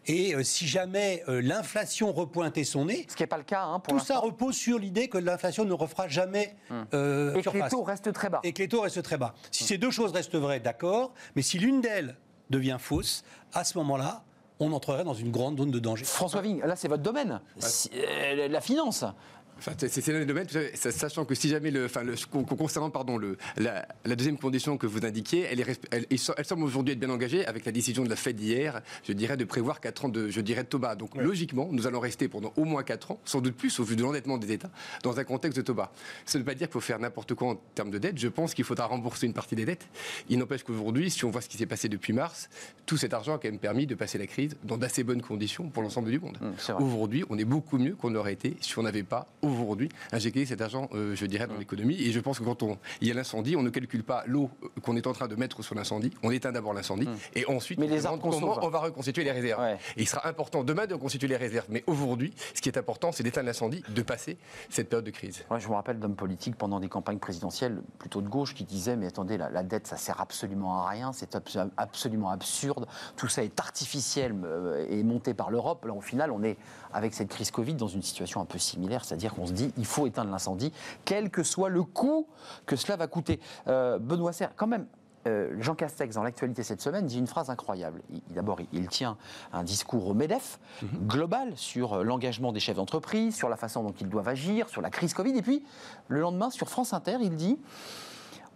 Eh 0.07 0.31
et 0.31 0.35
euh, 0.35 0.43
si 0.43 0.70
jamais 0.71 1.23
euh, 1.27 1.41
l'inflation 1.41 2.11
repointait 2.13 2.63
son 2.63 2.85
nez. 2.85 3.05
Ce 3.09 3.15
qui 3.15 3.23
n'est 3.23 3.27
pas 3.27 3.37
le 3.37 3.43
cas 3.43 3.63
hein, 3.63 3.79
pour 3.79 3.97
Tout 3.97 4.03
ça 4.03 4.19
repose 4.19 4.55
sur 4.55 4.79
l'idée 4.79 5.09
que 5.09 5.17
l'inflation 5.17 5.65
ne 5.65 5.73
refera 5.73 6.07
jamais. 6.07 6.55
Hum. 6.69 6.85
Euh, 6.93 7.35
et 7.35 7.41
que 7.41 7.49
les 7.49 7.67
taux 7.69 7.83
restent 7.83 8.13
très 8.13 8.29
bas. 8.29 8.39
Et 8.43 8.53
que 8.53 8.61
les 8.61 8.67
taux 8.67 8.81
restent 8.81 9.03
très 9.03 9.17
bas. 9.17 9.33
Si 9.51 9.63
ces 9.63 9.77
deux 9.77 9.91
choses 9.91 10.11
restent 10.13 10.35
vraies, 10.35 10.59
d'accord. 10.59 11.13
Mais 11.35 11.41
si 11.41 11.59
l'une 11.59 11.81
d'elles 11.81 12.15
devient 12.49 12.77
fausse, 12.79 13.23
à 13.53 13.63
ce 13.63 13.77
moment-là, 13.79 14.23
on 14.59 14.71
entrerait 14.73 15.03
dans 15.03 15.13
une 15.13 15.31
grande 15.31 15.57
zone 15.57 15.71
de 15.71 15.79
danger. 15.79 16.05
François 16.05 16.41
Vigne, 16.41 16.61
là 16.63 16.75
c'est 16.75 16.87
votre 16.87 17.03
domaine, 17.03 17.41
euh, 17.93 18.47
la 18.47 18.61
finance 18.61 19.03
c'est 19.61 20.07
le 20.07 20.25
domaine, 20.25 20.47
sachant 20.73 21.25
que 21.25 21.35
si 21.35 21.49
jamais 21.49 21.71
le, 21.71 21.85
enfin, 21.85 22.03
le, 22.03 22.15
concernant 22.55 22.89
pardon, 22.89 23.17
le, 23.17 23.37
la, 23.57 23.85
deuxième 24.15 24.37
condition 24.37 24.77
que 24.77 24.87
vous 24.87 25.05
indiquiez, 25.05 25.47
elle, 25.51 25.59
est, 25.59 25.79
elle, 25.91 26.45
semble 26.45 26.63
aujourd'hui 26.63 26.93
être 26.93 26.99
bien 26.99 27.09
engagée 27.09 27.45
avec 27.45 27.65
la 27.65 27.71
décision 27.71 28.03
de 28.03 28.09
la 28.09 28.15
Fed 28.15 28.35
d'hier, 28.35 28.81
je 29.07 29.13
dirais, 29.13 29.37
de 29.37 29.45
prévoir 29.45 29.79
4 29.79 30.05
ans 30.05 30.09
de, 30.09 30.29
je 30.29 30.41
dirais, 30.41 30.63
de 30.63 30.67
Toba. 30.67 30.95
Donc 30.95 31.15
logiquement, 31.15 31.69
nous 31.71 31.87
allons 31.87 31.99
rester 31.99 32.27
pendant 32.27 32.53
au 32.57 32.65
moins 32.65 32.83
4 32.83 33.11
ans, 33.11 33.19
sans 33.23 33.41
doute 33.41 33.55
plus 33.55 33.79
au 33.79 33.83
vu 33.83 33.95
de 33.95 34.01
l'endettement 34.01 34.37
des 34.37 34.51
États, 34.51 34.71
dans 35.03 35.19
un 35.19 35.23
contexte 35.23 35.57
de 35.57 35.63
Toba. 35.63 35.91
Ça 36.25 36.37
ne 36.37 36.43
veut 36.43 36.45
pas 36.45 36.55
dire 36.55 36.67
qu'il 36.67 36.73
faut 36.73 36.79
faire 36.79 36.99
n'importe 36.99 37.33
quoi 37.35 37.49
en 37.49 37.55
termes 37.75 37.91
de 37.91 37.97
dette. 37.97 38.17
Je 38.17 38.27
pense 38.27 38.53
qu'il 38.53 38.65
faudra 38.65 38.85
rembourser 38.85 39.27
une 39.27 39.33
partie 39.33 39.55
des 39.55 39.65
dettes. 39.65 39.87
Il 40.29 40.39
n'empêche 40.39 40.63
qu'aujourd'hui, 40.63 41.11
si 41.11 41.25
on 41.25 41.29
voit 41.29 41.41
ce 41.41 41.49
qui 41.49 41.57
s'est 41.57 41.65
passé 41.65 41.89
depuis 41.89 42.13
mars, 42.13 42.49
tout 42.85 42.97
cet 42.97 43.13
argent 43.13 43.35
a 43.35 43.37
quand 43.37 43.49
même 43.49 43.59
permis 43.59 43.85
de 43.85 43.95
passer 43.95 44.17
la 44.17 44.27
crise 44.27 44.55
dans 44.63 44.77
d'assez 44.77 45.03
bonnes 45.03 45.21
conditions 45.21 45.69
pour 45.69 45.83
l'ensemble 45.83 46.09
du 46.09 46.19
monde. 46.19 46.37
Mmh, 46.41 46.83
aujourd'hui, 46.83 47.23
on 47.29 47.37
est 47.37 47.45
beaucoup 47.45 47.77
mieux 47.77 47.95
qu'on 47.95 48.15
aurait 48.15 48.33
été 48.33 48.55
si 48.61 48.77
on 48.79 48.83
n'avait 48.83 49.03
pas 49.03 49.27
aujourd'hui 49.59 49.89
injecter 50.11 50.45
cet 50.45 50.61
argent, 50.61 50.89
euh, 50.93 51.15
je 51.15 51.25
dirais, 51.25 51.47
dans 51.47 51.57
l'économie. 51.57 51.95
Et 52.01 52.11
je 52.11 52.19
pense 52.19 52.39
que 52.39 52.43
quand 52.43 52.63
on, 52.63 52.77
il 53.01 53.07
y 53.07 53.11
a 53.11 53.13
l'incendie, 53.13 53.55
on 53.55 53.63
ne 53.63 53.69
calcule 53.69 54.03
pas 54.03 54.23
l'eau 54.27 54.49
euh, 54.63 54.67
qu'on 54.83 54.95
est 54.95 55.07
en 55.07 55.13
train 55.13 55.27
de 55.27 55.35
mettre 55.35 55.63
sur 55.63 55.75
l'incendie. 55.75 56.11
On 56.23 56.31
éteint 56.31 56.51
d'abord 56.51 56.73
l'incendie 56.73 57.07
et 57.35 57.45
ensuite 57.47 57.79
Mais 57.79 57.87
on 57.87 57.95
les 57.95 58.01
comment 58.21 58.57
on 58.61 58.69
va 58.69 58.79
reconstituer 58.79 59.23
les 59.23 59.31
réserves. 59.31 59.61
Ouais. 59.61 59.77
Et 59.97 60.01
il 60.01 60.07
sera 60.07 60.27
important 60.27 60.63
demain 60.63 60.85
de 60.85 60.93
reconstituer 60.93 61.27
les 61.27 61.37
réserves. 61.37 61.65
Mais 61.69 61.83
aujourd'hui, 61.87 62.33
ce 62.53 62.61
qui 62.61 62.69
est 62.69 62.77
important, 62.77 63.11
c'est 63.11 63.23
d'éteindre 63.23 63.47
l'incendie, 63.47 63.83
de 63.89 64.01
passer 64.01 64.37
cette 64.69 64.89
période 64.89 65.05
de 65.05 65.11
crise. 65.11 65.43
Ouais, 65.49 65.59
je 65.59 65.67
me 65.67 65.73
rappelle 65.73 65.99
d'hommes 65.99 66.15
politiques 66.15 66.55
pendant 66.55 66.79
des 66.79 66.89
campagnes 66.89 67.19
présidentielles, 67.19 67.81
plutôt 67.99 68.21
de 68.21 68.27
gauche, 68.27 68.53
qui 68.53 68.63
disaient 68.63 68.95
Mais 68.95 69.07
attendez, 69.07 69.37
la, 69.37 69.49
la 69.49 69.63
dette, 69.63 69.87
ça 69.87 69.97
sert 69.97 70.21
absolument 70.21 70.83
à 70.85 70.89
rien, 70.89 71.11
c'est 71.13 71.35
abs- 71.35 71.69
absolument 71.77 72.29
absurde, 72.29 72.87
tout 73.15 73.27
ça 73.27 73.43
est 73.43 73.59
artificiel 73.59 74.35
euh, 74.43 74.85
et 74.89 75.03
monté 75.03 75.33
par 75.33 75.51
l'Europe. 75.51 75.85
Là, 75.85 75.93
au 75.93 76.01
final, 76.01 76.31
on 76.31 76.43
est, 76.43 76.57
avec 76.93 77.13
cette 77.13 77.29
crise 77.29 77.51
Covid, 77.51 77.75
dans 77.75 77.87
une 77.87 78.01
situation 78.01 78.41
un 78.41 78.45
peu 78.45 78.57
similaire, 78.57 79.05
c'est-à-dire 79.05 79.33
qu'on 79.33 79.45
se 79.45 79.53
dit 79.53 79.73
Il 79.77 79.85
faut 79.85 80.07
éteindre 80.07 80.31
l'incendie, 80.31 80.71
quel 81.05 81.29
que 81.29 81.43
soit 81.43 81.69
le 81.69 81.83
coût 81.83 82.27
que 82.65 82.75
cela 82.75 82.95
va 82.97 83.07
coûter. 83.07 83.39
Euh, 83.67 83.99
Benoît 83.99 84.33
Serre, 84.33 84.51
quand 84.55 84.67
même. 84.67 84.85
euh, 85.27 85.55
Jean 85.59 85.75
Castex, 85.75 86.15
dans 86.15 86.23
l'actualité 86.23 86.63
cette 86.63 86.81
semaine, 86.81 87.05
dit 87.05 87.19
une 87.19 87.27
phrase 87.27 87.49
incroyable. 87.51 88.01
D'abord, 88.31 88.59
il, 88.59 88.67
il 88.73 88.87
tient 88.87 89.17
un 89.53 89.63
discours 89.63 90.07
au 90.07 90.13
MEDEF, 90.15 90.59
global, 91.05 91.53
sur 91.55 91.93
euh, 91.93 92.03
l'engagement 92.03 92.51
des 92.51 92.59
chefs 92.59 92.77
d'entreprise, 92.77 93.35
sur 93.35 93.47
la 93.47 93.55
façon 93.55 93.83
dont 93.83 93.93
ils 94.01 94.09
doivent 94.09 94.27
agir, 94.27 94.67
sur 94.69 94.81
la 94.81 94.89
crise 94.89 95.13
Covid. 95.13 95.37
Et 95.37 95.43
puis, 95.43 95.63
le 96.07 96.19
lendemain, 96.21 96.49
sur 96.49 96.69
France 96.69 96.91
Inter, 96.93 97.17
il 97.21 97.35
dit 97.35 97.59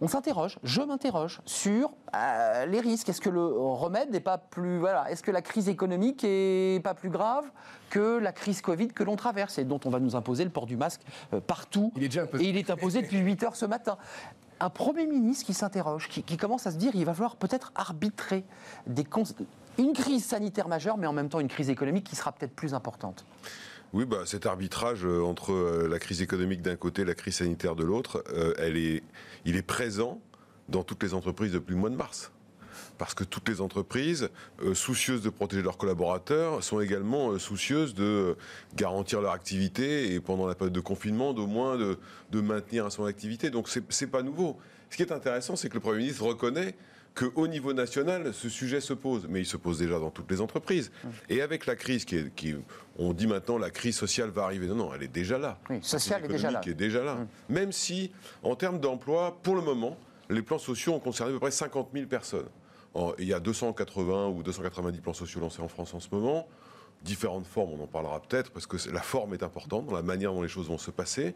on 0.00 0.08
s'interroge, 0.08 0.58
je 0.62 0.82
m'interroge 0.82 1.40
sur 1.46 1.90
euh, 2.14 2.66
les 2.66 2.80
risques. 2.80 3.08
Est-ce 3.08 3.20
que 3.20 3.30
le 3.30 3.46
remède 3.46 4.10
n'est 4.10 4.20
pas 4.20 4.36
plus. 4.38 4.78
Voilà, 4.78 5.10
est-ce 5.10 5.22
que 5.22 5.30
la 5.30 5.42
crise 5.42 5.68
économique 5.68 6.22
est 6.24 6.82
pas 6.84 6.94
plus 6.94 7.08
grave 7.10 7.44
que 7.88 8.18
la 8.18 8.32
crise 8.32 8.60
Covid 8.60 8.88
que 8.88 9.02
l'on 9.04 9.16
traverse 9.16 9.58
et 9.58 9.64
dont 9.64 9.80
on 9.84 9.90
va 9.90 9.98
nous 10.00 10.14
imposer 10.16 10.44
le 10.44 10.50
port 10.50 10.66
du 10.66 10.76
masque 10.76 11.00
euh, 11.32 11.40
partout 11.40 11.92
Il 11.96 12.04
est 12.04 12.08
déjà 12.08 12.22
imposé. 12.24 12.44
Et 12.44 12.48
il 12.50 12.56
est 12.56 12.70
imposé 12.70 13.00
depuis 13.02 13.18
8 13.18 13.42
heures 13.44 13.56
ce 13.56 13.64
matin. 13.66 13.96
Un 14.60 14.70
Premier 14.70 15.06
ministre 15.06 15.44
qui 15.46 15.54
s'interroge, 15.54 16.08
qui, 16.08 16.22
qui 16.22 16.36
commence 16.36 16.66
à 16.66 16.70
se 16.72 16.76
dire 16.76 16.92
il 16.94 17.04
va 17.04 17.12
falloir 17.14 17.36
peut-être 17.36 17.72
arbitrer 17.74 18.44
des 18.86 19.04
cons- 19.04 19.24
une 19.78 19.92
crise 19.92 20.24
sanitaire 20.24 20.68
majeure, 20.68 20.96
mais 20.96 21.06
en 21.06 21.12
même 21.12 21.28
temps 21.28 21.40
une 21.40 21.48
crise 21.48 21.68
économique 21.70 22.04
qui 22.04 22.16
sera 22.16 22.32
peut-être 22.32 22.54
plus 22.56 22.72
importante. 22.74 23.24
Oui, 23.92 24.04
bah, 24.04 24.22
cet 24.24 24.46
arbitrage 24.46 25.04
euh, 25.04 25.22
entre 25.22 25.52
euh, 25.52 25.88
la 25.88 25.98
crise 25.98 26.20
économique 26.20 26.60
d'un 26.60 26.76
côté 26.76 27.02
et 27.02 27.04
la 27.04 27.14
crise 27.14 27.36
sanitaire 27.36 27.76
de 27.76 27.84
l'autre, 27.84 28.24
euh, 28.32 28.54
est, 28.58 29.02
il 29.44 29.56
est 29.56 29.62
présent 29.62 30.20
dans 30.68 30.82
toutes 30.82 31.02
les 31.02 31.14
entreprises 31.14 31.52
depuis 31.52 31.72
le 31.72 31.78
mois 31.78 31.90
de 31.90 31.96
mars. 31.96 32.32
Parce 32.98 33.14
que 33.14 33.24
toutes 33.24 33.48
les 33.48 33.60
entreprises, 33.60 34.30
soucieuses 34.72 35.20
de 35.20 35.28
protéger 35.28 35.62
leurs 35.62 35.76
collaborateurs, 35.76 36.64
sont 36.64 36.80
également 36.80 37.38
soucieuses 37.38 37.94
de 37.94 38.36
garantir 38.74 39.20
leur 39.20 39.32
activité 39.32 40.14
et 40.14 40.20
pendant 40.20 40.46
la 40.46 40.54
période 40.54 40.72
de 40.72 40.80
confinement, 40.80 41.34
d'au 41.34 41.46
moins 41.46 41.76
de, 41.76 42.40
maintenir 42.40 42.90
son 42.90 43.04
activité. 43.04 43.50
Donc 43.50 43.68
c'est 43.68 44.06
pas 44.06 44.22
nouveau. 44.22 44.56
Ce 44.88 44.96
qui 44.96 45.02
est 45.02 45.12
intéressant, 45.12 45.56
c'est 45.56 45.68
que 45.68 45.74
le 45.74 45.80
Premier 45.80 45.98
ministre 45.98 46.24
reconnaît 46.24 46.74
qu'au 47.16 47.48
niveau 47.48 47.72
national, 47.72 48.32
ce 48.34 48.48
sujet 48.48 48.80
se 48.80 48.92
pose. 48.92 49.26
Mais 49.28 49.40
il 49.40 49.46
se 49.46 49.56
pose 49.56 49.78
déjà 49.78 49.98
dans 49.98 50.10
toutes 50.10 50.30
les 50.30 50.40
entreprises. 50.40 50.92
Et 51.28 51.40
avec 51.42 51.66
la 51.66 51.74
crise 51.76 52.04
qui 52.04 52.16
est. 52.16 52.34
Qui, 52.34 52.54
on 52.98 53.12
dit 53.12 53.26
maintenant 53.26 53.58
la 53.58 53.70
crise 53.70 53.96
sociale 53.96 54.30
va 54.30 54.44
arriver. 54.44 54.66
Non, 54.68 54.74
non, 54.76 54.94
elle 54.94 55.02
est 55.02 55.08
déjà 55.08 55.38
là. 55.38 55.58
Oui, 55.70 55.78
sociale 55.82 56.24
est 56.24 56.28
déjà 56.28 56.50
là. 56.50 56.60
est 56.66 56.74
déjà 56.74 57.02
là. 57.02 57.18
Même 57.48 57.72
si, 57.72 58.12
en 58.42 58.54
termes 58.54 58.78
d'emploi, 58.80 59.38
pour 59.42 59.54
le 59.56 59.62
moment, 59.62 59.96
les 60.30 60.42
plans 60.42 60.58
sociaux 60.58 60.94
ont 60.94 61.00
concerné 61.00 61.30
à 61.32 61.34
peu 61.34 61.40
près 61.40 61.50
50 61.50 61.88
000 61.92 62.06
personnes. 62.06 62.46
En- 62.94 63.12
Il 63.18 63.26
y 63.28 63.32
a 63.34 63.40
280 63.40 64.28
ou 64.28 64.42
290 64.42 65.00
plans 65.00 65.12
sociaux 65.14 65.40
lancés 65.40 65.62
en 65.62 65.68
France 65.68 65.92
en 65.94 66.00
ce 66.00 66.08
moment. 66.12 66.48
Différentes 67.02 67.46
formes, 67.46 67.70
on 67.78 67.84
en 67.84 67.86
parlera 67.86 68.20
peut-être, 68.20 68.50
parce 68.50 68.66
que 68.66 68.76
la 68.90 69.00
forme 69.02 69.32
est 69.34 69.42
importante 69.44 69.86
dans 69.86 69.94
la 69.94 70.02
manière 70.02 70.32
dont 70.32 70.42
les 70.42 70.48
choses 70.48 70.66
vont 70.68 70.78
se 70.78 70.90
passer. 70.90 71.34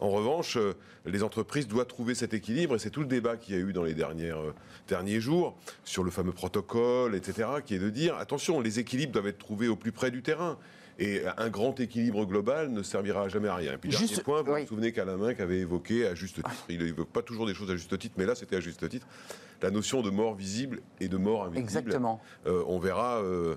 En 0.00 0.10
revanche, 0.10 0.56
euh, 0.58 0.74
les 1.06 1.22
entreprises 1.22 1.66
doivent 1.66 1.86
trouver 1.86 2.14
cet 2.14 2.34
équilibre, 2.34 2.74
et 2.74 2.78
c'est 2.78 2.90
tout 2.90 3.00
le 3.00 3.06
débat 3.06 3.36
qu'il 3.36 3.54
y 3.54 3.58
a 3.58 3.60
eu 3.60 3.72
dans 3.72 3.84
les 3.84 3.94
dernières, 3.94 4.38
euh, 4.38 4.54
derniers 4.86 5.20
jours 5.20 5.56
sur 5.84 6.04
le 6.04 6.10
fameux 6.10 6.32
protocole, 6.32 7.14
etc., 7.14 7.48
qui 7.64 7.74
est 7.74 7.78
de 7.78 7.88
dire, 7.90 8.16
attention, 8.16 8.60
les 8.60 8.80
équilibres 8.80 9.12
doivent 9.12 9.28
être 9.28 9.38
trouvés 9.38 9.68
au 9.68 9.76
plus 9.76 9.92
près 9.92 10.10
du 10.10 10.20
terrain. 10.22 10.58
Et 11.00 11.22
un 11.36 11.48
grand 11.48 11.78
équilibre 11.78 12.26
global 12.26 12.72
ne 12.72 12.82
servira 12.82 13.28
jamais 13.28 13.46
à 13.46 13.54
rien. 13.54 13.74
Et 13.74 13.76
puis, 13.78 13.92
Juste- 13.92 14.08
dernier 14.14 14.22
point, 14.24 14.42
vous 14.42 14.52
oui. 14.52 14.62
vous 14.62 14.66
souvenez 14.66 14.92
qu'Alain 14.92 15.16
Minc 15.16 15.38
avait 15.38 15.60
évoqué 15.60 16.04
à 16.08 16.16
juste 16.16 16.34
titre, 16.36 16.64
il 16.68 16.82
n'évoque 16.82 17.10
pas 17.10 17.22
toujours 17.22 17.46
des 17.46 17.54
choses 17.54 17.70
à 17.70 17.76
juste 17.76 17.96
titre, 18.00 18.16
mais 18.18 18.26
là 18.26 18.34
c'était 18.34 18.56
à 18.56 18.60
juste 18.60 18.86
titre, 18.88 19.06
la 19.62 19.70
notion 19.70 20.02
de 20.02 20.10
mort 20.10 20.34
visible 20.34 20.80
et 21.00 21.06
de 21.06 21.16
mort 21.16 21.44
invisible. 21.44 21.62
Exactement. 21.64 22.20
Euh, 22.48 22.64
on 22.66 22.80
verra 22.80 23.22
euh, 23.22 23.54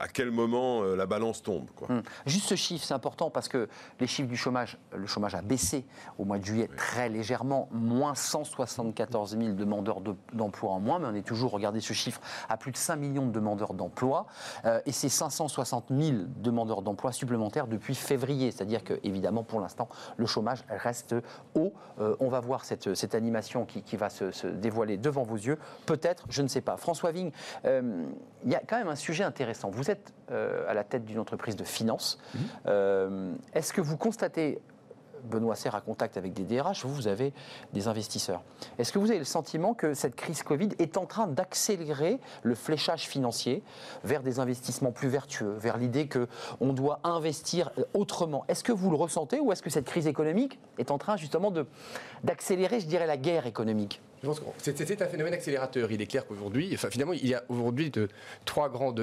à 0.00 0.08
quel 0.08 0.30
moment 0.30 0.82
euh, 0.82 0.96
la 0.96 1.06
balance 1.06 1.42
tombe. 1.42 1.66
Quoi. 1.76 1.90
Hum. 1.90 2.02
Juste 2.26 2.46
ce 2.48 2.54
chiffre, 2.54 2.84
c'est 2.84 2.94
important 2.94 3.30
parce 3.30 3.48
que 3.48 3.68
les 4.00 4.06
chiffres 4.06 4.28
du 4.28 4.36
chômage, 4.36 4.78
le 4.94 5.06
chômage 5.06 5.34
a 5.34 5.42
baissé 5.42 5.84
au 6.18 6.24
mois 6.24 6.38
de 6.38 6.44
juillet 6.44 6.68
très 6.76 7.08
légèrement, 7.08 7.68
moins 7.72 8.14
174 8.14 9.36
000 9.38 9.52
demandeurs 9.54 10.00
de- 10.00 10.14
d'emploi 10.32 10.72
en 10.72 10.80
moins, 10.80 10.98
mais 10.98 11.06
on 11.08 11.14
est 11.14 11.26
toujours, 11.26 11.50
regardez 11.52 11.80
ce 11.80 11.92
chiffre, 11.92 12.20
à 12.48 12.56
plus 12.56 12.72
de 12.72 12.76
5 12.76 12.96
millions 12.96 13.26
de 13.26 13.32
demandeurs 13.32 13.74
d'emploi, 13.74 14.26
euh, 14.64 14.80
et 14.86 14.92
c'est 14.92 15.08
560 15.08 15.86
000 15.90 16.18
demandeurs 16.38 16.82
d'emploi 16.82 17.12
supplémentaires 17.12 17.66
depuis 17.66 17.94
février. 17.94 18.50
C'est-à-dire 18.50 18.84
que, 18.84 18.94
évidemment, 19.02 19.42
pour 19.42 19.60
l'instant, 19.60 19.88
le 20.16 20.26
chômage 20.26 20.64
reste 20.68 21.14
haut. 21.54 21.72
Euh, 22.00 22.16
on 22.20 22.28
va 22.28 22.40
voir 22.40 22.64
cette, 22.64 22.94
cette 22.94 23.14
animation 23.14 23.64
qui, 23.64 23.82
qui 23.82 23.96
va 23.96 24.10
se, 24.10 24.30
se 24.30 24.46
dévoiler 24.46 24.96
devant 24.96 25.22
vos 25.22 25.36
yeux. 25.36 25.58
Peut-être, 25.86 26.24
je 26.30 26.42
ne 26.42 26.48
sais 26.48 26.60
pas. 26.60 26.76
François 26.76 27.12
Vigne, 27.12 27.32
euh, 27.64 28.04
il 28.44 28.50
y 28.50 28.54
a 28.54 28.60
quand 28.66 28.78
même 28.78 28.88
un 28.88 28.96
sujet 28.96 29.24
intéressant. 29.24 29.70
Vous 29.72 29.90
êtes 29.90 30.12
euh, 30.30 30.68
à 30.68 30.74
la 30.74 30.84
tête 30.84 31.04
d'une 31.04 31.18
entreprise 31.18 31.56
de 31.56 31.64
finance. 31.64 32.18
Euh, 32.66 33.32
Est-ce 33.54 33.72
que 33.72 33.80
vous 33.80 33.96
constatez, 33.96 34.60
Benoît 35.24 35.54
Serre 35.54 35.74
a 35.74 35.80
contact 35.80 36.16
avec 36.16 36.32
des 36.32 36.42
DRH, 36.42 36.84
vous, 36.84 36.94
vous 36.94 37.08
avez 37.08 37.32
des 37.72 37.88
investisseurs. 37.88 38.42
Est-ce 38.78 38.92
que 38.92 38.98
vous 38.98 39.10
avez 39.10 39.18
le 39.18 39.24
sentiment 39.24 39.74
que 39.74 39.94
cette 39.94 40.16
crise 40.16 40.42
Covid 40.42 40.70
est 40.78 40.96
en 40.96 41.06
train 41.06 41.26
d'accélérer 41.26 42.18
le 42.42 42.54
fléchage 42.54 43.06
financier 43.06 43.62
vers 44.04 44.22
des 44.22 44.40
investissements 44.40 44.92
plus 44.92 45.08
vertueux, 45.08 45.54
vers 45.58 45.76
l'idée 45.76 46.08
qu'on 46.08 46.72
doit 46.72 47.00
investir 47.04 47.70
autrement? 47.94 48.44
Est-ce 48.48 48.64
que 48.64 48.72
vous 48.72 48.90
le 48.90 48.96
ressentez 48.96 49.40
ou 49.40 49.52
est-ce 49.52 49.62
que 49.62 49.70
cette 49.70 49.86
crise 49.86 50.06
économique 50.06 50.58
est 50.78 50.90
en 50.90 50.98
train 50.98 51.16
justement 51.16 51.52
d'accélérer, 52.24 52.80
je 52.80 52.86
dirais, 52.86 53.06
la 53.06 53.16
guerre 53.16 53.46
économique? 53.46 54.00
Je 54.24 54.30
c'est 54.58 55.02
un 55.02 55.06
phénomène 55.06 55.34
accélérateur. 55.34 55.90
Il 55.90 56.00
est 56.00 56.06
clair 56.06 56.24
qu'aujourd'hui, 56.24 56.76
finalement, 56.90 57.12
il 57.12 57.26
y 57.26 57.34
a 57.34 57.42
aujourd'hui 57.48 57.90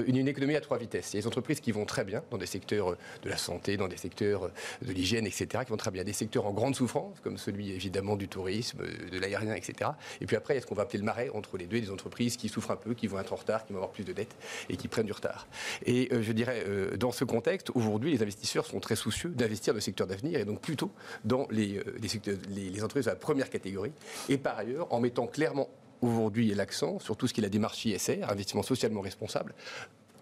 une, 0.08 0.28
économie 0.30 0.56
à 0.56 0.62
trois 0.62 0.78
vitesses. 0.78 1.12
Il 1.12 1.18
y 1.18 1.20
a 1.20 1.22
des 1.22 1.28
entreprises 1.28 1.60
qui 1.60 1.74
vont 1.74 1.84
très 1.84 2.06
bien 2.06 2.24
dans 2.32 2.38
des 2.38 2.46
secteurs 2.46 2.92
euh, 2.92 2.98
de 3.24 3.30
la 3.30 3.36
santé, 3.36 3.76
dans 3.76 3.90
des 3.90 3.98
secteurs 3.98 4.46
euh, 4.46 4.52
de 4.82 4.94
l'hygiène, 4.94 5.28
etc., 5.28 5.66
qui 5.66 5.72
vont 5.72 5.78
très 5.78 5.92
bien. 5.92 6.06
Des 6.06 6.14
secteurs 6.14 6.46
en 6.46 6.54
grande 6.54 6.74
souffrance, 6.74 7.20
comme 7.22 7.38
celui 7.38 7.72
évidemment 7.72 8.16
du 8.16 8.30
tourisme, 8.30 8.80
euh, 8.82 9.10
de 9.10 9.20
l'aérien, 9.20 9.56
etc. 9.56 9.92
Et 10.22 10.26
puis 10.26 10.38
après, 10.38 10.54
il 10.54 10.58
y 10.58 10.60
a 10.60 10.62
ce 10.62 10.68
qu'on 10.68 10.76
va 10.76 10.84
appeler 10.84 11.00
le 11.00 11.06
marais 11.06 11.30
entre 11.34 11.58
les 11.58 11.66
deux, 11.66 11.82
des 11.82 11.92
entreprises 11.92 12.38
qui 12.38 12.48
souffrent 12.48 12.72
un 12.72 12.78
peu, 12.78 12.94
qui 12.94 13.08
vont 13.08 13.20
être 13.20 13.34
en 13.34 13.38
retard, 13.38 13.66
qui 13.66 13.74
vont 13.74 13.80
avoir 13.80 13.92
plus 13.92 14.06
de 14.06 14.14
dettes 14.14 14.38
et 14.70 14.78
qui 14.78 14.88
prennent 14.88 15.06
du 15.06 15.12
retard. 15.12 15.48
Et 15.86 16.10
je 16.12 16.32
dirais, 16.32 16.64
dans 16.98 17.12
ce 17.12 17.26
contexte, 17.26 17.72
aujourd'hui, 17.74 18.12
les 18.12 18.22
investisseurs 18.22 18.66
sont 18.66 18.80
très 18.80 18.96
soucieux 18.96 19.32
d'investir 19.32 19.74
dans 19.74 19.78
le 19.78 19.82
secteur 19.82 20.08
d'avenir 20.08 20.40
et 20.40 20.46
donc 20.46 20.62
plutôt 20.62 20.92
dans 21.26 21.48
les 21.52 21.82
entreprises 22.82 23.06
de 23.06 23.10
la 23.10 23.16
première 23.16 23.50
catégorie. 23.50 23.92
Et 24.30 24.38
par 24.38 24.58
ailleurs, 24.58 24.92
en 24.94 25.00
mettant 25.10 25.26
clairement 25.26 25.70
aujourd'hui 26.02 26.54
l'accent 26.54 27.00
sur 27.00 27.18
tout 27.18 27.28
ce 27.28 27.34
qui 27.34 27.42
est 27.42 27.44
la 27.44 27.50
démarche 27.50 27.84
ISR, 27.84 28.24
investissement 28.30 28.62
socialement 28.62 29.02
responsable. 29.02 29.56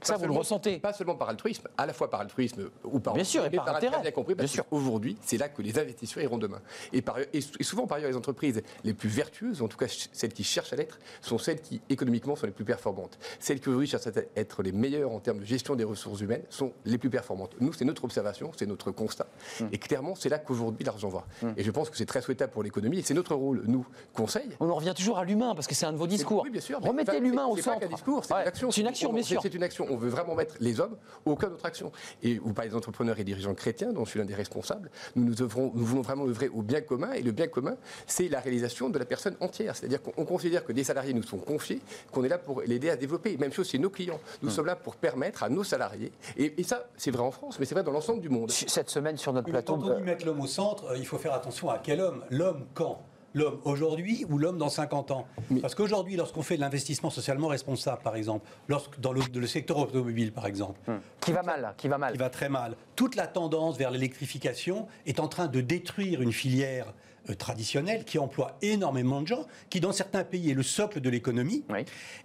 Ça, 0.01 0.15
vous 0.17 0.25
le 0.25 0.31
ressentez 0.33 0.79
Pas 0.79 0.93
seulement 0.93 1.15
par 1.15 1.29
altruisme, 1.29 1.67
à 1.77 1.85
la 1.85 1.93
fois 1.93 2.09
par 2.09 2.21
altruisme 2.21 2.69
ou 2.83 2.99
par 2.99 3.13
Bien 3.13 3.23
sûr, 3.23 3.45
et 3.45 3.49
par 3.49 3.75
intérêt, 3.75 4.01
bien 4.01 4.11
compris, 4.11 4.35
parce 4.35 4.45
Bien 4.51 4.53
sûr. 4.55 4.67
qu'aujourd'hui, 4.69 5.17
c'est 5.21 5.37
là 5.37 5.49
que 5.49 5.61
les 5.61 5.77
investisseurs 5.79 6.23
iront 6.23 6.37
demain. 6.37 6.61
Et, 6.93 7.01
par, 7.01 7.17
souvent, 7.61 7.87
par 7.87 7.97
ailleurs, 7.97 8.09
les 8.11 8.15
entreprises 8.17 8.61
les 8.83 8.93
plus 8.93 9.09
vertueuses, 9.09 9.61
en 9.61 9.67
tout 9.67 9.77
cas 9.77 9.87
celles 10.13 10.33
qui 10.33 10.43
cherchent 10.43 10.73
à 10.73 10.75
l'être, 10.75 10.99
sont 11.21 11.37
celles 11.37 11.61
qui, 11.61 11.81
économiquement, 11.89 12.35
sont 12.35 12.45
les 12.45 12.51
plus 12.51 12.65
performantes. 12.65 13.17
Celles 13.39 13.59
qui, 13.59 13.69
aujourd'hui, 13.69 13.87
cherchent 13.87 14.07
à 14.07 14.11
être 14.35 14.63
les 14.63 14.71
meilleures 14.71 15.11
en 15.11 15.19
termes 15.19 15.39
de 15.39 15.45
gestion 15.45 15.75
des 15.75 15.83
ressources 15.83 16.21
humaines 16.21 16.43
sont 16.49 16.73
les 16.85 16.97
plus 16.97 17.09
performantes. 17.09 17.55
Nous, 17.59 17.73
c'est 17.73 17.85
notre 17.85 18.03
observation, 18.05 18.51
c'est 18.57 18.65
notre 18.65 18.91
constat. 18.91 19.27
Hmm. 19.59 19.67
Et 19.71 19.77
clairement, 19.77 20.15
c'est 20.15 20.29
là 20.29 20.37
qu'aujourd'hui, 20.39 20.85
l'argent 20.85 21.09
va. 21.09 21.25
Et 21.57 21.63
je 21.63 21.71
pense 21.71 21.89
que 21.89 21.97
c'est 21.97 22.05
très 22.05 22.21
souhaitable 22.21 22.51
pour 22.51 22.63
l'économie. 22.63 22.99
Et 22.99 23.03
c'est 23.03 23.13
notre 23.13 23.35
rôle, 23.35 23.63
nous, 23.67 23.85
conseil, 24.13 24.49
On 24.59 24.69
en 24.69 24.75
revient 24.75 24.93
toujours 24.95 25.17
à 25.17 25.25
l'humain 25.25 25.55
parce 25.55 25.67
que 25.67 25.75
c'est 25.75 25.85
un 25.85 25.93
de 25.93 25.97
vos 25.97 26.07
discours. 26.07 26.43
oui, 26.43 26.49
bien 26.49 26.61
sûr. 26.61 26.79
Remettez 26.81 27.19
l'humain 27.19 27.45
au 27.45 27.55
c'est 27.55 27.63
pas 27.63 27.73
centre. 27.73 27.87
discours, 27.87 28.25
c'est 28.25 28.33
Ouais, 28.33 28.41
une 28.43 28.47
action. 28.47 28.71
C'est 28.71 28.81
une 28.81 28.87
action, 28.87 29.13
bien 29.13 29.23
c'est- 29.23 29.29
sûr. 29.29 29.41
C'est 29.41 29.53
une 29.53 29.63
action. 29.63 29.86
On 29.89 29.97
veut 29.97 30.09
vraiment 30.09 30.35
mettre 30.35 30.55
les 30.59 30.79
hommes 30.79 30.97
au 31.25 31.35
cœur 31.35 31.49
de 31.49 31.55
notre 31.55 31.65
action. 31.65 31.91
Et 32.23 32.37
vous 32.39 32.53
parlez 32.53 32.69
des 32.69 32.75
entrepreneurs 32.75 33.19
et 33.19 33.23
dirigeants 33.23 33.53
chrétiens, 33.53 33.93
dont 33.93 34.05
je 34.05 34.11
suis 34.11 34.19
l'un 34.19 34.25
des 34.25 34.35
responsables. 34.35 34.89
Nous, 35.15 35.23
nous, 35.25 35.41
œuvrons- 35.41 35.71
nous 35.73 35.85
voulons 35.85 36.01
vraiment 36.01 36.25
œuvrer 36.27 36.49
au 36.49 36.61
bien 36.61 36.81
commun. 36.81 37.11
Et 37.13 37.21
le 37.21 37.31
bien 37.31 37.47
commun, 37.47 37.75
c'est 38.05 38.27
la 38.29 38.39
réalisation 38.39 38.89
de 38.89 38.99
la 38.99 39.05
personne 39.05 39.35
entière. 39.39 39.75
C'est-à-dire 39.75 40.01
qu'on 40.01 40.13
on 40.17 40.25
considère 40.25 40.65
que 40.65 40.71
des 40.71 40.83
salariés 40.83 41.13
nous 41.13 41.23
sont 41.23 41.37
confiés, 41.37 41.81
qu'on 42.11 42.23
est 42.23 42.29
là 42.29 42.37
pour 42.37 42.61
l'aider 42.61 42.89
à 42.89 42.95
développer. 42.95 43.37
Même 43.37 43.53
chose 43.53 43.67
chez 43.69 43.79
nos 43.79 43.89
clients. 43.89 44.19
Nous 44.41 44.49
sommes 44.49 44.65
là 44.65 44.75
pour 44.75 44.95
permettre 44.95 45.43
à 45.43 45.49
nos 45.49 45.63
salariés. 45.63 46.11
Et, 46.37 46.53
et 46.59 46.63
ça, 46.63 46.87
c'est 46.97 47.11
vrai 47.11 47.23
en 47.23 47.31
France, 47.31 47.59
mais 47.59 47.65
c'est 47.65 47.75
vrai 47.75 47.83
dans 47.83 47.91
l'ensemble 47.91 48.21
du 48.21 48.29
monde. 48.29 48.51
Cette 48.51 48.89
semaine 48.89 49.17
sur 49.17 49.33
notre 49.33 49.49
plateau. 49.49 49.77
Quand 49.77 49.89
on 49.91 49.97
dit 49.97 50.03
mettre 50.03 50.25
l'homme 50.25 50.41
au 50.41 50.47
centre, 50.47 50.85
euh, 50.91 50.97
il 50.97 51.05
faut 51.05 51.17
faire 51.17 51.33
attention 51.33 51.69
à 51.69 51.79
quel 51.79 52.01
homme. 52.01 52.23
L'homme 52.29 52.65
quand? 52.73 53.01
L'homme 53.37 53.59
aujourd'hui 53.63 54.25
ou 54.29 54.37
l'homme 54.37 54.57
dans 54.57 54.69
50 54.69 55.11
ans 55.11 55.27
Parce 55.61 55.75
qu'aujourd'hui, 55.75 56.15
lorsqu'on 56.15 56.41
fait 56.41 56.55
de 56.55 56.61
l'investissement 56.61 57.09
socialement 57.09 57.47
responsable, 57.47 58.01
par 58.01 58.15
exemple, 58.15 58.47
lorsque, 58.67 58.99
dans 58.99 59.13
le, 59.13 59.21
le 59.33 59.47
secteur 59.47 59.77
automobile, 59.77 60.31
par 60.31 60.47
exemple, 60.47 60.79
hum. 60.87 60.99
qui 61.21 61.31
va 61.31 61.43
mal, 61.43 61.73
qui 61.77 61.87
va 61.87 61.97
mal, 61.97 62.13
qui 62.13 62.17
va 62.17 62.29
très 62.29 62.49
mal, 62.49 62.75
toute 62.95 63.15
la 63.15 63.27
tendance 63.27 63.77
vers 63.77 63.91
l'électrification 63.91 64.87
est 65.05 65.19
en 65.19 65.27
train 65.27 65.47
de 65.47 65.61
détruire 65.61 66.21
une 66.21 66.33
filière 66.33 66.93
euh, 67.29 67.35
traditionnelle 67.35 68.05
qui 68.05 68.19
emploie 68.19 68.57
énormément 68.61 69.21
de 69.21 69.27
gens, 69.27 69.45
qui 69.69 69.79
dans 69.79 69.91
certains 69.91 70.23
pays 70.23 70.49
est 70.51 70.55
le 70.55 70.63
socle 70.63 70.99
de 71.01 71.09
l'économie. 71.09 71.63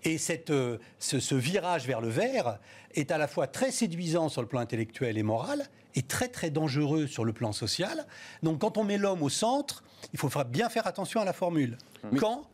Et 0.05 0.19
cette, 0.19 0.51
euh, 0.51 0.79
ce, 0.99 1.21
ce, 1.21 1.35
virage 1.35 1.87
vers 1.87 2.01
le 2.01 2.09
vert 2.09 2.59
est 2.95 3.11
à 3.11 3.19
la 3.19 3.29
fois 3.29 3.47
très 3.47 3.71
séduisant 3.71 4.29
sur 4.29 4.43
le 4.43 4.49
plan 4.49 4.61
intellectuel 4.61 5.19
et 5.19 5.23
moral, 5.23 5.65
et 5.95 6.03
très 6.03 6.29
très 6.29 6.51
dangereux 6.51 7.07
sur 7.07 7.25
le 7.25 7.33
plan 7.33 7.53
social. 7.53 8.07
Donc 8.43 8.61
quand 8.61 8.79
on 8.79 8.85
met 8.85 8.99
l'homme 8.99 9.23
au 9.23 9.29
centre, 9.29 9.83
il 10.13 10.19
faut 10.19 10.31
bien 10.45 10.69
faire 10.69 10.87
attention 10.87 11.21
à 11.21 11.25
la 11.25 11.33
formule. 11.33 11.77
Quand, 12.19 12.45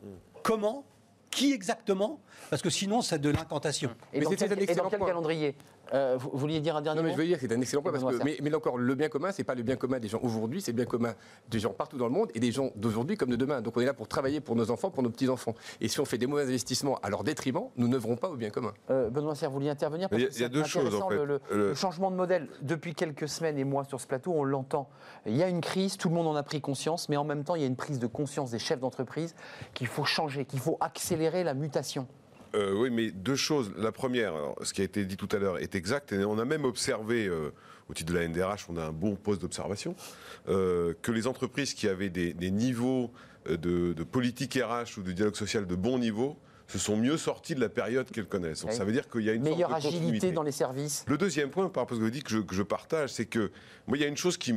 comment, 0.43 0.83
qui 1.29 1.53
exactement 1.53 2.19
Parce 2.49 2.61
que 2.61 2.69
sinon, 2.69 3.01
c'est 3.01 3.19
de 3.19 3.29
l'incantation. 3.29 3.91
Et 4.13 4.19
dans 4.21 4.29
quel 4.89 4.99
calendrier? 4.99 5.55
Euh, 5.93 6.17
vous 6.19 6.37
vouliez 6.37 6.59
dire 6.59 6.75
un 6.75 6.81
dernier 6.81 7.01
non, 7.01 7.07
mais 7.07 7.13
je 7.13 7.17
veux 7.17 7.25
dire, 7.25 7.37
c'est 7.39 7.51
un 7.51 7.61
excellent 7.61 7.81
point. 7.81 7.91
Parce 7.91 8.03
que, 8.03 8.23
mais, 8.23 8.37
mais, 8.41 8.53
encore, 8.53 8.77
le 8.77 8.95
bien 8.95 9.09
commun, 9.09 9.31
c'est 9.31 9.43
pas 9.43 9.55
le 9.55 9.63
bien 9.63 9.75
commun 9.75 9.99
des 9.99 10.07
gens 10.07 10.19
aujourd'hui, 10.21 10.61
c'est 10.61 10.71
le 10.71 10.75
bien 10.75 10.85
commun 10.85 11.13
des 11.49 11.59
gens 11.59 11.71
partout 11.71 11.97
dans 11.97 12.07
le 12.07 12.13
monde 12.13 12.29
et 12.35 12.39
des 12.39 12.51
gens 12.51 12.71
d'aujourd'hui 12.75 13.17
comme 13.17 13.29
de 13.29 13.35
demain. 13.35 13.61
Donc 13.61 13.77
on 13.77 13.81
est 13.81 13.85
là 13.85 13.93
pour 13.93 14.07
travailler 14.07 14.39
pour 14.39 14.55
nos 14.55 14.71
enfants, 14.71 14.89
pour 14.89 15.03
nos 15.03 15.09
petits-enfants. 15.09 15.55
Et 15.81 15.87
si 15.87 15.99
on 15.99 16.05
fait 16.05 16.17
des 16.17 16.27
mauvais 16.27 16.43
investissements 16.43 16.99
à 17.01 17.09
leur 17.09 17.23
détriment, 17.23 17.69
nous 17.77 17.87
n'œuvrons 17.87 18.15
pas 18.15 18.29
au 18.29 18.35
bien 18.35 18.49
commun. 18.49 18.73
Euh, 18.89 19.09
Benoît 19.09 19.35
Serre, 19.35 19.49
vous 19.49 19.55
vouliez 19.55 19.69
intervenir 19.69 20.09
Il 20.11 20.19
y 20.19 20.43
a, 20.43 20.49
deux 20.49 20.63
choses. 20.63 20.93
En 20.95 21.09
fait. 21.09 21.15
le, 21.15 21.39
le, 21.51 21.73
changement 21.73 22.11
de 22.11 22.15
modèle, 22.15 22.47
depuis 22.61 22.93
quelques 22.93 23.27
semaines 23.27 23.57
et 23.57 23.63
mois 23.63 23.83
sur 23.85 23.99
ce 23.99 24.07
plateau, 24.07 24.33
on 24.33 24.43
l'entend. 24.43 24.89
Il 25.25 25.35
y 25.35 25.43
a 25.43 25.49
une 25.49 25.61
crise, 25.61 25.97
tout 25.97 26.09
le 26.09 26.15
monde 26.15 26.27
en 26.27 26.35
a 26.35 26.43
pris 26.43 26.61
conscience, 26.61 27.09
mais 27.09 27.17
en 27.17 27.23
même 27.23 27.43
temps, 27.43 27.55
il 27.55 27.61
y 27.61 27.65
a 27.65 27.67
une 27.67 27.75
prise 27.75 27.99
de 27.99 28.07
conscience 28.07 28.51
des 28.51 28.59
chefs 28.59 28.79
d'entreprise 28.79 29.35
qu'il 29.73 29.87
faut 29.87 30.05
changer, 30.05 30.45
qu'il 30.45 30.59
faut 30.59 30.77
accélérer 30.79 31.43
la 31.43 31.53
mutation. 31.53 32.07
Euh, 32.55 32.73
oui, 32.73 32.89
mais 32.89 33.11
deux 33.11 33.35
choses. 33.35 33.71
La 33.77 33.91
première, 33.91 34.33
ce 34.61 34.73
qui 34.73 34.81
a 34.81 34.83
été 34.83 35.05
dit 35.05 35.17
tout 35.17 35.29
à 35.31 35.39
l'heure 35.39 35.59
est 35.59 35.75
exact, 35.75 36.11
et 36.11 36.23
on 36.25 36.39
a 36.39 36.45
même 36.45 36.65
observé, 36.65 37.27
euh, 37.27 37.51
au 37.89 37.93
titre 37.93 38.11
de 38.13 38.17
la 38.17 38.27
NDRH, 38.27 38.65
on 38.69 38.77
a 38.77 38.85
un 38.85 38.91
bon 38.91 39.15
poste 39.15 39.41
d'observation, 39.41 39.95
euh, 40.47 40.93
que 41.01 41.11
les 41.11 41.27
entreprises 41.27 41.73
qui 41.73 41.87
avaient 41.87 42.09
des, 42.09 42.33
des 42.33 42.51
niveaux 42.51 43.11
de, 43.47 43.93
de, 43.93 44.03
politique 44.03 44.55
RH 44.61 44.97
ou 44.97 45.03
de 45.03 45.11
dialogue 45.11 45.35
social 45.35 45.65
de 45.65 45.75
bon 45.75 45.97
niveau 45.97 46.37
se 46.67 46.77
sont 46.77 46.97
mieux 46.97 47.17
sorties 47.17 47.55
de 47.55 47.61
la 47.61 47.69
période 47.69 48.09
qu'elles 48.11 48.27
connaissent. 48.27 48.61
Donc, 48.61 48.73
Ça 48.73 48.83
veut 48.83 48.91
dire 48.91 49.09
qu'il 49.09 49.21
y 49.21 49.29
a 49.29 49.33
une 49.33 49.43
meilleure 49.43 49.69
sorte 49.69 49.83
de 49.83 49.87
agilité 49.87 50.31
dans 50.31 50.43
les 50.43 50.51
services. 50.51 51.03
Le 51.07 51.17
deuxième 51.17 51.49
point, 51.49 51.67
par 51.69 51.83
rapport 51.83 51.95
à 51.95 51.99
ce 51.99 51.99
que 51.99 52.05
vous 52.05 52.11
dites, 52.11 52.25
que 52.25 52.31
je, 52.31 52.39
que 52.39 52.53
je 52.53 52.61
partage, 52.61 53.11
c'est 53.11 53.25
que 53.25 53.51
moi, 53.87 53.97
il 53.97 54.01
y 54.01 54.03
a 54.03 54.07
une 54.07 54.17
chose 54.17 54.37
qui 54.37 54.53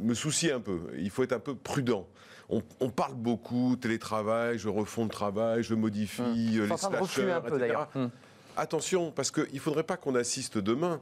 me 0.00 0.14
soucie 0.14 0.50
un 0.50 0.60
peu. 0.60 0.80
Il 0.98 1.10
faut 1.10 1.22
être 1.22 1.32
un 1.32 1.38
peu 1.38 1.54
prudent 1.54 2.08
on, 2.48 2.90
parle 2.90 3.14
beaucoup 3.14 3.76
télétravail, 3.76 4.58
je 4.58 4.68
refond 4.68 5.04
le 5.04 5.10
travail, 5.10 5.62
je 5.62 5.74
modifie 5.74 6.22
hum. 6.22 6.60
Euh, 6.60 6.66
les 6.68 6.76
slashers, 6.76 7.32
un 7.32 7.40
peu, 7.40 7.62
etc. 7.62 7.78
Hum. 7.94 8.10
Attention, 8.56 9.10
parce 9.10 9.30
qu'il 9.30 9.52
ne 9.52 9.58
faudrait 9.58 9.82
pas 9.82 9.96
qu'on 9.96 10.14
assiste 10.14 10.58
demain. 10.58 11.00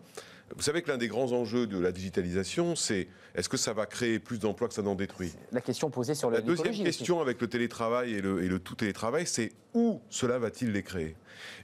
Vous 0.54 0.62
savez 0.62 0.82
que 0.82 0.90
l'un 0.90 0.98
des 0.98 1.08
grands 1.08 1.32
enjeux 1.32 1.66
de 1.66 1.78
la 1.78 1.90
digitalisation, 1.90 2.76
c'est 2.76 3.08
est-ce 3.34 3.48
que 3.48 3.56
ça 3.56 3.72
va 3.72 3.86
créer 3.86 4.18
plus 4.18 4.38
d'emplois 4.38 4.68
que 4.68 4.74
ça 4.74 4.82
n'en 4.82 4.94
détruit? 4.94 5.32
La 5.52 5.60
question 5.60 5.90
posée 5.90 6.14
sur 6.14 6.30
la 6.30 6.40
deuxième 6.40 6.74
question 6.74 7.20
avec 7.20 7.40
le 7.40 7.48
télétravail 7.48 8.12
et 8.12 8.20
le, 8.20 8.42
et 8.44 8.48
le 8.48 8.58
tout 8.58 8.74
télétravail, 8.74 9.26
c'est 9.26 9.52
où 9.72 10.00
cela 10.10 10.38
va-t-il 10.38 10.70
les 10.70 10.82
créer? 10.82 11.16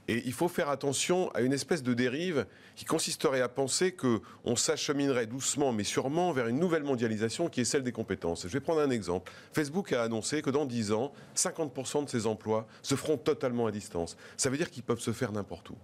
Et 0.07 0.23
il 0.25 0.33
faut 0.33 0.49
faire 0.49 0.69
attention 0.69 1.31
à 1.31 1.41
une 1.41 1.53
espèce 1.53 1.83
de 1.83 1.93
dérive 1.93 2.45
qui 2.75 2.83
consisterait 2.83 3.39
à 3.39 3.47
penser 3.47 3.93
qu'on 3.93 4.55
s'acheminerait 4.55 5.27
doucement 5.27 5.71
mais 5.71 5.85
sûrement 5.85 6.33
vers 6.33 6.47
une 6.47 6.59
nouvelle 6.59 6.83
mondialisation 6.83 7.47
qui 7.47 7.61
est 7.61 7.65
celle 7.65 7.83
des 7.83 7.93
compétences. 7.93 8.47
Je 8.47 8.51
vais 8.51 8.59
prendre 8.59 8.81
un 8.81 8.89
exemple. 8.89 9.31
Facebook 9.53 9.93
a 9.93 10.03
annoncé 10.03 10.41
que 10.41 10.49
dans 10.49 10.65
10 10.65 10.91
ans, 10.91 11.13
50% 11.37 12.05
de 12.05 12.09
ses 12.09 12.25
emplois 12.25 12.67
se 12.81 12.95
feront 12.95 13.17
totalement 13.17 13.67
à 13.67 13.71
distance. 13.71 14.17
Ça 14.35 14.49
veut 14.49 14.57
dire 14.57 14.69
qu'ils 14.69 14.83
peuvent 14.83 14.99
se 14.99 15.13
faire 15.13 15.31
n'importe 15.31 15.69
où. 15.69 15.75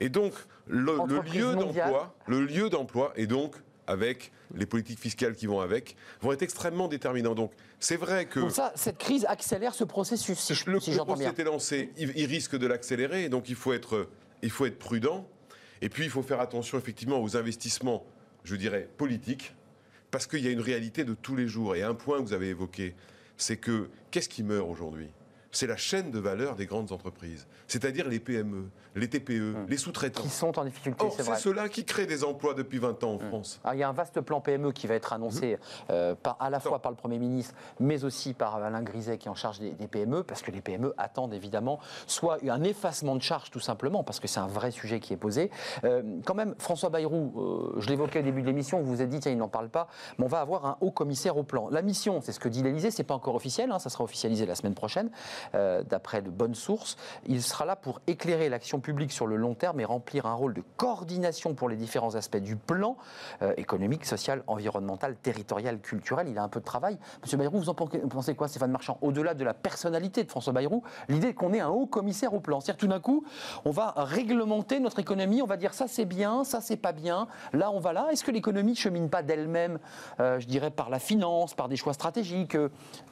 Et 0.00 0.08
donc, 0.08 0.32
le, 0.66 0.96
lieu 1.32 1.54
d'emploi, 1.54 2.14
le 2.26 2.44
lieu 2.44 2.70
d'emploi, 2.70 3.12
et 3.16 3.26
donc 3.26 3.56
avec 3.86 4.32
les 4.54 4.66
politiques 4.66 4.98
fiscales 4.98 5.34
qui 5.34 5.46
vont 5.46 5.60
avec, 5.60 5.96
vont 6.20 6.32
être 6.32 6.42
extrêmement 6.42 6.88
déterminants. 6.88 7.34
Donc, 7.34 7.52
c'est 7.80 7.96
vrai 7.96 8.26
que. 8.26 8.40
Donc 8.40 8.50
ça, 8.52 8.72
cette 8.74 8.98
crise 8.98 9.24
accélère 9.28 9.74
ce 9.74 9.84
processus, 9.84 10.38
si, 10.38 10.54
le, 10.66 10.80
si 10.80 10.92
bien. 11.16 11.30
été 11.30 11.44
lancé, 11.44 11.90
il, 11.96 12.12
il, 12.16 12.26
risque 12.26 12.56
de 12.56 12.66
l'accélérer, 12.66 13.28
donc 13.28 13.48
il 13.48 13.56
faut 13.56 13.72
être, 13.72 14.08
il 14.42 14.50
faut 14.50 14.66
être 14.66 14.78
prudent. 14.78 15.26
Et 15.80 15.88
puis, 15.88 16.04
il 16.04 16.10
faut 16.10 16.22
faire 16.22 16.40
attention 16.40 16.78
effectivement 16.78 17.20
aux 17.20 17.36
investissements, 17.36 18.04
je 18.44 18.54
dirais, 18.54 18.88
politiques, 18.96 19.54
parce 20.12 20.26
qu'il 20.26 20.40
y 20.40 20.46
a 20.46 20.50
une 20.50 20.60
réalité 20.60 21.04
de 21.04 21.14
tous 21.14 21.34
les 21.34 21.48
jours. 21.48 21.74
Et 21.74 21.82
un 21.82 21.94
point 21.94 22.18
que 22.18 22.22
vous 22.22 22.34
avez 22.34 22.50
évoqué, 22.50 22.94
c'est 23.36 23.56
que 23.56 23.88
qu'est-ce 24.10 24.28
qui 24.28 24.44
meurt 24.44 24.68
aujourd'hui? 24.68 25.08
C'est 25.52 25.66
la 25.66 25.76
chaîne 25.76 26.10
de 26.10 26.18
valeur 26.18 26.56
des 26.56 26.66
grandes 26.66 26.92
entreprises, 26.92 27.46
c'est-à-dire 27.68 28.08
les 28.08 28.18
PME, 28.18 28.70
les 28.96 29.08
TPE, 29.08 29.54
hum. 29.54 29.66
les 29.68 29.76
sous-traitants. 29.76 30.22
Qui 30.22 30.30
sont 30.30 30.58
en 30.58 30.64
difficulté, 30.64 31.06
c'est 31.10 31.22
vrai. 31.22 31.36
C'est 31.36 31.42
ceux-là 31.42 31.68
qui 31.68 31.84
créent 31.84 32.06
des 32.06 32.24
emplois 32.24 32.54
depuis 32.54 32.78
20 32.78 33.04
ans 33.04 33.12
en 33.12 33.14
hum. 33.14 33.28
France. 33.28 33.60
il 33.72 33.78
y 33.78 33.82
a 33.82 33.88
un 33.88 33.92
vaste 33.92 34.20
plan 34.22 34.40
PME 34.40 34.72
qui 34.72 34.86
va 34.86 34.94
être 34.94 35.12
annoncé 35.12 35.54
hum. 35.54 35.60
euh, 35.90 36.14
à 36.40 36.50
la 36.50 36.58
fois 36.58 36.80
par 36.80 36.90
le 36.90 36.96
Premier 36.96 37.18
ministre, 37.18 37.54
mais 37.78 38.04
aussi 38.04 38.32
par 38.32 38.56
Alain 38.56 38.82
Griset 38.82 39.18
qui 39.18 39.28
est 39.28 39.30
en 39.30 39.34
charge 39.34 39.60
des, 39.60 39.72
PME, 39.86 40.22
parce 40.22 40.40
que 40.40 40.50
les 40.50 40.62
PME 40.62 40.94
attendent 40.96 41.34
évidemment 41.34 41.78
soit 42.06 42.38
un 42.48 42.62
effacement 42.62 43.14
de 43.14 43.22
charges 43.22 43.50
tout 43.50 43.60
simplement, 43.60 44.02
parce 44.02 44.20
que 44.20 44.28
c'est 44.28 44.40
un 44.40 44.46
vrai 44.46 44.70
sujet 44.70 45.00
qui 45.00 45.12
est 45.12 45.18
posé. 45.18 45.50
Euh, 45.84 46.02
quand 46.24 46.34
même, 46.34 46.54
François 46.58 46.88
Bayrou, 46.88 47.74
euh, 47.76 47.80
je 47.80 47.88
l'évoquais 47.88 48.20
au 48.20 48.22
début 48.22 48.40
de 48.40 48.46
l'émission, 48.46 48.80
vous 48.80 48.94
vous 48.94 49.02
êtes 49.02 49.10
dit, 49.10 49.20
tiens, 49.20 49.32
il 49.32 49.38
n'en 49.38 49.48
parle 49.48 49.68
pas, 49.68 49.88
mais 50.18 50.24
on 50.24 50.28
va 50.28 50.40
avoir 50.40 50.64
un 50.64 50.76
haut 50.80 50.90
commissaire 50.90 51.36
au 51.36 51.42
plan. 51.42 51.68
La 51.70 51.82
mission, 51.82 52.20
c'est 52.22 52.32
ce 52.32 52.40
que 52.40 52.48
dit 52.48 52.62
l'Elysée, 52.62 52.90
c'est 52.90 53.04
pas 53.04 53.14
encore 53.14 53.34
officiel, 53.34 53.70
hein, 53.70 53.78
ça 53.78 53.90
sera 53.90 54.04
officialisé 54.04 54.46
la 54.46 54.54
semaine 54.54 54.74
prochaine. 54.74 55.10
Euh, 55.54 55.82
d'après 55.82 56.22
de 56.22 56.30
bonnes 56.30 56.54
sources. 56.54 56.96
Il 57.26 57.42
sera 57.42 57.64
là 57.64 57.76
pour 57.76 58.00
éclairer 58.06 58.48
l'action 58.48 58.80
publique 58.80 59.12
sur 59.12 59.26
le 59.26 59.36
long 59.36 59.54
terme 59.54 59.80
et 59.80 59.84
remplir 59.84 60.26
un 60.26 60.34
rôle 60.34 60.54
de 60.54 60.62
coordination 60.76 61.54
pour 61.54 61.68
les 61.68 61.76
différents 61.76 62.14
aspects 62.14 62.38
du 62.38 62.56
plan 62.56 62.96
euh, 63.42 63.52
économique, 63.56 64.04
social, 64.04 64.42
environnemental, 64.46 65.16
territorial, 65.16 65.80
culturel. 65.80 66.28
Il 66.28 66.38
a 66.38 66.42
un 66.42 66.48
peu 66.48 66.60
de 66.60 66.64
travail. 66.64 66.98
Monsieur 67.22 67.36
Bayrou, 67.36 67.58
vous 67.58 67.68
en 67.68 67.74
pensez 67.74 68.34
quoi, 68.34 68.48
Stéphane 68.48 68.70
Marchand 68.70 68.98
Au-delà 69.02 69.34
de 69.34 69.44
la 69.44 69.54
personnalité 69.54 70.24
de 70.24 70.30
François 70.30 70.52
Bayrou, 70.52 70.82
l'idée 71.08 71.34
qu'on 71.34 71.52
ait 71.52 71.60
un 71.60 71.68
haut 71.68 71.86
commissaire 71.86 72.34
au 72.34 72.40
plan? 72.40 72.60
C'est-à-dire 72.60 72.80
tout 72.80 72.88
d'un 72.88 73.00
coup, 73.00 73.24
on 73.64 73.70
va 73.70 73.94
réglementer 73.96 74.80
notre 74.80 74.98
économie, 74.98 75.42
on 75.42 75.46
va 75.46 75.56
dire 75.56 75.74
ça 75.74 75.86
c'est 75.88 76.04
bien, 76.04 76.44
ça 76.44 76.60
c'est 76.60 76.76
pas 76.76 76.92
bien, 76.92 77.28
là 77.52 77.70
on 77.70 77.80
va 77.80 77.92
là. 77.92 78.08
Est-ce 78.10 78.24
que 78.24 78.30
l'économie 78.30 78.72
ne 78.72 78.76
chemine 78.76 79.10
pas 79.10 79.22
d'elle-même, 79.22 79.78
euh, 80.20 80.40
je 80.40 80.46
dirais 80.46 80.70
par 80.70 80.90
la 80.90 80.98
finance, 80.98 81.54
par 81.54 81.68
des 81.68 81.76
choix 81.76 81.92
stratégiques 81.92 82.56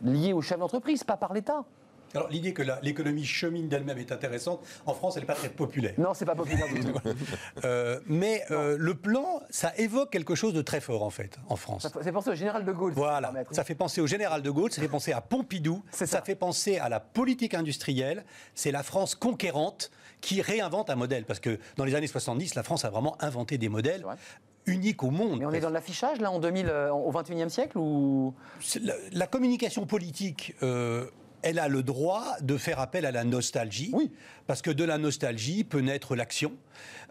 liés 0.03 0.33
aux 0.33 0.43
chefs 0.43 0.59
d'entreprise, 0.59 1.05
pas 1.05 1.17
par 1.17 1.33
l'État? 1.33 1.65
Alors 2.15 2.29
l'idée 2.29 2.53
que 2.53 2.63
l'économie 2.83 3.25
chemine 3.25 3.69
d'elle-même 3.69 3.99
est 3.99 4.13
intéressante. 4.13 4.61
En 4.87 4.95
France, 4.95 5.17
elle 5.17 5.23
n'est 5.23 5.27
pas 5.27 5.35
très 5.35 5.49
populaire. 5.49 5.95
Non, 5.99 6.15
c'est 6.15 6.25
pas 6.25 6.35
populaire 6.35 6.67
du 6.69 6.81
tout. 6.81 6.93
euh, 7.65 8.01
mais 8.07 8.43
euh, 8.51 8.77
le 8.79 8.95
plan, 8.95 9.43
ça 9.51 9.73
évoque 9.77 10.11
quelque 10.11 10.35
chose 10.35 10.53
de 10.53 10.63
très 10.63 10.81
fort 10.81 11.03
en 11.03 11.11
fait 11.11 11.39
en 11.49 11.57
France. 11.57 11.83
Ça 11.83 12.03
fait 12.03 12.13
penser 12.13 12.31
au 12.31 12.35
général 12.35 12.65
de 12.65 12.73
Gaulle. 12.73 12.93
Voilà. 12.93 13.33
Ça 13.53 13.65
fait 13.65 13.75
penser 13.75 14.01
au 14.01 14.07
général 14.07 14.43
de 14.43 14.51
Gaulle. 14.51 14.73
Ça 14.73 14.81
fait 14.81 14.89
penser 14.89 15.13
à 15.13 15.21
Pompidou. 15.21 15.83
Ça. 15.93 16.07
ça 16.07 16.23
fait 16.23 16.35
penser 16.35 16.79
à 16.79 16.89
la 16.89 17.01
politique 17.01 17.55
industrielle. 17.55 18.25
C'est 18.55 18.73
la 18.73 18.83
France 18.83 19.15
conquérante 19.15 19.91
qui 20.21 20.43
réinvente 20.43 20.91
un 20.91 20.97
modèle. 20.97 21.25
Parce 21.25 21.41
que 21.41 21.59
dans 21.77 21.85
les 21.85 21.95
années 21.95 22.07
70, 22.07 22.55
la 22.55 22.63
France 22.63 22.85
a 22.85 22.91
vraiment 22.91 23.17
inventé 23.23 23.59
des 23.59 23.69
modèles 23.69 24.05
uniques 24.67 25.03
au 25.03 25.11
monde. 25.11 25.41
Mais 25.41 25.47
on 25.47 25.53
est 25.53 25.61
dans 25.61 25.71
l'affichage, 25.71 26.21
là, 26.21 26.31
en 26.31 26.39
2000, 26.39 26.67
euh, 26.69 26.93
au 26.93 27.11
21e 27.13 27.49
siècle 27.49 27.79
ou... 27.79 28.35
La, 28.83 28.95
la, 29.13 29.27
communication 29.27 29.87
politique 29.87 30.55
euh, 30.63 31.07
elle 31.43 31.59
a 31.59 31.69
le 31.69 31.83
droit 31.83 32.25
de 32.41 32.57
faire 32.57 32.81
appel 32.81 33.07
à 33.07 33.11
la 33.11 33.25
nostalgie. 33.25 33.93
Parce 34.51 34.63
que 34.63 34.73
de 34.73 34.83
la 34.83 34.99
nostalgie 34.99 35.63
peut 35.63 35.79
naître 35.79 36.17
l'action, 36.17 36.51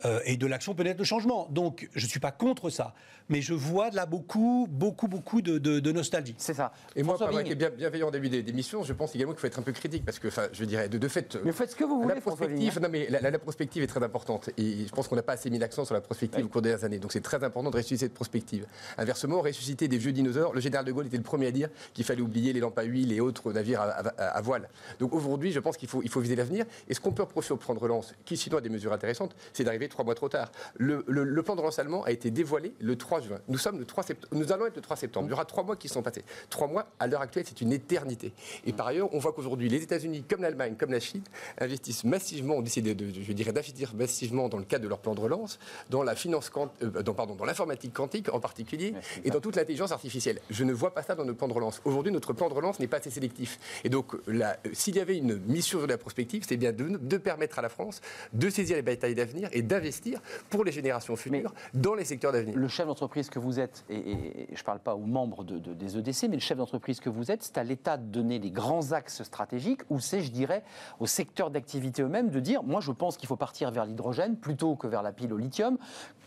euh, 0.05 0.19
et 0.25 0.37
de 0.37 0.45
l'action 0.47 0.73
peut 0.75 0.83
naître 0.83 0.99
le 0.99 1.05
changement. 1.05 1.47
Donc, 1.51 1.89
je 1.93 2.05
ne 2.05 2.09
suis 2.09 2.19
pas 2.19 2.31
contre 2.31 2.69
ça. 2.69 2.93
Mais 3.29 3.41
je 3.41 3.53
vois 3.53 3.91
là 3.91 4.05
beaucoup, 4.05 4.67
beaucoup, 4.69 5.07
beaucoup 5.07 5.41
de, 5.41 5.57
de, 5.59 5.91
nostalgie. 5.91 6.33
C'est 6.37 6.55
ça. 6.55 6.71
Et 6.95 7.03
moi, 7.03 7.15
moi 7.31 7.43
qui 7.43 7.51
est 7.51 7.55
bien, 7.55 7.69
bienveillant 7.69 8.07
au 8.07 8.11
début 8.11 8.29
d'émission, 8.29 8.83
je 8.83 8.91
pense 8.93 9.13
également 9.13 9.33
qu'il 9.33 9.41
faut 9.41 9.47
être 9.47 9.59
un 9.59 9.63
peu 9.63 9.71
critique. 9.71 10.03
Parce 10.03 10.17
que, 10.17 10.29
je 10.51 10.65
dirais, 10.65 10.89
de, 10.89 10.97
de 10.97 11.07
fait. 11.07 11.37
Mais 11.45 11.51
faites 11.51 11.71
ce 11.71 11.75
que 11.75 11.83
vous 11.83 12.01
voulez, 12.01 12.15
la 12.15 12.21
prospective, 12.21 12.79
non, 12.79 12.89
mais 12.91 13.07
la, 13.09 13.29
la, 13.29 13.39
prospective 13.39 13.83
est 13.83 13.87
très 13.87 14.01
importante. 14.01 14.49
Et 14.57 14.87
je 14.87 14.91
pense 14.91 15.07
qu'on 15.07 15.15
n'a 15.15 15.21
pas 15.21 15.33
assez 15.33 15.49
mis 15.49 15.59
l'accent 15.59 15.85
sur 15.85 15.93
la 15.93 16.01
prospective 16.01 16.43
au 16.43 16.47
cours 16.47 16.61
des 16.61 16.69
dernières 16.69 16.85
années. 16.85 16.99
Donc, 16.99 17.11
c'est 17.11 17.21
très 17.21 17.43
important 17.43 17.69
de 17.69 17.75
ressusciter 17.75 18.05
cette 18.05 18.15
prospective. 18.15 18.65
Inversement, 18.97 19.41
ressusciter 19.41 19.87
des 19.87 19.97
vieux 19.97 20.11
dinosaures. 20.11 20.53
Le 20.53 20.61
général 20.61 20.85
de 20.85 20.91
Gaulle 20.91 21.07
était 21.07 21.17
le 21.17 21.23
premier 21.23 21.47
à 21.47 21.51
dire 21.51 21.69
qu'il 21.93 22.05
fallait 22.05 22.21
oublier 22.21 22.51
les 22.51 22.59
lampes 22.61 22.79
à 22.79 22.83
huile 22.83 23.13
et 23.13 23.19
autres 23.19 23.53
navires 23.53 23.81
à, 23.81 23.85
à, 23.85 24.41
voile. 24.41 24.69
Donc 24.99 25.13
aujourd'hui, 25.13 25.51
je 25.51 25.59
pense 25.59 25.77
qu'il 25.77 25.87
faut, 25.87 26.01
il 26.01 26.09
faut 26.09 26.19
viser 26.19 26.35
l'avenir. 26.35 26.65
Et 26.87 26.95
ce 26.95 26.99
qu'on 26.99 27.11
peut 27.11 27.21
au 27.49 27.57
plan 27.57 27.73
de 27.73 27.79
relance, 27.79 28.13
qui 28.25 28.37
sinon 28.37 28.57
a 28.57 28.61
des 28.61 28.69
mesures 28.69 28.93
intéressantes, 28.93 29.35
c'est 29.53 29.63
d'arriver 29.63 29.87
trois 29.87 30.05
mois 30.05 30.15
trop 30.15 30.29
tard. 30.29 30.51
Le, 30.77 31.01
plan 31.41 31.55
de 31.55 31.61
relance 31.61 31.79
allemand 31.79 32.03
a 32.03 32.11
été 32.11 32.31
dévoilé 32.31 32.73
le 32.79 32.95
3 32.95 33.21
juin. 33.21 33.39
Nous 33.47 33.57
sommes 33.57 33.79
le 33.79 33.85
3 33.85 34.03
septembre. 34.03 34.35
Nous 34.35 34.51
allons 34.51 34.65
être 34.65 34.75
le 34.75 34.81
3 34.81 34.97
septembre. 34.97 35.27
Il 35.27 35.31
y 35.31 35.33
aura 35.33 35.45
trois 35.45 35.63
mois 35.63 35.75
qui 35.75 35.87
sont 35.87 36.01
passés. 36.01 36.23
Trois 36.49 36.67
mois, 36.67 36.87
à 36.99 37.07
l'heure 37.07 37.21
actuelle, 37.21 37.45
c'est 37.47 37.61
une 37.61 37.71
éternité. 37.71 38.33
Et 38.65 38.73
par 38.73 38.87
ailleurs, 38.87 39.13
on 39.13 39.19
voit 39.19 39.33
qu'aujourd'hui, 39.33 39.69
les 39.69 39.81
États-Unis, 39.81 40.23
comme 40.29 40.41
l'Allemagne, 40.41 40.75
comme 40.77 40.91
la 40.91 40.99
Chine, 40.99 41.23
investissent 41.59 42.03
massivement, 42.03 42.55
ont 42.55 42.61
décidé 42.61 42.93
de, 42.95 43.05
je 43.21 43.33
dirais, 43.33 43.53
d'investir 43.53 43.93
massivement 43.95 44.49
dans 44.49 44.57
le 44.57 44.65
cadre 44.65 44.83
de 44.83 44.89
leur 44.89 44.99
plan 44.99 45.15
de 45.15 45.21
relance, 45.21 45.59
dans 45.89 46.03
la 46.03 46.15
finance, 46.15 46.51
euh, 46.83 47.01
dans, 47.01 47.13
pardon, 47.13 47.35
dans 47.35 47.45
l'informatique 47.45 47.93
quantique 47.93 48.33
en 48.33 48.39
particulier, 48.39 48.93
et 49.23 49.31
dans 49.31 49.39
toute 49.39 49.55
l'intelligence 49.55 49.91
artificielle. 49.91 50.39
Je 50.49 50.63
ne 50.63 50.73
vois 50.73 50.93
pas 50.93 51.03
ça 51.03 51.15
dans 51.15 51.25
notre 51.25 51.37
plan 51.37 51.47
de 51.47 51.53
relance. 51.53 51.81
Aujourd'hui, 51.85 52.11
notre 52.11 52.33
plan 52.33 52.49
de 52.49 52.53
relance 52.53 52.79
n'est 52.79 52.87
pas 52.87 52.97
assez 52.97 53.11
sélectif. 53.11 53.59
Et 53.83 53.89
donc, 53.89 54.15
euh, 54.27 54.53
s'il 54.73 54.95
y 54.95 54.99
avait 54.99 55.17
une 55.17 55.37
mission 55.45 55.81
de 55.81 55.85
la 55.85 55.97
prospective, 55.97 56.43
c'est 56.47 56.57
bien 56.57 56.71
de, 56.73 57.17
permettre 57.19 57.59
à 57.59 57.61
la 57.61 57.69
France 57.69 58.01
de 58.33 58.49
saisir 58.49 58.75
les 58.75 58.81
batailles 58.81 59.15
d'avenir 59.15 59.49
et 59.51 59.61
d'investir 59.61 60.21
pour 60.49 60.63
les 60.63 60.71
générations 60.71 61.15
futures 61.15 61.53
dans 61.73 61.95
les 61.95 62.05
secteurs 62.05 62.31
d'avenir. 62.31 62.55
Le 62.55 62.67
chef 62.67 62.87
d'entreprise 62.87 63.29
que 63.29 63.39
vous 63.39 63.59
êtes, 63.59 63.85
et, 63.89 64.47
je 64.53 64.59
ne 64.59 64.65
parle 64.65 64.79
pas 64.79 64.95
aux 64.95 65.05
membres 65.05 65.43
des 65.43 65.97
EDC, 65.97 66.23
mais 66.23 66.35
le 66.35 66.39
chef 66.39 66.57
d'entreprise 66.57 66.99
que 66.99 67.09
vous 67.09 67.31
êtes, 67.31 67.43
c'est 67.43 67.57
à 67.57 67.63
l'État 67.63 67.97
de 67.97 68.05
donner 68.05 68.39
les 68.39 68.51
grands 68.51 68.91
axes 68.91 69.23
stratégiques, 69.23 69.81
ou 69.89 69.99
c'est, 69.99 70.21
je 70.21 70.31
dirais, 70.31 70.63
au 70.99 71.05
secteur 71.05 71.49
d'activité 71.49 72.01
eux-mêmes 72.01 72.29
de 72.29 72.39
dire, 72.39 72.63
moi 72.63 72.81
je 72.81 72.91
pense 72.91 73.17
qu'il 73.17 73.27
faut 73.27 73.35
partir 73.35 73.71
vers 73.71 73.85
l'hydrogène 73.85 74.37
plutôt 74.37 74.75
que 74.75 74.87
vers 74.87 75.03
la 75.03 75.11
pile 75.11 75.33
au 75.33 75.37
lithium. 75.37 75.77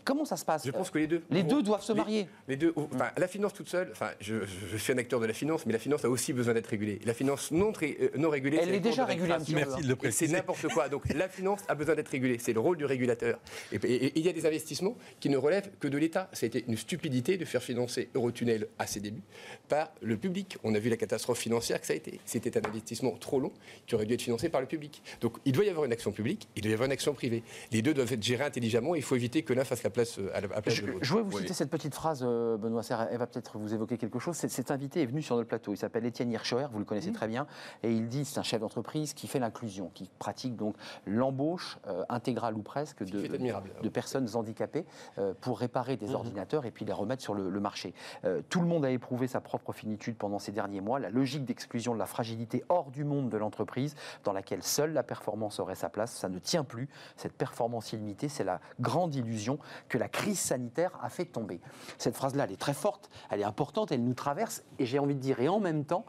Comment 0.05 0.25
ça 0.25 0.35
se 0.35 0.45
passe? 0.45 0.65
Je 0.65 0.71
pense 0.71 0.89
que 0.89 0.97
les 0.97 1.07
deux. 1.07 1.23
Les 1.29 1.43
deux 1.43 1.63
doivent 1.63 1.83
se 1.83 1.93
marier. 1.93 2.27
Les 2.47 2.57
deux. 2.57 2.73
Enfin, 2.75 3.09
la 3.15 3.27
finance 3.27 3.53
toute 3.53 3.69
seule. 3.69 3.89
Enfin, 3.91 4.09
je, 4.19 4.45
je, 4.45 4.77
suis 4.77 4.91
un 4.91 4.97
acteur 4.97 5.19
de 5.19 5.25
la 5.25 5.33
finance, 5.33 5.65
mais 5.65 5.73
la 5.73 5.79
finance 5.79 6.03
a 6.03 6.09
aussi 6.09 6.33
besoin 6.33 6.53
d'être 6.53 6.67
régulée. 6.67 6.99
La 7.05 7.13
finance 7.13 7.51
non, 7.51 7.71
euh, 7.81 8.09
non 8.17 8.29
régulée. 8.29 8.59
Elle 8.61 8.73
est, 8.73 8.79
déjà 8.79 9.05
régulée. 9.05 9.35
Merci 9.53 9.81
de 9.81 9.87
le 9.87 9.95
préciser. 9.95 10.27
C'est 10.27 10.33
n'importe 10.33 10.67
quoi. 10.67 10.72
Donc 10.89 11.11
la 11.13 11.27
finance 11.27 11.61
a 11.67 11.75
besoin 11.75 11.95
d'être 11.95 12.09
régulée. 12.09 12.37
C'est 12.39 12.53
le 12.53 12.59
rôle 12.59 12.77
du 12.77 12.85
régulateur. 12.85 13.39
Et, 13.71 14.13
il 14.15 14.25
y 14.25 14.29
a 14.29 14.33
des 14.33 14.45
investissements 14.45 14.95
qui 15.19 15.29
ne 15.29 15.37
relèvent 15.37 15.69
que 15.79 15.87
de 15.87 15.97
l'État. 15.97 16.29
C'était 16.33 16.63
une 16.67 16.77
stupidité 16.77 17.37
de 17.37 17.45
faire 17.45 17.63
financer 17.63 18.09
Eurotunnel 18.15 18.67
à 18.79 18.87
ses 18.87 18.99
débuts 18.99 19.23
par 19.69 19.91
le 20.01 20.17
public. 20.17 20.57
On 20.63 20.73
a 20.75 20.79
vu 20.79 20.89
la 20.89 20.97
catastrophe 20.97 21.39
financière 21.39 21.79
que 21.79 21.87
ça 21.87 21.93
a 21.93 21.95
été. 21.95 22.19
C'était 22.25 22.57
un 22.57 22.67
investissement 22.67 23.11
trop 23.11 23.39
long 23.39 23.51
qui 23.85 23.95
aurait 23.95 24.05
dû 24.05 24.13
être 24.13 24.21
financé 24.21 24.49
par 24.49 24.61
le 24.61 24.67
public. 24.67 25.01
Donc 25.21 25.37
il 25.45 25.51
doit 25.51 25.65
y 25.65 25.69
avoir 25.69 25.85
une 25.85 25.93
action 25.93 26.11
publique, 26.11 26.47
il 26.55 26.61
doit 26.61 26.71
y 26.71 26.73
avoir 26.73 26.85
une 26.85 26.91
action 26.91 27.13
privée. 27.13 27.43
Les 27.71 27.81
deux 27.81 27.93
doivent 27.93 28.11
être 28.11 28.23
gérés 28.23 28.45
intelligemment. 28.45 28.95
Il 28.95 29.03
faut 29.03 29.15
éviter 29.15 29.43
que 29.43 29.53
l'un 29.53 29.63
fasse 29.63 29.83
la 29.83 29.89
place 29.89 30.19
euh, 30.19 30.31
à 30.33 30.41
la 30.41 30.47
place 30.47 30.75
je, 30.75 30.81
de 30.81 30.87
l'autre. 30.87 30.99
Je 31.01 31.11
voulais 31.11 31.23
vous 31.23 31.39
citer 31.39 31.53
cette 31.53 31.69
petite 31.69 31.95
phrase, 31.95 32.23
euh, 32.23 32.57
Benoît 32.57 32.83
Serre. 32.83 33.07
Elle 33.11 33.17
va 33.17 33.27
peut-être 33.27 33.57
vous 33.57 33.73
évoquer 33.73 33.97
quelque 33.97 34.19
chose. 34.19 34.35
Cet 34.35 34.71
invité 34.71 35.01
est 35.01 35.05
venu 35.05 35.21
sur 35.21 35.35
notre 35.35 35.47
plateau. 35.47 35.73
Il 35.73 35.77
s'appelle 35.77 36.05
Étienne 36.05 36.31
Hirschauer, 36.31 36.67
vous 36.71 36.79
le 36.79 36.85
connaissez 36.85 37.11
très 37.11 37.27
bien. 37.27 37.47
Et 37.83 37.91
il 37.91 38.07
dit 38.07 38.25
c'est 38.25 38.39
un 38.39 38.43
chef 38.43 38.61
d'entreprise 38.61 39.13
qui 39.13 39.27
fait 39.27 39.39
l'inclusion, 39.39 39.91
qui 39.93 40.09
pratique 40.19 40.55
donc 40.63 40.75
l'embauche 41.05 41.77
euh, 41.87 42.03
intégrale 42.09 42.55
ou 42.55 42.61
presque 42.61 43.03
de, 43.03 43.27
de, 43.27 43.89
personnes 43.89 44.27
handicapées 44.35 44.85
pour 45.41 45.59
réparer 45.59 45.97
des 45.97 46.07
mmh. 46.07 46.15
ordinateurs 46.15 46.65
et 46.65 46.71
puis 46.71 46.85
les 46.85 46.93
remettre 46.93 47.21
sur 47.21 47.33
le, 47.33 47.49
le 47.49 47.59
marché. 47.59 47.93
tout 48.49 48.61
le 48.61 48.67
monde 48.67 48.85
a 48.85 48.91
éprouvé 48.91 49.27
sa 49.27 49.41
propre 49.41 49.73
finitude 49.73 50.15
pendant 50.17 50.39
ces 50.39 50.51
derniers 50.51 50.81
mois. 50.81 50.99
La 50.99 51.09
logique 51.09 51.45
d'exclusion 51.45 51.93
de 51.93 51.99
la 51.99 52.05
fragilité 52.05 52.63
hors 52.69 52.89
du 52.91 53.03
monde 53.03 53.29
de 53.29 53.37
l'entreprise, 53.37 53.95
dans 54.23 54.33
laquelle 54.33 54.63
seule 54.63 54.93
la 54.93 55.03
performance 55.03 55.59
aurait 55.59 55.75
sa 55.75 55.89
place, 55.89 56.11
ça 56.11 56.29
ne 56.29 56.39
tient 56.39 56.63
plus. 56.63 56.89
Cette 57.17 57.33
performance 57.33 57.93
illimitée, 57.93 58.29
c'est 58.29 58.43
la 58.43 58.59
grande 58.79 59.15
illusion 59.15 59.59
que 59.89 59.97
la 59.97 60.07
crise 60.07 60.39
sanitaire 60.39 60.91
a 61.01 61.09
fait 61.09 61.25
tomber. 61.25 61.59
Cette 61.97 62.15
phrase-là, 62.15 62.45
elle 62.45 62.51
est 62.51 62.57
très 62.57 62.73
forte, 62.73 63.09
elle 63.29 63.41
est 63.41 63.45
importante, 63.45 63.91
elle 63.91 64.03
nous 64.03 64.13
traverse, 64.13 64.63
et 64.79 64.85
j'ai 64.85 64.99
envie 64.99 65.15
de 65.15 65.19
dire, 65.19 65.39
et 65.39 65.49
en 65.49 65.59
même 65.59 65.85
temps, 65.85 66.05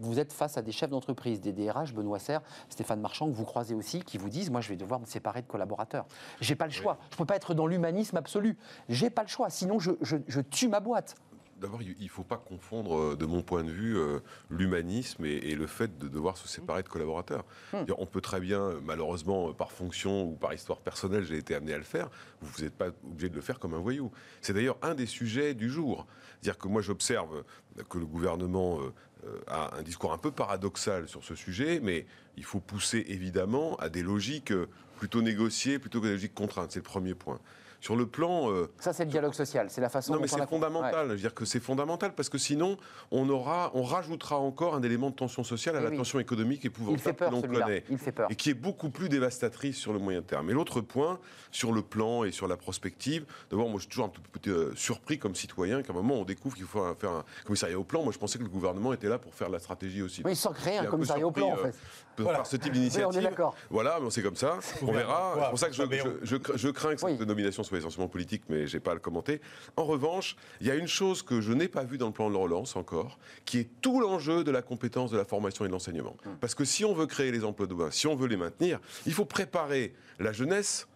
vous 0.00 0.18
êtes 0.18 0.32
face 0.32 0.56
à 0.56 0.62
des 0.62 0.72
chefs 0.72 0.90
d'entreprise, 0.90 1.40
des 1.40 1.52
DRH, 1.52 1.92
Benoît 1.92 2.18
Serre, 2.18 2.42
Stéphane 2.68 3.00
Marchand, 3.00 3.28
que 3.30 3.34
vous 3.34 3.44
croisez 3.44 3.74
aussi, 3.74 4.02
qui 4.02 4.18
vous 4.18 4.28
disent 4.28 4.50
Moi, 4.50 4.60
je 4.60 4.68
vais 4.68 4.76
devoir 4.76 5.00
me 5.00 5.06
séparer 5.06 5.42
de 5.42 5.46
collaborateurs. 5.46 6.06
J'ai 6.40 6.56
pas 6.56 6.66
le 6.66 6.72
choix. 6.72 6.98
Je 7.10 7.14
ne 7.14 7.18
peux 7.18 7.26
pas 7.26 7.36
être 7.36 7.54
dans 7.54 7.66
l'humanisme 7.66 8.16
absolu. 8.16 8.56
J'ai 8.88 9.10
pas 9.10 9.22
le 9.22 9.28
choix. 9.28 9.50
Sinon, 9.50 9.78
je 9.78 10.40
tue 10.40 10.68
ma 10.68 10.80
boîte. 10.80 11.16
D'abord, 11.60 11.80
il 11.80 11.96
ne 11.98 12.08
faut 12.08 12.22
pas 12.22 12.36
confondre, 12.36 12.98
euh, 12.98 13.16
de 13.16 13.24
mon 13.24 13.42
point 13.42 13.64
de 13.64 13.70
vue, 13.70 13.96
euh, 13.96 14.20
l'humanisme 14.50 15.24
et, 15.24 15.54
le 15.54 15.66
fait 15.66 15.98
de 15.98 16.06
devoir 16.06 16.36
se 16.36 16.46
séparer 16.48 16.82
de 16.82 16.88
collaborateurs. 16.88 17.44
Hmm. 17.72 17.84
On 17.96 18.04
peut 18.04 18.20
très 18.20 18.40
bien, 18.40 18.74
malheureusement, 18.84 19.54
par 19.54 19.72
fonction 19.72 20.24
ou 20.24 20.32
par 20.32 20.52
histoire 20.52 20.80
personnelle, 20.80 21.24
j'ai 21.24 21.38
été 21.38 21.54
amené 21.54 21.72
à 21.72 21.78
le 21.78 21.84
faire. 21.84 22.10
Vous 22.42 22.62
n'êtes 22.62 22.74
pas 22.74 22.88
obligé 23.04 23.30
de 23.30 23.34
le 23.34 23.40
faire 23.40 23.58
comme 23.58 23.72
un 23.72 23.78
voyou. 23.78 24.10
C'est 24.42 24.52
d'ailleurs 24.52 24.76
un 24.82 24.94
des 24.94 25.06
sujets 25.06 25.54
du 25.54 25.70
jour. 25.70 26.06
C'est-à-dire 26.40 26.58
que 26.58 26.68
moi, 26.68 26.82
j'observe 26.82 27.42
que 27.88 27.96
le 27.96 28.04
gouvernement 28.06 28.78
euh, 28.80 29.40
a 29.46 29.78
un 29.78 29.82
discours 29.82 30.12
un 30.12 30.18
peu 30.18 30.30
paradoxal 30.30 31.08
sur 31.08 31.24
ce 31.24 31.34
sujet, 31.34 31.80
mais 31.82 32.04
il 32.36 32.44
faut 32.44 32.60
pousser 32.60 33.06
évidemment 33.08 33.76
à 33.76 33.88
des 33.88 34.02
logiques 34.02 34.52
plutôt 34.98 35.22
négociées 35.22 35.78
plutôt 35.78 36.00
que 36.00 36.06
des 36.06 36.12
logiques 36.12 36.34
contraintes. 36.34 36.72
C'est 36.72 36.80
le 36.80 36.84
premier 36.84 37.14
point. 37.14 37.40
Sur 37.86 37.94
le 37.94 38.06
plan. 38.06 38.50
Euh, 38.50 38.68
ça, 38.80 38.92
c'est 38.92 39.04
le 39.04 39.12
dialogue 39.12 39.32
social. 39.32 39.68
C'est 39.70 39.80
la 39.80 39.88
façon. 39.88 40.12
Non, 40.14 40.18
mais 40.18 40.26
c'est 40.26 40.44
fondamental. 40.48 41.06
Je 41.06 41.12
veux 41.12 41.18
dire 41.20 41.34
que 41.34 41.44
c'est 41.44 41.60
fondamental 41.60 42.12
parce 42.16 42.28
que 42.28 42.36
sinon, 42.36 42.78
on 43.12 43.28
aura, 43.28 43.70
on 43.74 43.84
rajoutera 43.84 44.38
encore 44.38 44.74
un 44.74 44.82
élément 44.82 45.10
de 45.10 45.14
tension 45.14 45.44
sociale 45.44 45.76
à 45.76 45.80
la 45.80 45.92
tension 45.92 46.18
économique 46.18 46.64
épouvantable 46.64 47.16
que 47.16 47.30
l'on 47.30 47.42
connaît, 47.42 47.84
Il 47.88 47.98
fait 47.98 48.10
peur. 48.10 48.28
et 48.28 48.34
qui 48.34 48.50
est 48.50 48.54
beaucoup 48.54 48.90
plus 48.90 49.08
dévastatrice 49.08 49.76
sur 49.76 49.92
le 49.92 50.00
moyen 50.00 50.20
terme. 50.20 50.50
Et 50.50 50.52
l'autre 50.52 50.80
point, 50.80 51.20
sur 51.52 51.70
le 51.70 51.80
plan 51.80 52.24
et 52.24 52.32
sur 52.32 52.48
la 52.48 52.56
prospective, 52.56 53.24
d'abord, 53.52 53.68
moi, 53.68 53.76
je 53.76 53.82
suis 53.82 53.90
toujours 53.90 54.06
un 54.06 54.08
peu 54.08 54.50
euh, 54.50 54.72
surpris 54.74 55.20
comme 55.20 55.36
citoyen 55.36 55.82
qu'à 55.82 55.92
un 55.92 55.96
moment 55.96 56.14
on 56.14 56.24
découvre 56.24 56.56
qu'il 56.56 56.66
faut 56.66 56.82
faire 56.96 57.12
un 57.12 57.24
commissariat 57.44 57.78
au 57.78 57.84
plan. 57.84 58.02
Moi, 58.02 58.12
je 58.12 58.18
pensais 58.18 58.38
que 58.38 58.42
le 58.42 58.50
gouvernement 58.50 58.94
était 58.94 59.08
là 59.08 59.18
pour 59.18 59.32
faire 59.32 59.48
la 59.48 59.60
stratégie 59.60 60.02
aussi. 60.02 60.22
Oui, 60.24 60.34
sans 60.34 60.52
créer 60.52 60.78
un 60.78 60.86
commissariat 60.86 61.24
au 61.24 61.30
plan, 61.30 61.52
en 61.52 61.56
fait. 61.56 61.68
Euh, 61.68 62.22
voilà. 62.22 62.38
Par 62.38 62.46
ce 62.46 62.56
type 62.56 62.72
d'initiative. 62.72 63.30
voilà, 63.70 63.98
mais 64.02 64.10
c'est 64.10 64.22
comme 64.22 64.36
ça. 64.36 64.58
On 64.82 64.90
verra. 64.90 65.34
C'est 65.36 65.50
pour 65.50 65.58
ça 65.58 65.68
que 65.68 65.74
je, 65.74 66.36
je, 66.56 66.68
crains 66.70 66.94
que 66.94 67.00
cette 67.00 67.20
nomination 67.20 67.62
soit 67.62 67.75
essentiellement 67.78 68.08
politique, 68.08 68.42
mais 68.48 68.66
je 68.66 68.76
n'ai 68.76 68.80
pas 68.80 68.92
à 68.92 68.94
le 68.94 69.00
commenter. 69.00 69.40
En 69.76 69.84
revanche, 69.84 70.36
il 70.60 70.66
y 70.66 70.70
a 70.70 70.74
une 70.74 70.88
chose 70.88 71.22
que 71.22 71.40
je 71.40 71.52
n'ai 71.52 71.68
pas 71.68 71.84
vue 71.84 71.98
dans 71.98 72.06
le 72.06 72.12
plan 72.12 72.30
de 72.30 72.36
relance 72.36 72.76
encore, 72.76 73.18
qui 73.44 73.58
est 73.58 73.68
tout 73.80 74.00
l'enjeu 74.00 74.44
de 74.44 74.50
la 74.50 74.62
compétence 74.62 75.10
de 75.10 75.16
la 75.16 75.24
formation 75.24 75.64
et 75.64 75.68
de 75.68 75.72
l'enseignement. 75.72 76.16
Hum. 76.26 76.36
Parce 76.40 76.54
que 76.54 76.64
si 76.64 76.84
on 76.84 76.94
veut 76.94 77.06
créer 77.06 77.32
les 77.32 77.44
emplois 77.44 77.66
demain, 77.66 77.90
si 77.90 78.06
on 78.06 78.16
veut 78.16 78.28
les 78.28 78.36
maintenir, 78.36 78.80
il 79.06 79.12
faut 79.12 79.24
préparer 79.24 79.94
la 80.18 80.32
jeunesse, 80.32 80.88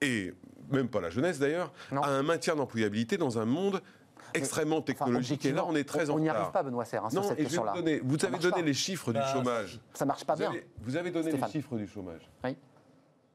et 0.00 0.32
même 0.70 0.88
pas 0.88 1.00
la 1.00 1.10
jeunesse 1.10 1.38
d'ailleurs, 1.38 1.72
à 1.90 2.10
un 2.10 2.22
maintien 2.22 2.56
d'employabilité 2.56 3.16
dans 3.16 3.38
un 3.38 3.44
monde 3.44 3.82
extrêmement 4.34 4.82
technologique. 4.82 5.44
et 5.44 5.52
là, 5.52 5.64
on 5.66 5.74
est 5.74 5.84
très 5.84 6.08
on, 6.10 6.14
en. 6.14 6.16
On 6.16 6.20
n'y 6.20 6.28
arrive 6.28 6.52
pas, 6.52 6.62
Benoît 6.62 6.84
Serre, 6.84 7.04
hein, 7.04 7.10
sur 7.10 7.24
cette 7.24 7.38
question-là. 7.38 7.74
Vous 8.02 8.24
avez 8.24 8.38
donné 8.38 8.62
les 8.62 8.74
chiffres 8.74 9.12
du 9.12 9.18
bah, 9.18 9.32
chômage. 9.32 9.80
Ça 9.92 10.04
marche 10.04 10.24
pas 10.24 10.36
bien. 10.36 10.52
vous 10.82 10.96
avez 10.96 11.10
donné 11.10 11.32
les 11.32 11.48
chiffres 11.48 11.76
du 11.76 11.86
chômage. 11.86 12.28
Oui 12.44 12.56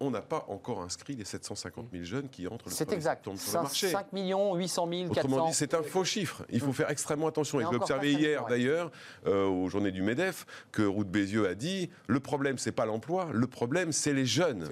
on 0.06 0.12
n'a 0.12 0.22
pas 0.22 0.46
encore 0.48 0.82
inscrit 0.82 1.16
les 1.16 1.26
750 1.26 1.88
000 1.92 2.04
jeunes 2.04 2.30
qui 2.30 2.48
entrent 2.48 2.66
le 2.68 2.72
C'est 2.72 2.92
exact. 2.92 3.24
sur 3.24 3.34
le 3.34 3.64
marché. 3.64 3.90
5 3.90 4.14
millions 4.14 4.56
800 4.56 4.88
000, 4.90 5.14
400. 5.14 5.28
Autrement 5.28 5.48
dit, 5.48 5.54
c'est 5.54 5.74
un 5.74 5.84
faux 5.84 6.04
chiffre. 6.04 6.44
Il 6.50 6.60
faut 6.60 6.74
faire 6.74 6.90
extrêmement 6.90 7.28
attention. 7.28 7.60
Et, 7.60 7.66
je 7.66 7.70
l'ai 7.70 7.76
observé 7.76 8.14
hier, 8.14 8.46
d'ailleurs, 8.46 8.92
euh, 9.26 9.48
aux 9.48 9.70
journées 9.70 9.92
du 9.92 10.02
MEDEF, 10.02 10.46
que 10.72 10.82
Ruth 10.82 11.10
Bézieux 11.10 11.48
a 11.48 11.56
dit 11.56 11.90
le 12.08 12.20
problème, 12.20 12.58
c'est 12.58 12.72
pas 12.72 12.86
l'emploi, 12.86 13.28
le 13.32 13.48
problème, 13.48 13.92
c'est 13.92 14.14
les 14.14 14.26
jeunes. 14.26 14.68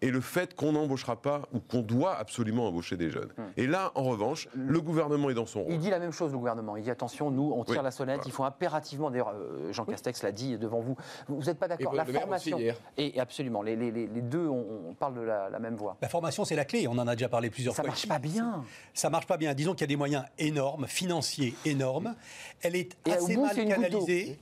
Et 0.00 0.10
le 0.10 0.20
fait 0.20 0.54
qu'on 0.54 0.72
n'embauchera 0.72 1.20
pas 1.20 1.42
ou 1.52 1.60
qu'on 1.60 1.82
doit 1.82 2.16
absolument 2.16 2.68
embaucher 2.68 2.96
des 2.96 3.10
jeunes. 3.10 3.32
Hmm. 3.36 3.42
Et 3.56 3.66
là, 3.66 3.92
en 3.94 4.04
revanche, 4.04 4.48
le 4.54 4.80
gouvernement 4.80 5.30
est 5.30 5.34
dans 5.34 5.46
son 5.46 5.62
rôle. 5.62 5.72
Il 5.72 5.78
dit 5.78 5.90
la 5.90 5.98
même 5.98 6.12
chose, 6.12 6.32
le 6.32 6.38
gouvernement. 6.38 6.76
Il 6.76 6.82
dit 6.82 6.90
attention, 6.90 7.30
nous, 7.30 7.52
on 7.54 7.64
tire 7.64 7.82
la 7.82 7.90
sonnette. 7.90 8.22
Il 8.26 8.32
faut 8.32 8.44
impérativement. 8.44 9.10
D'ailleurs, 9.10 9.34
euh, 9.34 9.72
Jean 9.72 9.84
Castex 9.84 10.22
l'a 10.22 10.32
dit 10.32 10.58
devant 10.58 10.80
vous. 10.80 10.96
Vous 11.28 11.44
n'êtes 11.44 11.58
pas 11.58 11.68
d'accord 11.68 11.94
La 11.94 12.04
formation. 12.04 12.58
Et 12.96 13.18
absolument. 13.20 13.62
Les, 13.62 13.76
deux, 14.22 14.48
on 14.88 14.94
parle 14.94 15.14
de 15.14 15.20
la 15.20 15.36
la, 15.50 15.58
même 15.58 15.76
voie. 15.76 15.96
La 16.00 16.08
formation, 16.08 16.44
c'est 16.44 16.56
la 16.56 16.64
clé. 16.64 16.86
On 16.88 16.92
en 16.92 17.06
a 17.06 17.14
déjà 17.14 17.28
parlé 17.28 17.50
plusieurs 17.50 17.74
fois. 17.74 17.84
Ça 17.84 17.88
marche 17.88 18.08
pas 18.08 18.18
bien. 18.18 18.64
Ça 18.94 19.10
marche 19.10 19.26
pas 19.26 19.36
bien. 19.36 19.54
Disons 19.54 19.72
qu'il 19.72 19.82
y 19.82 19.84
a 19.84 19.88
des 19.88 19.96
moyens 19.96 20.24
énormes, 20.38 20.86
financiers 20.86 21.54
énormes. 21.64 22.14
Elle 22.62 22.76
est 22.76 22.96
assez 23.10 23.36
mal 23.36 23.54
canalisée. 23.54 24.38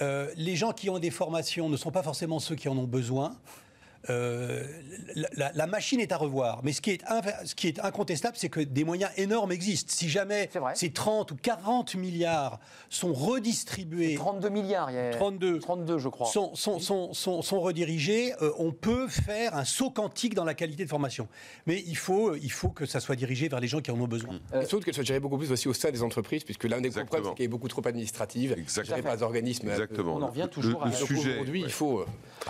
Euh, 0.00 0.30
les 0.36 0.56
gens 0.56 0.72
qui 0.72 0.88
ont 0.88 0.98
des 0.98 1.10
formations 1.10 1.68
ne 1.68 1.76
sont 1.76 1.90
pas 1.90 2.02
forcément 2.02 2.38
ceux 2.38 2.54
qui 2.54 2.68
en 2.68 2.78
ont 2.78 2.86
besoin. 2.86 3.36
Euh, 4.10 4.64
la, 5.36 5.66
machine 5.66 6.00
est 6.00 6.12
à 6.12 6.16
revoir. 6.16 6.60
Mais 6.64 6.72
ce 6.72 6.80
qui 6.80 6.90
est, 6.90 7.02
ce 7.44 7.54
qui 7.54 7.68
est 7.68 7.78
incontestable, 7.80 8.36
c'est 8.36 8.48
que 8.48 8.60
des 8.60 8.84
moyens 8.84 9.10
énormes 9.16 9.52
existent. 9.52 9.92
Si 9.94 10.08
jamais 10.08 10.50
ces 10.74 10.90
30 10.90 11.30
ou 11.30 11.36
40 11.36 11.94
milliards 11.94 12.58
sont 12.88 13.12
redistribués. 13.12 14.14
32 14.14 14.48
milliards, 14.48 14.90
il 14.90 14.94
y 14.94 14.98
a 14.98 15.10
32, 15.10 15.60
32 15.60 15.98
je 15.98 16.08
crois. 16.08 16.26
Sont, 16.26 16.54
sont, 16.54 16.80
sont, 16.80 17.12
sont 17.42 17.60
redirigés, 17.60 18.34
euh, 18.42 18.52
on 18.58 18.72
peut 18.72 19.06
faire 19.08 19.56
un 19.56 19.64
saut 19.64 19.90
quantique 19.90 20.34
dans 20.34 20.44
la 20.44 20.54
qualité 20.54 20.84
de 20.84 20.90
formation. 20.90 21.28
Mais 21.66 21.82
il 21.86 21.96
faut, 21.96 22.34
il 22.34 22.50
faut 22.50 22.70
que 22.70 22.86
ça 22.86 23.00
soit 23.00 23.16
dirigé 23.16 23.48
vers 23.48 23.60
les 23.60 23.68
gens 23.68 23.80
qui 23.80 23.90
en 23.90 24.00
ont 24.00 24.08
besoin. 24.08 24.40
Euh, 24.52 24.64
surtout 24.66 24.84
qu'elle 24.84 24.94
soit 24.94 25.04
gérée 25.04 25.20
beaucoup 25.20 25.38
plus 25.38 25.52
aussi 25.52 25.68
au 25.68 25.74
sein 25.74 25.90
des 25.90 26.02
entreprises, 26.02 26.44
puisque 26.44 26.64
l'un 26.64 26.80
des 26.80 26.88
gros 26.88 27.04
problèmes, 27.04 27.24
c'est 27.30 27.34
qu'elle 27.36 27.44
est 27.44 27.48
beaucoup 27.48 27.68
trop 27.68 27.86
administrative, 27.86 28.54
Exactement. 28.58 28.96
gérée 28.96 29.02
par 29.02 29.16
des 29.16 29.22
organismes. 29.22 29.68
Exactement. 29.68 30.16
On 30.16 30.22
en 30.22 30.28
revient 30.28 30.48
toujours 30.50 30.84
le, 30.84 30.90
à... 30.90 30.92
sujet. 30.92 31.34
Aujourd'hui, 31.34 31.62
il 31.62 31.70
faut. 31.70 32.04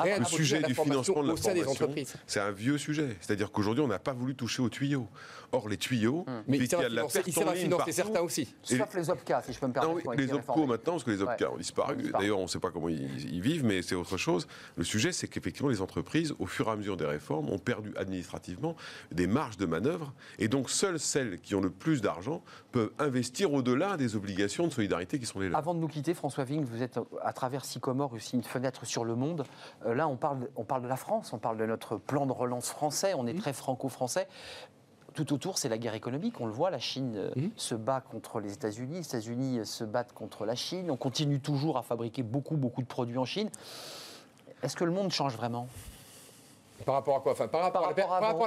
le 0.04 0.24
sujet 0.24 0.62
du 0.62 0.74
financement 0.74 1.22
de 1.22 1.28
la 1.28 1.41
des 1.50 1.66
entreprises. 1.66 2.14
C'est 2.26 2.40
un 2.40 2.50
vieux 2.50 2.78
sujet. 2.78 3.16
C'est-à-dire 3.20 3.50
qu'aujourd'hui, 3.50 3.82
on 3.82 3.88
n'a 3.88 3.98
pas 3.98 4.12
voulu 4.12 4.34
toucher 4.34 4.62
aux 4.62 4.68
tuyaux. 4.68 5.08
Or, 5.54 5.68
les 5.68 5.76
tuyaux, 5.76 6.24
hum. 6.26 6.42
mais 6.48 6.56
il 6.58 6.68
sert 6.68 6.80
à 6.80 7.54
financer 7.54 7.92
certains 7.92 8.20
aussi. 8.20 8.54
Sauf 8.62 8.94
les 8.94 9.10
OPCA, 9.10 9.42
si 9.42 9.52
je 9.52 9.60
peux 9.60 9.66
me 9.66 9.72
permettre. 9.72 10.06
Non, 10.06 10.12
les 10.12 10.32
OPCO 10.32 10.66
maintenant, 10.66 10.92
parce 10.92 11.04
que 11.04 11.10
les 11.10 11.22
OPCA 11.22 11.52
ont 11.52 11.58
disparu. 11.58 12.10
D'ailleurs, 12.12 12.38
on 12.38 12.44
ne 12.44 12.48
sait 12.48 12.58
pas 12.58 12.70
comment 12.70 12.88
ils, 12.88 13.40
vivent, 13.40 13.64
mais 13.64 13.82
c'est 13.82 13.94
autre 13.94 14.16
chose. 14.16 14.46
Le 14.76 14.84
sujet, 14.84 15.12
c'est 15.12 15.28
qu'effectivement, 15.28 15.68
les 15.68 15.82
entreprises, 15.82 16.34
au 16.38 16.46
fur 16.46 16.68
et 16.68 16.70
à 16.70 16.76
mesure 16.76 16.96
des 16.96 17.04
réformes, 17.04 17.50
ont 17.50 17.58
perdu 17.58 17.92
administrativement 17.96 18.76
des 19.10 19.26
marges 19.26 19.56
de 19.56 19.66
manœuvre. 19.66 20.14
Et 20.38 20.48
donc, 20.48 20.70
seules 20.70 20.98
celles 20.98 21.40
qui 21.40 21.54
ont 21.54 21.60
le 21.60 21.70
plus 21.70 22.00
d'argent 22.00 22.42
peuvent 22.72 22.90
investir 22.98 23.52
au-delà 23.52 23.96
des 23.96 24.16
obligations 24.16 24.66
de 24.66 24.72
solidarité 24.72 25.18
qui 25.18 25.26
sont 25.26 25.40
les 25.40 25.48
leurs. 25.48 25.58
Avant 25.58 25.74
de 25.74 25.78
nous 25.78 25.88
quitter, 25.88 26.14
François 26.14 26.44
Vigne, 26.44 26.64
vous 26.64 26.82
êtes 26.82 26.98
à 27.22 27.32
travers 27.32 27.64
Sycomore 27.64 28.12
aussi 28.14 28.36
une 28.36 28.42
fenêtre 28.42 28.84
sur 28.86 29.04
le 29.04 29.14
monde. 29.14 29.44
Euh, 29.86 29.94
là, 29.94 30.08
on 30.08 30.16
parle, 30.16 30.48
on 30.56 30.64
parle 30.64 30.82
de 30.82 30.88
la 30.88 30.96
France, 30.96 31.32
on 31.32 31.38
parle 31.38 31.58
de 31.58 31.66
notre 31.66 31.96
plan 31.96 32.26
de 32.26 32.32
relance 32.32 32.70
français, 32.70 33.14
on 33.14 33.26
est 33.26 33.34
mmh. 33.34 33.38
très 33.38 33.52
franco-français 33.52 34.26
tout 35.14 35.34
autour, 35.34 35.58
c'est 35.58 35.68
la 35.68 35.76
guerre 35.76 35.92
économique. 35.92 36.40
On 36.40 36.46
le 36.46 36.52
voit, 36.52 36.70
la 36.70 36.78
Chine 36.78 37.12
euh, 37.16 37.30
mmh. 37.36 37.48
se 37.56 37.74
bat 37.74 38.00
contre 38.00 38.40
les 38.40 38.54
États-Unis, 38.54 38.94
les 38.94 39.06
États-Unis 39.06 39.58
euh, 39.58 39.64
se 39.64 39.84
battent 39.84 40.14
contre 40.14 40.46
la 40.46 40.54
Chine. 40.54 40.90
On 40.90 40.96
continue 40.96 41.38
toujours 41.38 41.76
à 41.76 41.82
fabriquer 41.82 42.22
beaucoup, 42.22 42.56
beaucoup 42.56 42.80
de 42.80 42.86
produits 42.86 43.18
en 43.18 43.26
Chine. 43.26 43.50
Est-ce 44.62 44.74
que 44.74 44.84
le 44.84 44.92
monde 44.92 45.10
change 45.10 45.36
vraiment? 45.36 45.68
Par 46.84 46.94
rapport 46.94 47.16
à 47.16 47.20
quoi 47.20 47.32
enfin, 47.32 47.48
par, 47.48 47.62
rapport, 47.62 47.84
à 47.84 47.88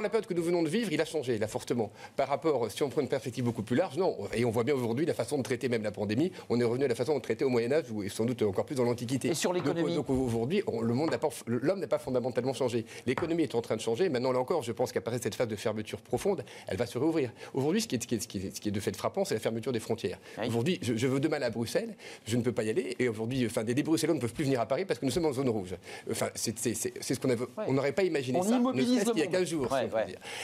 la, 0.02 0.08
période 0.08 0.26
que 0.26 0.34
nous 0.34 0.42
venons 0.42 0.62
de 0.62 0.68
vivre, 0.68 0.92
il 0.92 1.00
a 1.00 1.04
changé, 1.04 1.38
là, 1.38 1.48
fortement. 1.48 1.90
Par 2.16 2.28
rapport, 2.28 2.70
si 2.70 2.82
on 2.82 2.88
prend 2.88 3.00
une 3.00 3.08
perspective 3.08 3.44
beaucoup 3.44 3.62
plus 3.62 3.76
large, 3.76 3.96
non. 3.96 4.16
Et 4.34 4.44
on 4.44 4.50
voit 4.50 4.64
bien 4.64 4.74
aujourd'hui 4.74 5.06
la 5.06 5.14
façon 5.14 5.38
de 5.38 5.42
traiter 5.42 5.68
même 5.68 5.82
la 5.82 5.92
pandémie. 5.92 6.32
On 6.48 6.60
est 6.60 6.64
revenu 6.64 6.84
à 6.84 6.88
la 6.88 6.94
façon 6.94 7.14
de 7.14 7.20
traiter 7.20 7.44
au 7.44 7.48
Moyen-Âge, 7.48 7.90
ou 7.90 8.08
sans 8.08 8.24
doute 8.24 8.42
encore 8.42 8.64
plus 8.64 8.76
dans 8.76 8.84
l'Antiquité. 8.84 9.28
Et 9.28 9.34
sur 9.34 9.52
l'économie 9.52 9.94
Donc, 9.94 10.10
aujourd'hui, 10.10 10.62
le 10.80 10.94
monde 10.94 11.10
n'a 11.10 11.18
pas, 11.18 11.28
l'homme 11.46 11.80
n'a 11.80 11.86
pas 11.86 11.98
fondamentalement 11.98 12.52
changé. 12.52 12.84
L'économie 13.06 13.44
est 13.44 13.54
en 13.54 13.62
train 13.62 13.76
de 13.76 13.80
changer. 13.80 14.08
Maintenant, 14.08 14.32
là 14.32 14.38
encore, 14.38 14.62
je 14.62 14.72
pense 14.72 14.92
qu'après 14.92 15.18
cette 15.18 15.34
phase 15.34 15.48
de 15.48 15.56
fermeture 15.56 16.00
profonde, 16.00 16.44
elle 16.66 16.76
va 16.76 16.86
se 16.86 16.98
réouvrir. 16.98 17.30
Aujourd'hui, 17.54 17.80
ce 17.80 17.88
qui 17.88 17.96
est, 17.96 18.02
ce 18.02 18.06
qui 18.06 18.14
est, 18.14 18.20
ce 18.20 18.28
qui 18.60 18.68
est, 18.68 18.72
de 18.72 18.80
fait 18.80 18.96
frappant, 18.96 19.24
c'est 19.24 19.34
la 19.34 19.40
fermeture 19.40 19.72
des 19.72 19.80
frontières. 19.80 20.18
Aujourd'hui, 20.46 20.78
je, 20.82 21.06
veux 21.06 21.20
demain 21.20 21.40
à 21.42 21.50
Bruxelles, 21.50 21.96
je 22.26 22.36
ne 22.36 22.42
peux 22.42 22.52
pas 22.52 22.64
y 22.64 22.70
aller. 22.70 22.96
Et 22.98 23.08
aujourd'hui, 23.08 23.46
enfin, 23.46 23.64
des, 23.64 23.74
des 23.74 23.82
Bruxellois 23.82 24.14
ne 24.14 24.20
peuvent 24.20 24.32
plus 24.32 24.44
venir 24.44 24.60
à 24.60 24.66
Paris 24.66 24.84
parce 24.84 24.98
que 25.00 25.04
nous 25.04 25.10
sommes 25.10 25.26
en 25.26 25.32
zone 25.32 25.48
rouge. 25.48 25.74
Enfin, 26.10 26.28
c'est 26.34 26.56
ce 26.58 27.20
qu'on 27.20 27.34
on 27.66 27.72
n'aurait 27.72 27.92
pas 27.92 28.02
imaginé 28.02 28.25
ça 28.42 28.60
il 29.14 29.18
y 29.18 29.22
a 29.22 29.26
15 29.26 29.48
jours. 29.48 29.68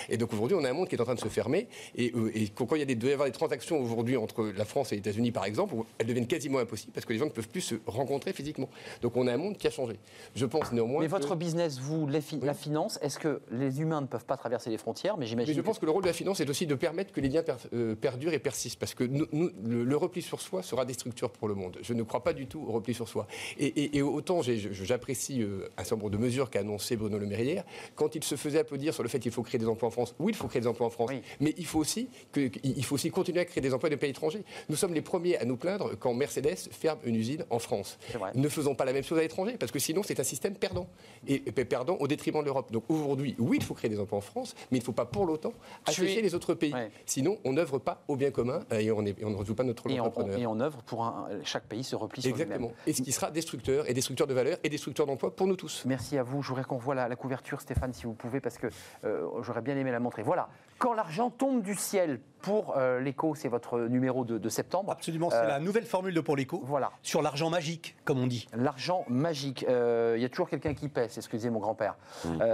Et 0.09 0.16
donc 0.16 0.33
aujourd'hui, 0.33 0.57
on 0.59 0.64
a 0.64 0.70
un 0.70 0.72
monde 0.72 0.89
qui 0.89 0.95
est 0.95 1.01
en 1.01 1.05
train 1.05 1.14
de 1.14 1.20
se 1.20 1.28
fermer. 1.28 1.68
Et, 1.97 2.12
euh, 2.14 2.30
quand 2.55 2.74
il 2.74 2.80
y 2.80 2.83
a 2.83 2.87
des, 2.87 2.95
doit 2.95 3.11
y 3.11 3.12
avoir 3.12 3.28
des 3.28 3.33
transactions 3.33 3.80
aujourd'hui 3.80 4.16
entre 4.16 4.45
la 4.57 4.64
France 4.64 4.93
et 4.93 4.97
les 4.97 5.01
États-Unis, 5.01 5.33
par 5.33 5.45
exemple, 5.45 5.74
elles 5.99 6.07
deviennent 6.07 6.26
quasiment 6.26 6.59
impossibles 6.59 6.93
parce 6.93 7.07
que 7.07 7.12
les 7.12 7.18
gens 7.18 7.26
ne 7.26 7.30
peuvent 7.30 7.49
plus 7.49 7.61
se 7.61 7.74
rencontrer 7.87 8.33
physiquement. 8.33 8.68
Donc 9.01 9.16
on 9.16 9.26
a 9.26 9.33
un 9.33 9.37
monde 9.37 9.57
qui 9.57 9.66
a 9.66 9.70
changé. 9.70 9.99
Je 10.35 10.47
pense 10.47 10.72
néanmoins. 10.72 11.01
Mais 11.01 11.07
votre 11.07 11.37
business, 11.37 11.78
vous, 11.78 12.07
la 12.07 12.55
finance, 12.55 12.99
est-ce 13.03 13.18
que 13.18 13.41
les 13.51 13.80
humains 13.80 14.01
ne 14.01 14.07
peuvent 14.07 14.24
pas 14.24 14.37
traverser 14.37 14.70
les 14.70 14.78
frontières 14.78 15.16
Mais 15.16 15.26
j'imagine. 15.26 15.55
je 15.55 15.61
pense 15.61 15.78
que... 15.78 15.87
le 15.87 15.91
rôle 15.91 16.03
de 16.03 16.09
la 16.09 16.12
finance 16.12 16.41
est 16.41 16.49
aussi 16.49 16.66
de 16.66 16.74
permettre 16.74 17.12
que 17.12 17.20
les 17.20 17.28
liens 17.28 17.43
euh, 17.72 17.95
perdurent 17.95 18.33
et 18.33 18.39
persistent. 18.39 18.78
Parce 18.78 18.95
que 18.95 19.05
le, 19.05 19.97
repli 19.97 20.22
sur 20.22 20.41
soi 20.41 20.62
sera 20.62 20.85
destructeur 20.85 21.30
pour 21.30 21.49
le 21.49 21.55
monde. 21.55 21.78
Je 21.83 21.95
ne 21.95 22.03
crois 22.03 22.22
pas 22.22 22.33
du 22.33 22.47
tout 22.47 22.64
au 22.66 22.72
repli 22.72 22.95
sur 22.95 23.09
soi. 23.09 23.26
Et, 23.59 24.03
autant 24.03 24.41
j'apprécie 24.43 25.43
euh, 25.43 25.68
un 25.76 25.85
certain 25.85 25.97
nombre 25.97 26.11
de 26.11 26.16
mesures 26.16 26.51
qu'a 26.51 26.61
annoncé 26.61 26.97
Bruno 26.97 27.18
Le 27.18 27.26
Maire 27.26 27.41
hier, 27.41 27.64
quand 27.94 28.14
il 28.14 28.24
se 28.24 28.36
faisait 28.36 28.58
applaudir 28.58 28.94
sur 28.94 29.02
le 29.02 29.08
fait 29.08 29.18
qu'il 29.18 29.32
faut 29.32 29.42
créer 29.42 29.58
des 29.58 29.68
emplois 29.68 29.88
en 29.88 29.92
France. 29.92 30.14
Oui, 30.18 30.32
il 30.32 30.36
faut 30.36 30.48
créer 30.48 30.60
des 30.60 30.68
emplois 30.68 30.86
en 30.86 30.90
France, 30.90 31.10
mais 31.40 31.54
il 31.56 31.66
faut, 31.66 31.78
aussi 31.78 32.08
que, 32.32 32.50
il 32.62 32.84
faut 32.84 32.94
aussi 32.94 33.10
continuer 33.10 33.40
à 33.40 33.44
créer 33.44 33.60
des 33.60 33.74
emplois 33.74 33.88
dans 33.88 33.94
les 33.94 33.98
pays 33.98 34.10
étrangers. 34.10 34.44
Nous 34.68 34.76
sommes 34.76 34.94
les 34.94 35.02
premiers 35.02 35.36
à 35.38 35.44
nous 35.44 35.56
plaindre 35.56 35.96
quand 35.98 36.14
Mercedes 36.14 36.68
ferme 36.70 36.98
une 37.04 37.16
usine 37.16 37.44
en 37.50 37.58
France. 37.58 37.98
Ne 38.34 38.48
faisons 38.48 38.74
pas 38.74 38.84
la 38.84 38.92
même 38.92 39.04
chose 39.04 39.18
à 39.18 39.22
l'étranger, 39.22 39.56
parce 39.58 39.72
que 39.72 39.78
sinon 39.78 40.02
c'est 40.02 40.20
un 40.20 40.24
système 40.24 40.54
perdant. 40.54 40.88
Et, 41.26 41.40
perdant 41.52 41.96
au 41.96 42.08
détriment 42.08 42.40
de 42.40 42.46
l'Europe. 42.46 42.72
Donc 42.72 42.84
aujourd'hui, 42.88 43.36
oui, 43.38 43.58
il 43.60 43.64
faut 43.64 43.74
créer 43.74 43.88
des 43.88 44.00
emplois 44.00 44.18
en 44.18 44.22
France, 44.22 44.54
mais 44.70 44.78
il 44.78 44.80
ne 44.80 44.84
faut 44.84 44.92
pas 44.92 45.04
pour 45.04 45.26
l'autant 45.26 45.52
afficher 45.86 46.22
les 46.22 46.34
autres 46.34 46.54
pays. 46.54 46.74
Sinon, 47.06 47.38
on 47.44 47.52
n'œuvre 47.52 47.78
pas 47.78 48.02
au 48.08 48.16
bien 48.16 48.30
commun 48.30 48.60
et 48.70 48.90
on, 48.90 48.98
on 48.98 49.02
ne 49.02 49.36
résout 49.36 49.54
pas 49.54 49.64
notre 49.64 49.84
rôle 49.84 49.96
d'entrepreneur. 49.96 50.38
Et 50.38 50.46
on 50.46 50.60
œuvre 50.60 50.82
pour 50.82 51.04
un, 51.04 51.28
chaque 51.44 51.64
pays 51.64 51.84
se 51.84 51.96
replie 51.96 52.22
sur 52.22 52.30
Exactement. 52.30 52.72
Et 52.86 52.92
ce 52.92 53.02
qui 53.02 53.12
sera 53.12 53.30
destructeur, 53.30 53.88
et 53.88 53.94
destructeur 53.94 54.26
de 54.26 54.34
valeur, 54.34 54.58
et 54.62 54.68
destructeur 54.68 55.06
d'emploi 55.06 55.34
pour 55.34 55.46
nous 55.46 55.56
tous. 55.56 55.82
Merci 55.86 56.18
à 56.18 56.22
vous. 56.22 56.42
Je 56.42 56.48
voudrais 56.48 56.64
qu'on 56.64 56.78
voit 56.78 56.94
la, 56.94 57.08
la, 57.08 57.16
couverture, 57.16 57.60
Stéphane, 57.62 57.92
si 57.92 58.04
vous 58.04 58.14
pouvez, 58.14 58.40
parce 58.40 58.58
que 58.58 58.66
euh, 59.04 59.42
j'aurais 59.42 59.62
bien 59.62 59.76
aimé 59.76 59.90
la 59.90 60.00
montrer. 60.00 60.22
Voilà, 60.22 60.48
quand 60.83 60.95
l'argent 60.95 61.30
tombe 61.30 61.62
du 61.62 61.76
ciel 61.76 62.18
pour 62.43 62.76
euh, 62.76 62.99
l'écho, 62.99 63.37
c'est 63.37 63.49
votre 63.49 63.78
numéro 63.83 64.24
de, 64.24 64.49
septembre. 64.49 64.91
Absolument, 64.91 65.30
c'est 65.30 65.37
euh, 65.37 65.47
la 65.47 65.61
nouvelle 65.61 65.85
formule 65.85 66.12
de 66.12 66.20
pour 66.20 66.37
l'écho. 66.37 66.61
Voilà. 66.64 66.91
Sur 67.03 67.22
l'argent 67.22 67.49
magique, 67.49 67.97
comme 68.05 68.18
on 68.18 68.26
dit. 68.26 68.49
L'argent 68.53 69.05
magique. 69.09 69.62
Il 69.62 70.20
y 70.20 70.24
a 70.24 70.28
toujours 70.28 70.49
quelqu'un 70.49 70.74
qui 70.74 70.89
pèse, 70.89 71.16
excusez 71.16 71.49
mon 71.51 71.61
grand-père. 71.61 71.97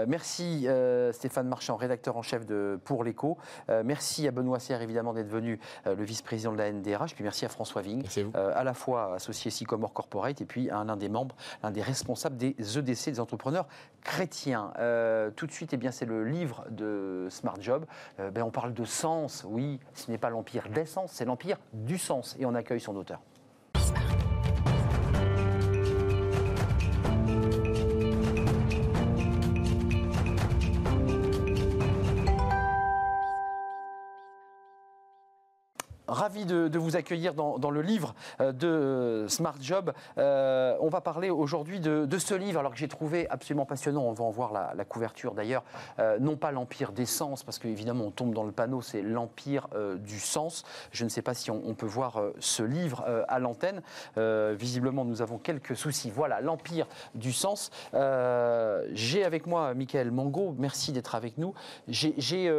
merci 0.06 0.68
Stéphane 1.12 1.48
Marchand, 1.48 1.76
rédacteur 1.76 2.16
en 2.18 2.22
chef 2.22 2.44
de 2.44 2.78
Pour 2.84 3.02
l'écho. 3.02 3.38
merci 3.82 4.28
à 4.28 4.30
Benoît 4.30 4.58
Serre, 4.58 4.82
évidemment, 4.82 5.14
d'être 5.14 5.28
venu, 5.28 5.58
le 5.86 6.04
vice-président 6.04 6.52
de 6.52 6.58
la 6.58 6.70
NDRH. 6.70 7.14
Puis 7.14 7.24
merci 7.24 7.46
à 7.46 7.48
François 7.48 7.80
Vigne, 7.80 8.02
à 8.34 8.62
la 8.62 8.74
fois 8.74 9.14
associé 9.14 9.50
Sycomore 9.50 9.94
Corporate 9.94 10.40
et 10.42 10.44
puis 10.44 10.68
à 10.68 10.84
l'un 10.84 10.96
des 10.96 11.08
membres, 11.08 11.34
l'un 11.62 11.70
des 11.70 11.82
responsables 11.82 12.36
des 12.36 12.54
EDC, 12.76 13.10
des 13.12 13.20
entrepreneurs 13.20 13.66
chrétiens. 14.02 14.72
tout 15.34 15.46
de 15.46 15.52
suite, 15.52 15.72
eh 15.72 15.78
bien, 15.78 15.90
c'est 15.90 16.06
le 16.06 16.24
livre 16.24 16.66
de 16.70 17.26
Smart 17.30 17.56
Job. 17.58 17.86
Euh, 18.20 18.30
ben, 18.30 18.42
on 18.42 18.50
parle 18.50 18.74
de 18.74 18.84
sens, 18.84 19.44
oui, 19.46 19.78
ce 19.94 20.10
n'est 20.10 20.18
pas 20.18 20.30
l'empire 20.30 20.68
d'essence, 20.68 21.12
c'est 21.12 21.24
l'empire 21.24 21.58
du 21.72 21.98
sens. 21.98 22.36
Et 22.38 22.46
on 22.46 22.54
accueille 22.54 22.80
son 22.80 22.96
auteur. 22.96 23.20
Ravi 36.18 36.44
de, 36.44 36.78
vous 36.78 36.96
accueillir 36.96 37.32
dans, 37.34 37.70
le 37.70 37.82
livre 37.82 38.14
euh, 38.40 38.52
de 38.52 39.26
Smart 39.28 39.54
Job. 39.60 39.92
Euh, 40.18 40.76
on 40.80 40.88
va 40.88 41.00
parler 41.00 41.30
aujourd'hui 41.30 41.80
de, 41.80 42.18
ce 42.18 42.34
livre, 42.34 42.58
alors 42.58 42.72
que 42.72 42.78
j'ai 42.78 42.88
trouvé 42.88 43.28
absolument 43.30 43.64
passionnant. 43.64 44.02
On 44.02 44.12
va 44.12 44.24
en 44.24 44.30
voir 44.30 44.52
la, 44.52 44.84
couverture 44.84 45.34
d'ailleurs. 45.34 45.62
Euh, 45.98 46.18
non 46.18 46.36
pas 46.36 46.50
l'empire 46.50 46.92
des 46.92 47.06
sens, 47.06 47.44
parce 47.44 47.58
qu'évidemment 47.58 48.04
on 48.04 48.10
tombe 48.10 48.34
dans 48.34 48.44
le 48.44 48.52
panneau, 48.52 48.82
c'est 48.82 49.02
l'empire 49.02 49.68
du 49.98 50.18
sens. 50.18 50.64
Je 50.90 51.04
ne 51.04 51.08
sais 51.08 51.22
pas 51.22 51.34
si 51.34 51.50
on, 51.50 51.74
peut 51.74 51.86
voir 51.86 52.20
ce 52.40 52.62
livre 52.62 53.04
à 53.28 53.38
l'antenne. 53.38 53.82
visiblement, 54.16 55.04
nous 55.04 55.22
avons 55.22 55.38
quelques 55.38 55.76
soucis. 55.76 56.10
Voilà, 56.10 56.40
l'empire 56.40 56.88
du 57.14 57.32
sens. 57.32 57.70
j'ai 57.92 59.24
avec 59.24 59.46
moi 59.46 59.74
Michael 59.74 60.10
Mango. 60.10 60.54
Merci 60.58 60.92
d'être 60.92 61.14
avec 61.14 61.38
nous. 61.38 61.54
J'ai 61.86 62.50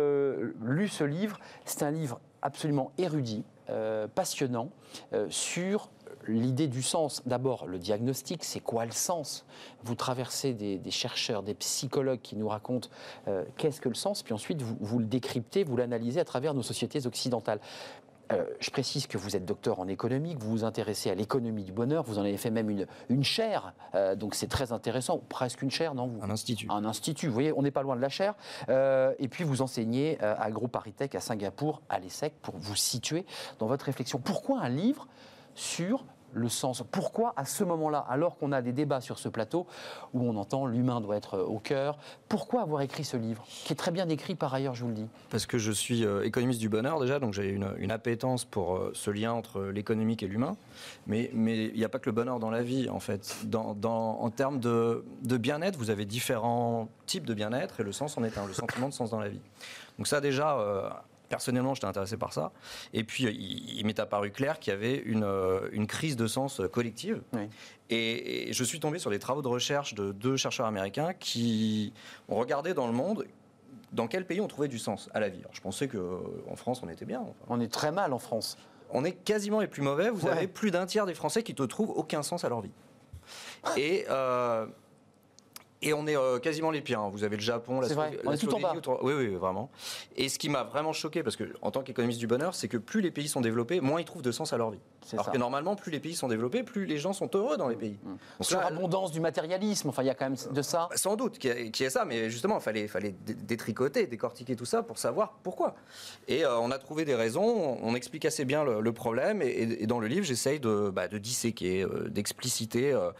lu 0.62 0.88
ce 0.88 1.03
livre. 1.03 1.39
C'est 1.66 1.84
un 1.84 1.91
livre 1.91 2.20
absolument 2.42 2.92
érudit, 2.98 3.44
euh, 3.70 4.08
passionnant, 4.08 4.70
euh, 5.14 5.28
sur 5.30 5.90
l'idée 6.28 6.68
du 6.68 6.82
sens. 6.82 7.22
D'abord, 7.26 7.66
le 7.68 7.78
diagnostic, 7.78 8.44
c'est 8.44 8.60
quoi 8.60 8.86
le 8.86 8.92
sens? 8.92 9.46
Vous 9.84 9.96
traversez 9.96 10.54
des, 10.54 10.92
chercheurs, 10.92 11.44
des 11.44 11.54
psychologues 11.54 12.22
qui 12.22 12.36
nous 12.36 12.48
racontent 12.48 12.90
euh, 13.28 13.44
qu'est-ce 13.58 13.82
que 13.82 13.90
le 13.90 13.96
sens, 13.96 14.24
puis 14.24 14.34
ensuite 14.34 14.62
vous, 14.62 14.78
vous 14.80 15.00
le 15.00 15.06
décryptez, 15.06 15.64
vous 15.64 15.78
l'analysez 15.78 16.20
à 16.20 16.26
travers 16.26 16.54
nos 16.54 16.64
sociétés 16.64 17.06
occidentales. 17.06 17.60
Euh, 18.32 18.46
je 18.60 18.70
précise 18.70 19.08
que 19.08 19.18
vous 19.18 19.36
êtes 19.36 19.46
docteur 19.46 19.80
en 19.80 19.88
économie, 19.88 20.36
que 20.36 20.42
vous 20.42 20.52
vous 20.52 20.64
intéressez 20.64 21.10
à 21.10 21.16
l'économie 21.16 21.64
du 21.64 21.72
bonheur, 21.72 22.04
vous 22.04 22.20
en 22.20 22.22
avez 22.22 22.38
fait 22.38 22.52
même 22.52 22.70
une, 22.70 22.86
une 23.10 23.24
chaire, 23.24 23.74
euh, 23.96 24.16
donc 24.16 24.36
c'est 24.36 24.48
très 24.48 24.72
intéressant, 24.72 25.22
presque 25.30 25.62
une 25.62 25.72
chaire, 25.72 25.96
non 25.96 26.08
vous? 26.08 26.24
Un 26.24 26.30
institut. 26.30 26.68
Un 26.70 26.86
institut, 26.86 27.28
vous 27.28 27.34
voyez, 27.34 27.54
on 27.56 27.62
n'est 27.62 27.72
pas 27.72 27.82
loin 27.82 27.96
de 27.96 28.02
la 28.02 28.10
chaire. 28.10 28.36
Euh, 28.70 29.14
et 29.20 29.28
puis 29.28 29.44
vous 29.44 29.62
enseignez 29.62 30.20
à 30.22 30.52
Groupe 30.52 30.76
à 30.76 31.20
Singapour, 31.20 31.82
à 31.90 32.00
l'ESSEC, 32.00 32.34
pour 32.42 32.56
vous 32.58 32.76
situer 32.76 33.26
dans 33.58 33.68
votre 33.68 33.86
réflexion. 33.86 34.20
Pourquoi 34.20 34.60
un 34.60 34.70
livre 34.70 35.08
sur 35.56 36.06
le 36.34 36.50
sens. 36.50 36.84
Pourquoi 36.92 37.34
à 37.38 37.46
ce 37.46 37.64
moment-là, 37.64 38.06
alors 38.10 38.38
qu'on 38.38 38.52
a 38.52 38.62
des 38.62 38.72
débats 38.72 39.02
sur 39.02 39.20
ce 39.20 39.30
plateau 39.30 39.68
où 40.14 40.24
on 40.24 40.36
entend 40.36 40.66
l'humain 40.66 41.02
doit 41.02 41.16
être 41.16 41.40
au 41.40 41.60
cœur, 41.60 41.98
pourquoi 42.28 42.62
avoir 42.62 42.82
écrit 42.82 43.04
ce 43.04 43.18
livre, 43.18 43.44
qui 43.48 43.74
est 43.74 43.76
très 43.76 43.92
bien 43.92 44.08
écrit 44.10 44.36
par 44.36 44.54
ailleurs, 44.54 44.76
je 44.76 44.84
vous 44.84 44.90
le 44.90 44.96
dis? 44.96 45.08
Parce 45.30 45.46
que 45.46 45.58
je 45.58 45.72
suis 45.72 46.06
euh, 46.06 46.24
économiste 46.24 46.60
du 46.60 46.70
bonheur 46.70 47.00
déjà, 47.00 47.20
donc 47.20 47.34
j'ai 47.34 47.50
une, 47.50 47.92
appétence 47.92 48.46
pour 48.46 48.76
euh, 48.76 48.92
ce 48.94 49.10
lien 49.10 49.34
entre 49.34 49.64
l'économique 49.64 50.22
et 50.24 50.28
l'humain. 50.28 50.56
Mais 51.08 51.32
il 51.34 51.74
n'y 51.74 51.84
a 51.84 51.90
pas 51.90 52.00
que 52.00 52.10
le 52.10 52.12
bonheur 52.12 52.40
dans 52.40 52.52
la 52.52 52.62
vie, 52.62 52.90
en 52.90 53.00
fait. 53.00 53.36
en 53.54 54.30
termes 54.30 54.60
de, 54.60 55.04
bien-être, 55.24 55.78
vous 55.78 55.90
avez 55.90 56.06
différents 56.06 56.90
types 57.06 57.26
de 57.26 57.34
bien-être 57.34 57.80
et 57.80 57.84
le 57.84 57.92
sens 57.92 58.18
en 58.18 58.24
est 58.24 58.38
un, 58.38 58.46
le 58.46 58.54
sentiment 58.54 58.90
de 58.90 58.94
sens 58.94 59.10
dans 59.10 59.20
la 59.20 59.30
vie. 59.30 59.42
Donc 59.98 60.08
ça 60.08 60.22
déjà, 60.22 60.58
euh, 60.60 60.90
personnellement, 61.30 61.74
j'étais 61.74 61.88
intéressé 61.88 62.18
par 62.18 62.34
ça. 62.34 62.52
Et 62.94 63.04
puis, 63.04 63.24
il, 63.24 63.86
m'est 63.86 64.00
apparu 64.00 64.32
clair 64.32 64.60
qu'il 64.60 64.74
y 64.74 64.76
avait 64.76 64.98
une, 64.98 65.24
euh, 65.24 65.70
une, 65.72 65.88
crise 65.88 66.16
de 66.16 66.28
sens 66.28 66.62
collective. 66.72 67.22
Et, 67.90 68.52
je 68.52 68.64
suis 68.64 68.80
tombé 68.80 69.00
sur 69.00 69.10
des 69.10 69.20
travaux 69.20 69.42
de 69.42 69.48
recherche 69.48 69.94
de 69.94 70.12
deux 70.12 70.36
chercheurs 70.36 70.66
américains 70.66 71.14
qui 71.14 71.94
ont 72.28 72.36
regardé 72.36 72.74
dans 72.74 72.88
le 72.88 72.94
monde 72.94 73.26
dans 73.92 74.08
quel 74.08 74.26
pays 74.26 74.42
on 74.42 74.48
trouvait 74.48 74.68
du 74.68 74.78
sens 74.78 75.10
à 75.14 75.20
la 75.20 75.30
vie. 75.30 75.42
je 75.52 75.62
pensais 75.62 75.88
qu'en 75.88 76.56
France, 76.56 76.82
on 76.84 76.90
était 76.90 77.06
bien. 77.06 77.24
On 77.48 77.60
est 77.60 77.72
très 77.72 77.92
mal 77.92 78.14
en 78.14 78.20
France. 78.20 78.58
On 78.92 79.04
est 79.04 79.14
quasiment 79.14 79.60
les 79.60 79.68
plus 79.68 79.82
mauvais. 79.82 80.10
Vous 80.10 80.28
avez 80.28 80.48
plus 80.48 80.72
d'un 80.72 80.86
tiers 80.86 81.06
des 81.06 81.14
Français 81.14 81.44
qui 81.44 81.56
ne 81.60 81.66
trouvent 81.66 81.92
aucun 81.92 82.24
sens 82.24 82.44
à 82.44 82.50
leur 82.50 82.62
vie. 82.62 82.72
Et. 83.78 84.06
Euh, 84.10 84.66
Et 85.82 85.94
on 85.94 86.06
est 86.08 86.18
euh, 86.18 86.40
quasiment 86.40 86.72
les 86.72 86.82
pires. 86.82 87.00
hein. 87.00 87.10
Vous 87.12 87.24
avez 87.24 87.38
le 87.38 87.42
Japon, 87.42 87.80
la, 87.80 87.88
C'est 87.88 87.94
vrai, 87.94 88.12
Slové- 88.12 88.20
on 88.26 88.30
la 88.30 88.36
est 88.36 88.38
tout 88.40 88.48
en 88.48 88.60
Slovénie, 88.60 88.82
bas. 88.82 88.98
Oui, 89.02 89.14
oui, 89.14 89.28
vraiment. 89.36 89.70
Et 90.18 90.28
ce 90.28 90.38
qui 90.38 90.50
m'a 90.50 90.64
vraiment 90.64 90.92
choqué, 90.92 91.24
parce 91.24 91.36
que 91.38 91.46
en 91.62 91.72
tant 91.72 91.84
qu'économiste 91.84 92.20
du 92.20 92.28
bonheur, 92.28 92.54
c'est 92.54 92.68
que 92.68 92.78
plus 92.78 93.02
les 93.02 93.12
pays 93.12 93.30
sont 93.30 93.40
développés, 93.42 93.80
moins 93.80 94.02
ils 94.02 94.06
trouvent 94.06 94.22
de 94.22 94.32
sens 94.32 94.52
à 94.52 94.58
leur 94.58 94.72
vie. 94.72 94.80
Alors 95.14 95.26
ça. 95.26 95.32
que 95.32 95.38
normalement, 95.38 95.76
plus 95.76 95.92
les 95.92 96.00
pays 96.00 96.16
sont 96.16 96.28
développés, 96.28 96.64
plus 96.64 96.86
les 96.86 96.98
gens 96.98 97.14
sont 97.14 97.30
heureux 97.34 97.58
dans 97.58 97.70
les 97.70 97.76
pays. 97.78 97.98
Donc 98.04 98.20
Sur 98.42 98.60
là, 98.60 98.70
du 99.12 99.20
matérialisme, 99.20 99.90
enfin, 99.90 100.04
il 100.04 100.08
y 100.08 100.10
a 100.10 100.16
quand 100.16 100.26
même 100.30 100.38
de 100.52 100.62
ça. 100.62 100.90
Sans 100.96 101.16
doute 101.16 101.44
y 101.44 101.48
ait 101.48 101.90
ça, 101.90 102.06
mais 102.06 102.30
justement, 102.30 102.58
il 102.58 102.62
fallait, 102.62 102.88
fallait 102.88 103.16
dé- 103.26 103.34
détricoter, 103.34 104.06
décortiquer 104.08 104.56
tout 104.56 104.66
ça 104.66 104.84
pour 104.84 104.98
savoir 104.98 105.40
pourquoi. 105.44 105.76
Et 106.28 106.44
euh, 106.46 106.60
on 106.60 106.72
a 106.72 106.78
trouvé 106.78 107.06
des 107.06 107.16
raisons, 107.16 107.78
on, 107.82 107.96
explique 107.96 108.26
assez 108.26 108.46
bien 108.46 108.64
le, 108.64 108.82
le 108.82 108.92
problème, 108.94 109.42
et, 109.42 109.86
dans 109.88 110.00
le 110.00 110.08
livre, 110.08 110.26
j'essaye 110.26 110.60
de, 110.60 110.90
bah, 110.90 111.08
de 111.08 111.18
disséquer, 111.18 111.84
euh, 111.84 112.10
d'expliciter 112.10 112.92
euh, 112.92 113.00
euh, 113.00 113.12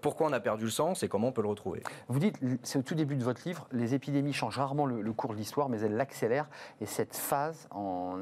pourquoi 0.00 0.28
on 0.28 0.32
a 0.32 0.40
perdu 0.40 0.64
le 0.64 0.70
sens 0.70 1.02
et 1.02 1.08
comment 1.08 1.28
on 1.28 1.32
peut 1.32 1.42
le 1.42 1.48
retrouver? 1.48 1.82
Vous 2.08 2.18
dites, 2.18 2.38
c'est 2.62 2.78
au 2.78 2.82
tout 2.82 2.94
début 2.94 3.16
de 3.16 3.24
votre 3.24 3.46
livre, 3.46 3.66
les 3.72 3.94
épidémies 3.94 4.32
changent 4.32 4.58
rarement 4.58 4.86
le, 4.86 5.12
cours 5.12 5.32
de 5.32 5.38
l'histoire, 5.38 5.68
mais 5.68 5.80
elles 5.80 5.96
l'accélèrent. 5.96 6.48
Et 6.80 6.86
cette 6.86 7.14
phase, 7.14 7.68
en, 7.70 8.16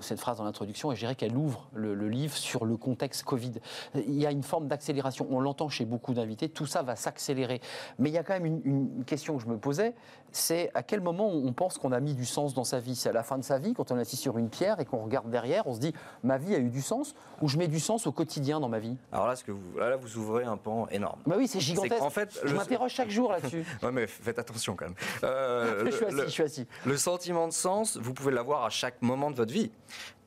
cette 0.00 0.20
phrase 0.20 0.38
dans 0.38 0.44
l'introduction, 0.44 0.92
je 0.92 0.98
dirais 0.98 1.14
qu'elle 1.14 1.36
ouvre 1.36 1.68
le, 1.74 1.94
livre 2.08 2.36
sur 2.36 2.64
le 2.64 2.76
contexte 2.76 3.24
Covid. 3.24 3.52
Il 3.94 4.14
y 4.14 4.26
a 4.26 4.30
une 4.30 4.42
forme 4.42 4.68
d'accélération. 4.68 5.26
On 5.30 5.40
l'entend 5.40 5.68
chez 5.68 5.84
beaucoup 5.84 6.14
d'invités. 6.14 6.48
Tout 6.48 6.66
ça 6.66 6.82
va 6.82 6.96
s'accélérer. 6.96 7.60
Mais 7.98 8.10
il 8.10 8.12
y 8.12 8.18
a 8.18 8.22
quand 8.22 8.38
même 8.38 8.60
une 8.64 9.04
question 9.04 9.36
que 9.36 9.42
je 9.42 9.48
me 9.48 9.58
posais, 9.58 9.94
c'est 10.32 10.70
à 10.74 10.82
quel 10.82 11.00
moment 11.00 11.28
on 11.28 11.52
pense 11.52 11.78
qu'on 11.78 11.92
a 11.92 12.00
mis 12.00 12.14
du 12.14 12.24
sens 12.26 12.52
dans 12.54 12.64
sa 12.64 12.78
vie 12.80 12.94
C'est 12.96 13.08
à 13.08 13.12
la 13.12 13.22
fin 13.22 13.38
de 13.38 13.44
sa 13.44 13.58
vie, 13.58 13.74
quand 13.74 13.90
on 13.90 13.96
est 13.98 14.02
assis 14.02 14.16
sur 14.16 14.38
une 14.38 14.48
pierre 14.50 14.80
et 14.80 14.84
qu'on 14.84 14.98
regarde 15.04 15.30
derrière, 15.30 15.66
on 15.66 15.74
se 15.74 15.80
dit, 15.80 15.94
ma 16.22 16.36
vie 16.38 16.54
a 16.54 16.58
eu 16.58 16.68
du 16.70 16.82
sens, 16.82 17.14
ou 17.42 17.48
je 17.48 17.56
mets 17.58 17.68
du 17.68 17.80
sens 17.80 18.06
au 18.06 18.12
quotidien 18.12 18.60
dans 18.60 18.68
ma 18.68 18.78
vie 18.78 18.96
Alors 19.12 19.26
là, 19.26 19.36
ce 19.36 19.44
que 19.44 19.52
vous, 19.52 19.78
là, 19.78 19.96
vous 19.96 20.16
ouvrez 20.18 20.44
un 20.44 20.56
pan 20.56 20.86
énorme. 20.90 21.20
Bah 21.26 21.36
oui, 21.38 21.48
c'est 21.48 21.60
gigantesque. 21.60 21.98
qu'en 21.98 22.10
fait, 22.10 22.38
je 22.44 22.48
le- 22.52 22.58
m'interroge 22.58 22.92
chaque 22.92 23.10
jour 23.10 23.30
là-dessus. 23.32 23.64
Ouais, 23.82 23.92
mais 23.92 24.06
faites 24.06 24.38
attention 24.38 24.74
quand 24.76 24.86
même. 24.86 24.94
Euh, 25.24 25.84
je 25.86 25.90
suis 25.90 26.00
le- 26.00 26.06
assis, 26.08 26.16
le- 26.16 26.24
je 26.24 26.30
suis 26.30 26.42
assis. 26.42 26.66
Le 26.84 26.96
sentiment 26.96 27.46
de 27.48 27.52
sens, 27.52 27.96
vous 27.96 28.12
pouvez 28.14 28.32
l'avoir 28.32 28.64
à 28.64 28.70
chaque 28.70 29.00
moment 29.02 29.30
de 29.30 29.36
votre 29.36 29.52
vie. 29.52 29.70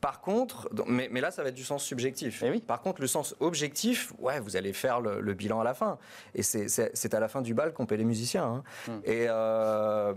Par 0.00 0.20
contre, 0.22 0.70
mais, 0.86 1.08
mais 1.12 1.20
là, 1.20 1.30
ça 1.30 1.42
va 1.42 1.50
être 1.50 1.54
du 1.54 1.64
sens 1.64 1.84
subjectif. 1.84 2.42
Eh 2.44 2.50
oui. 2.50 2.60
Par 2.60 2.80
contre, 2.80 3.00
le 3.02 3.06
sens 3.06 3.34
objectif, 3.40 4.12
ouais, 4.18 4.40
vous 4.40 4.56
allez 4.56 4.72
faire 4.72 5.00
le, 5.00 5.20
le 5.20 5.34
bilan 5.34 5.60
à 5.60 5.64
la 5.64 5.74
fin. 5.74 5.98
Et 6.34 6.42
c'est- 6.42 7.14
à 7.14 7.20
la 7.20 7.28
fin 7.28 7.42
du 7.42 7.52
bal 7.54 7.72
qu'on 7.74 7.84
paie 7.86 7.96
les 7.98 8.04
musiciens. 8.04 8.44
hein. 8.44 8.62
Hmm. 8.88 9.00
Et 9.04 9.26
euh, 9.28 10.14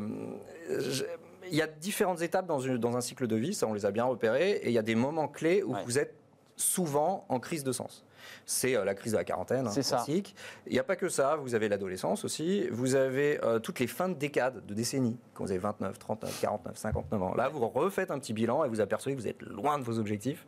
il 1.50 1.56
y 1.56 1.62
a 1.62 1.68
différentes 1.68 2.22
étapes 2.22 2.46
dans, 2.46 2.60
une- 2.60 2.78
dans 2.78 2.96
un 2.96 3.02
cycle 3.02 3.28
de 3.28 3.36
vie, 3.36 3.54
ça 3.54 3.68
on 3.68 3.74
les 3.74 3.86
a 3.86 3.92
bien 3.92 4.06
repérées, 4.06 4.52
et 4.64 4.68
il 4.68 4.74
y 4.74 4.78
a 4.78 4.82
des 4.84 4.96
moments 4.96 5.28
clés 5.28 5.64
où 5.64 5.74
Ouais. 5.74 5.82
vous 5.86 6.00
êtes 6.00 6.16
souvent 6.56 7.26
en 7.30 7.40
crise 7.40 7.64
de 7.64 7.72
sens. 7.72 8.06
C'est 8.46 8.76
euh, 8.76 8.86
la 8.86 8.96
crise 8.96 9.14
de 9.14 9.18
la 9.18 9.24
quarantaine, 9.24 9.68
hein, 9.68 9.72
classique. 9.74 10.36
Il 10.68 10.74
n'y 10.74 10.80
a 10.80 10.84
pas 10.84 10.96
que 10.96 11.10
ça, 11.10 11.36
vous 11.36 11.56
avez 11.56 11.70
l'adolescence 11.70 12.26
aussi, 12.26 12.68
vous 12.70 12.96
avez 12.96 13.44
euh, 13.44 13.60
toutes 13.60 13.80
les 13.80 13.88
fins 13.88 14.10
de 14.10 14.16
décades, 14.16 14.66
de 14.66 14.74
décennies, 14.74 15.18
quand 15.34 15.44
vous 15.44 15.52
avez 15.52 15.60
29, 15.60 15.98
39, 16.00 16.42
49, 16.42 16.78
59 16.78 17.24
ans. 17.24 17.34
Là, 17.36 17.50
vous 17.50 17.68
refaites 17.68 18.12
un 18.12 18.20
petit 18.20 18.34
bilan 18.34 18.64
et 18.64 18.70
vous 18.70 18.82
apercevez 18.82 19.16
que 19.16 19.22
vous 19.22 19.28
êtes 19.28 19.42
loin 19.42 19.80
de 19.80 19.84
vos 19.84 20.00
objectifs. 20.00 20.46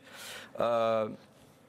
Euh, 0.60 1.10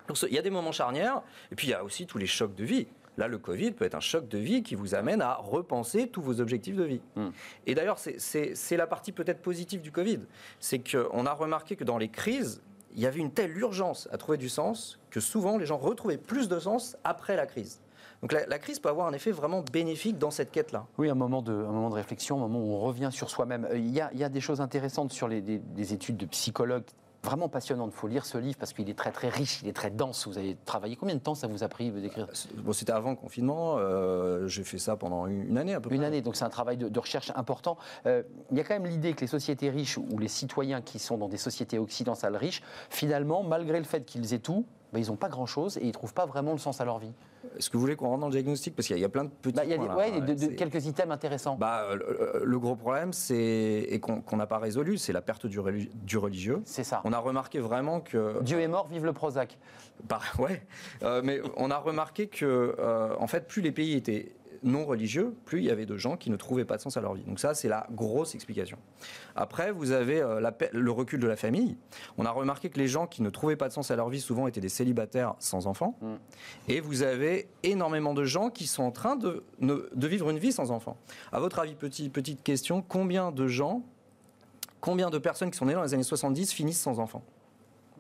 donc, 0.09 0.23
il 0.23 0.35
y 0.35 0.39
a 0.39 0.43
des 0.43 0.51
moments 0.51 0.73
charnières, 0.73 1.23
et 1.51 1.57
puis 1.57 1.69
il 1.69 1.71
y 1.71 1.75
a 1.75 1.83
aussi 1.83 2.07
tous 2.07 2.19
les 2.19 2.27
chocs 2.27 2.55
de 2.55 2.65
vie. 2.65 2.87
Là, 3.17 3.29
le 3.29 3.39
Covid 3.39 3.73
peut 3.73 3.85
être 3.85 3.95
un 3.95 4.01
choc 4.01 4.29
de 4.29 4.39
vie 4.39 4.63
qui 4.63 4.75
vous 4.75 4.95
amène 4.95 5.23
à 5.23 5.35
repenser 5.35 6.09
tous 6.09 6.21
vos 6.21 6.41
objectifs 6.41 6.77
de 6.77 6.85
vie. 6.85 7.01
Hmm. 7.17 7.31
Et 7.67 7.75
d'ailleurs, 7.75 7.99
c'est 7.99 8.77
la 8.77 8.87
partie 8.87 9.13
peut-être 9.13 9.41
positive 9.41 9.81
du 9.81 9.91
Covid. 9.91 10.21
C'est 10.61 10.79
qu'on 10.79 11.25
a 11.25 11.33
remarqué 11.33 11.77
que 11.77 11.85
dans 11.85 11.99
les 11.99 12.09
crises, 12.09 12.61
il 12.97 13.03
y 13.03 13.07
avait 13.07 13.21
une 13.21 13.31
telle 13.31 13.57
urgence 13.57 14.09
à 14.11 14.17
trouver 14.17 14.39
du 14.39 14.49
sens 14.49 14.99
que 15.11 15.21
souvent 15.21 15.59
les 15.59 15.67
gens 15.67 15.77
retrouvaient 15.77 16.17
plus 16.17 16.49
de 16.49 16.59
sens 16.59 16.97
après 17.05 17.37
la 17.37 17.47
crise. 17.47 17.81
Donc 18.23 18.33
la, 18.33 18.59
crise 18.59 18.79
peut 18.81 18.89
avoir 18.89 19.07
un 19.07 19.13
effet 19.13 19.31
vraiment 19.31 19.63
bénéfique 19.73 20.17
dans 20.17 20.31
cette 20.31 20.51
quête-là. 20.51 20.87
Oui, 20.97 21.11
un 21.11 21.15
moment, 21.15 21.43
de, 21.43 21.53
un 21.53 21.71
moment 21.71 21.91
de 21.91 21.95
réflexion, 21.95 22.39
un 22.39 22.49
moment 22.49 22.61
où 22.61 22.73
on 22.73 22.79
revient 22.79 23.11
sur 23.13 23.29
soi-même. 23.29 23.67
Euh, 23.67 23.77
Il 23.77 23.91
y, 23.91 24.01
a, 24.01 24.29
des 24.31 24.41
choses 24.41 24.63
intéressantes 24.63 25.13
sur 25.13 25.29
les, 25.29 25.43
des, 25.43 25.59
des 25.59 25.93
études 25.93 26.17
de 26.17 26.25
psychologues, 26.25 26.87
vraiment 27.27 27.49
passionnantes. 27.49 27.91
Il 27.95 27.99
faut 27.99 28.09
lire 28.09 28.25
ce 28.25 28.39
livre 28.39 28.57
parce 28.59 28.73
qu'il 28.73 28.89
est 28.89 28.95
très 28.99 29.13
très 29.13 29.29
riche, 29.29 29.61
il 29.63 29.69
est 29.69 29.73
très 29.75 29.91
dense. 29.91 30.27
Vous 30.27 30.39
avez 30.39 30.57
travaillé. 30.65 30.97
Combien 30.97 31.15
de 31.17 31.21
temps 31.21 31.35
ça 31.35 31.47
vous 31.49 31.63
a 31.63 31.69
pris 31.69 31.91
d'écrire 31.91 32.27
Bon, 32.57 32.73
C'était 32.73 32.93
avant 32.93 33.11
le 33.11 33.17
confinement, 33.17 33.77
euh, 33.79 34.47
j'ai 34.47 34.65
fait 34.65 34.79
ça 34.79 34.97
pendant 34.97 35.27
une, 35.27 35.43
une 35.43 35.59
année 35.59 35.75
à 35.75 35.81
peu 35.81 35.91
Une 35.91 35.99
près. 35.99 36.07
année, 36.07 36.23
donc 36.23 36.37
c'est 36.37 36.45
un 36.45 36.49
travail 36.51 36.77
de, 36.77 36.89
de 36.89 36.99
recherche 37.01 37.33
important. 37.35 37.77
Euh, 38.07 38.23
il 38.51 38.57
y 38.57 38.61
a 38.61 38.65
quand 38.65 38.75
même 38.75 38.87
l'idée 38.87 39.13
que 39.13 39.21
les 39.21 39.27
sociétés 39.27 39.71
riches 39.71 39.99
ou 39.99 40.19
les 40.19 40.29
citoyens 40.29 40.81
qui 40.81 40.99
sont 40.99 41.19
dans 41.19 41.29
des 41.29 41.37
sociétés 41.37 41.79
occidentales 41.79 42.37
riches, 42.37 42.63
finalement, 42.91 43.43
malgré 43.43 43.79
le 43.79 43.85
fait 43.85 44.05
qu'ils 44.05 44.33
aient 44.33 44.39
tout, 44.39 44.65
ben, 44.97 45.03
ils 45.05 45.11
n'ont 45.11 45.17
pas 45.17 45.29
grand-chose 45.29 45.77
et 45.79 45.83
ils 45.83 45.89
ne 45.89 45.93
trouvent 45.93 46.15
pas 46.15 46.27
vraiment 46.27 46.53
le 46.53 46.59
sens 46.59 46.81
à 46.81 46.85
leur 46.85 46.99
vie. 46.99 47.13
Est-ce 47.59 47.71
que 47.71 47.77
vous 47.77 47.81
voulez 47.83 47.97
qu'on 47.97 48.09
rentre 48.09 48.21
dans 48.21 48.27
le 48.27 48.33
diagnostic? 48.33 48.75
Parce 48.75 48.87
qu'il 48.87 48.95
y, 48.95 48.97
a- 48.97 48.99
il 48.99 49.03
y 49.03 49.05
a 49.05 49.09
plein 49.09 49.25
de 49.25 49.31
petits 49.31 49.55
Bah, 49.55 49.65
il 49.65 49.71
y 49.71 49.75
a 49.75 49.79
des- 49.79 49.85
points, 49.87 49.95
là. 50.07 50.13
ouais, 50.13 50.21
de- 50.21 50.33
de- 50.35 50.39
C'est- 50.39 50.55
quelques 50.57 50.85
items 50.87 51.11
intéressants. 51.13 51.57
Bah, 51.57 51.83
euh, 51.91 52.39
le, 52.41 52.45
le 52.45 52.59
gros 52.59 52.75
problème, 52.77 53.13
c'est 53.13 53.37
et 53.89 54.01
qu'on 54.01 54.37
n'a 54.37 54.47
pas 54.47 54.59
résolu, 54.59 54.99
c'est 54.99 55.13
la 55.13 55.23
perte 55.23 55.47
du, 55.47 55.59
reli- 55.61 55.91
du 55.95 56.19
religieux. 56.19 56.61
c'est 56.65 56.85
ça. 56.85 57.01
On 57.05 57.13
a 57.13 57.19
remarqué 57.19 57.59
vraiment 57.61 58.01
que 58.01 58.43
Dieu 58.43 58.61
est 58.61 58.69
mort, 58.69 58.89
vive 58.89 59.05
le 59.05 59.13
Prozac. 59.13 59.59
Bah, 60.09 60.21
ouais, 60.39 60.63
Euh, 61.03 61.21
mais 61.25 61.41
on 61.57 61.71
a 61.71 61.79
remarqué 61.79 62.27
que, 62.29 62.75
euh, 62.79 63.15
en 63.19 63.27
fait, 63.27 63.47
plus 63.47 63.63
les 63.63 63.73
pays 63.73 63.95
étaient 63.95 64.33
non 64.63 64.85
religieux, 64.85 65.35
plus 65.45 65.61
il 65.61 65.65
y 65.65 65.71
avait 65.71 65.87
de 65.87 65.97
gens 65.97 66.17
qui 66.17 66.31
ne 66.31 66.37
trouvaient 66.37 66.65
pas 66.65 66.77
de 66.77 66.83
sens 66.83 66.97
à 66.97 67.01
leur 67.01 67.15
vie. 67.15 67.23
Donc 67.23 67.41
ça, 67.41 67.55
c'est 67.55 67.69
la 67.69 67.87
grosse 67.91 68.35
explication. 68.35 68.79
Après, 69.35 69.73
vous 69.73 69.93
avez 69.93 70.21
euh, 70.21 70.41
la 70.41 70.55
le 70.73 70.91
recul 70.91 71.21
de 71.21 71.27
la 71.27 71.37
famille. 71.37 71.77
On 72.19 72.25
a 72.25 72.31
remarqué 72.31 72.71
que 72.71 72.79
les 72.79 72.89
gens 72.89 73.07
qui 73.07 73.23
ne 73.23 73.31
trouvaient 73.31 73.57
pas 73.57 73.69
de 73.69 73.73
sens 73.73 73.91
à 73.91 73.97
leur 73.97 74.09
vie 74.09 74.21
souvent 74.21 74.47
étaient 74.47 74.61
des 74.61 74.69
célibataires 74.69 75.35
sans 75.39 75.67
enfants. 75.67 75.99
Mm. 76.01 76.15
Et 76.69 76.81
vous 76.81 77.03
avez 77.03 77.49
énormément 77.63 78.15
de 78.15 78.25
gens 78.25 78.51
qui 78.51 78.67
sont 78.67 78.83
en 78.83 78.91
train 78.91 79.17
de, 79.17 79.45
vivre 79.97 80.31
une 80.31 80.39
vie 80.39 80.53
sans 80.53 80.71
enfants. 80.71 80.97
À 81.33 81.41
votre 81.41 81.59
avis, 81.59 81.75
petit, 81.75 82.09
petite 82.09 82.43
question, 82.43 82.83
combien 82.83 83.33
de 83.33 83.47
gens, 83.47 83.83
combien 84.81 85.11
de 85.11 85.19
personnes 85.19 85.51
qui 85.51 85.59
sont 85.59 85.67
nées 85.67 85.75
dans 85.75 85.83
les 85.83 85.95
années 85.95 86.03
70 86.03 86.53
finissent 86.53 86.81
sans 86.81 86.99
enfants? 86.99 87.23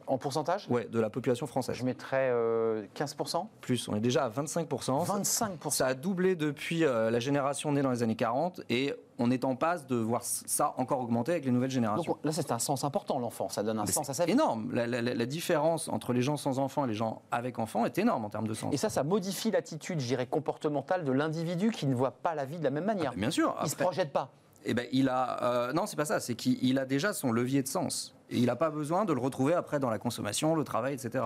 En 0.09 0.19
pourcentage? 0.19 0.67
Ouais, 0.71 0.87
de 0.87 1.01
la 1.01 1.11
population 1.11 1.47
française. 1.47 1.75
Je 1.77 1.85
mettrais 1.85 2.31
euh, 2.33 2.85
15%. 2.95 3.47
Plus, 3.61 3.89
on 3.89 3.97
est 3.97 4.01
déjà 4.01 4.25
à 4.25 4.31
25%. 4.31 5.05
25%. 5.05 5.71
Ça 5.71 5.87
a 5.87 5.95
doublé 5.95 6.37
depuis 6.37 6.85
euh, 6.85 7.11
la 7.11 7.19
génération 7.19 7.73
née 7.73 7.83
dans 7.83 7.91
les 7.91 8.03
années 8.03 8.15
40 8.15 8.61
et 8.71 8.95
on 9.19 9.31
est 9.31 9.45
en 9.45 9.57
passe 9.57 9.87
de 9.87 9.97
voir 9.97 10.23
ça 10.23 10.75
encore 10.77 11.01
augmenter 11.01 11.33
avec 11.33 11.45
les 11.45 11.51
nouvelles 11.51 11.71
générations. 11.71 12.13
Donc 12.13 12.25
là, 12.25 12.33
c'est 12.33 12.53
un 12.53 12.59
sens 12.59 12.85
important, 12.85 13.19
l'enfant. 13.19 13.49
Ça 13.49 13.63
donne 13.63 13.79
un 13.79 13.85
Mais 13.85 13.91
sens 13.93 14.09
à 14.11 14.15
sa 14.15 14.27
vie. 14.27 14.33
énorme. 14.33 14.71
La, 14.75 14.87
la- 14.87 15.03
la- 15.03 15.15
la 15.15 15.27
différence 15.27 15.89
entre 15.89 16.13
les 16.13 16.23
gens 16.23 16.37
sans 16.37 16.59
enfants 16.59 16.85
et 16.85 16.89
les 16.89 16.95
gens 16.95 17.23
avec 17.31 17.59
enfants 17.59 17.85
est 17.87 17.99
énorme 17.99 18.25
en 18.25 18.31
termes 18.31 18.47
de 18.49 18.55
sens. 18.55 18.73
Et 18.73 18.77
ça, 18.77 18.89
ça 18.91 19.03
modifie 19.03 19.51
l'attitude, 19.51 19.99
je 20.01 20.07
dirais, 20.07 20.27
comportementale 20.27 21.05
de 21.05 21.13
l'individu 21.13 21.71
qui 21.71 21.87
ne 21.87 21.95
voit 21.95 22.11
pas 22.13 22.35
la 22.35 22.45
vie 22.45 22.59
de 22.59 22.65
la 22.65 22.71
même 22.71 22.85
manière. 22.85 23.13
Bien 23.15 23.31
sûr. 23.31 23.55
Il 23.61 23.65
ne 23.65 23.69
se 23.71 23.77
projette 23.77 24.13
pas. 24.13 24.31
Eh 24.65 24.75
ben, 24.75 24.87
il 24.93 25.09
a. 25.09 25.43
euh, 25.45 25.73
non, 25.73 25.87
c'est 25.87 25.97
pas 25.97 26.05
ça. 26.05 26.19
C'est 26.21 26.35
qu'il 26.35 26.63
il 26.63 26.79
a 26.79 26.85
déjà 26.85 27.13
son 27.13 27.31
levier 27.31 27.63
de 27.63 27.69
sens. 27.69 28.16
Et 28.31 28.39
il 28.39 28.47
n'a 28.47 28.57
pas 28.57 28.70
besoin 28.70 29.05
de 29.05 29.12
le 29.12 29.20
retrouver 29.20 29.55
après 29.55 29.79
dans 29.79 29.91
la 29.91 29.99
consommation, 29.99 30.55
le 30.55 30.64
travail, 30.64 30.95
etc. 30.95 31.24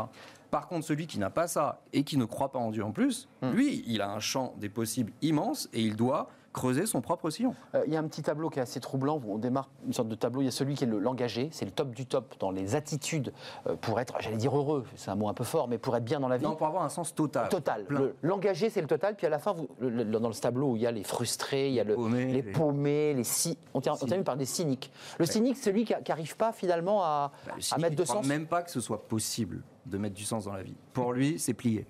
Par 0.51 0.67
contre, 0.69 0.85
celui 0.87 1.07
qui 1.07 1.19
n'a 1.19 1.31
pas 1.31 1.47
ça 1.47 1.81
et 1.93 2.05
qui 2.05 2.17
ne 2.17 2.25
croit 2.25 2.51
pas 2.53 2.59
en 2.59 2.71
Dieu 2.71 2.85
en 2.85 2.93
plus, 2.93 3.29
Hmm. 3.43 3.51
lui, 3.53 3.83
il 3.87 4.03
a 4.03 4.11
un 4.11 4.21
champ 4.21 4.55
des 4.59 4.69
possibles 4.69 5.13
immense 5.23 5.69
et 5.73 5.81
il 5.83 5.97
doit 5.97 6.29
creuser 6.53 6.87
son 6.87 7.01
propre 7.01 7.31
sillon. 7.31 7.55
Euh, 7.75 7.85
Il 7.87 7.93
y 7.93 7.97
a 7.97 8.01
un 8.01 8.05
petit 8.09 8.23
tableau 8.23 8.51
qui 8.51 8.59
est 8.59 8.63
assez 8.63 8.81
troublant. 8.81 9.21
On 9.29 9.39
démarre 9.39 9.69
une 9.87 9.93
sorte 9.93 10.09
de 10.09 10.15
tableau. 10.15 10.43
Il 10.43 10.47
y 10.47 10.49
a 10.49 10.53
celui 10.53 10.75
qui 10.75 10.85
est 10.85 10.87
le 10.87 10.99
l'engagé. 10.99 11.49
C'est 11.53 11.65
le 11.65 11.71
top 11.71 11.91
du 11.95 12.07
top 12.07 12.35
dans 12.41 12.51
les 12.51 12.75
attitudes 12.75 13.33
euh, 13.67 13.77
pour 13.77 14.01
être, 14.01 14.15
j'allais 14.21 14.37
dire 14.37 14.57
heureux. 14.57 14.85
C'est 14.97 15.11
un 15.11 15.15
mot 15.15 15.29
un 15.29 15.35
peu 15.35 15.45
fort, 15.45 15.69
mais 15.69 15.79
pour 15.79 15.97
être 15.97 16.05
bien 16.05 16.21
dans 16.21 16.29
la 16.29 16.37
vie. 16.39 16.45
Non, 16.45 16.57
pour 16.57 16.67
avoir 16.67 16.83
un 16.83 16.89
sens 16.89 17.15
total. 17.15 17.49
Total. 17.49 17.87
L'engagé, 18.23 18.71
c'est 18.71 18.81
le 18.81 18.87
total. 18.87 19.15
Puis 19.17 19.27
à 19.27 19.31
la 19.31 19.39
fin, 19.39 19.53
vous- 19.53 19.69
le- 19.79 19.91
le- 19.91 20.05
dans 20.05 20.33
ce 20.33 20.41
tableau 20.41 20.73
où 20.73 20.77
il 20.77 20.83
y 20.83 20.87
a 20.87 20.91
les 20.93 21.05
frustrés, 21.05 21.69
il 21.69 21.75
y 21.75 21.81
a 21.81 21.85
le- 21.85 21.95
paumés, 21.95 22.27
les 22.27 22.43
les- 22.43 22.53
paumés, 22.53 23.15
les 23.15 23.25
si, 23.25 23.57
on, 23.75 23.81
ter- 23.81 23.95
on 24.01 24.07
termine 24.07 24.25
par 24.25 24.37
des 24.37 24.45
cyniques. 24.45 24.91
Le 25.19 25.27
cynique, 25.27 25.57
c'est 25.57 25.65
celui 25.71 25.85
qui 25.85 25.95
n'arrive 26.09 26.37
pas 26.37 26.53
finalement 26.53 27.03
à, 27.05 27.31
Bah, 27.47 27.53
le 27.55 27.59
à 27.59 27.61
cynique, 27.63 27.83
mettre 27.83 27.97
de 27.97 28.05
sens. 28.05 28.27
même 28.27 28.47
pas 28.47 28.63
que 28.63 28.71
ce 28.71 28.81
soit 28.81 29.07
possible 29.07 29.63
de 29.87 29.99
mettre 29.99 30.15
du 30.15 30.25
sens 30.25 30.45
dans 30.45 30.53
la 30.53 30.63
vie. 30.63 30.75
Pour 30.93 31.13
lui, 31.13 31.39
c'est 31.39 31.55
plié. 31.55 31.87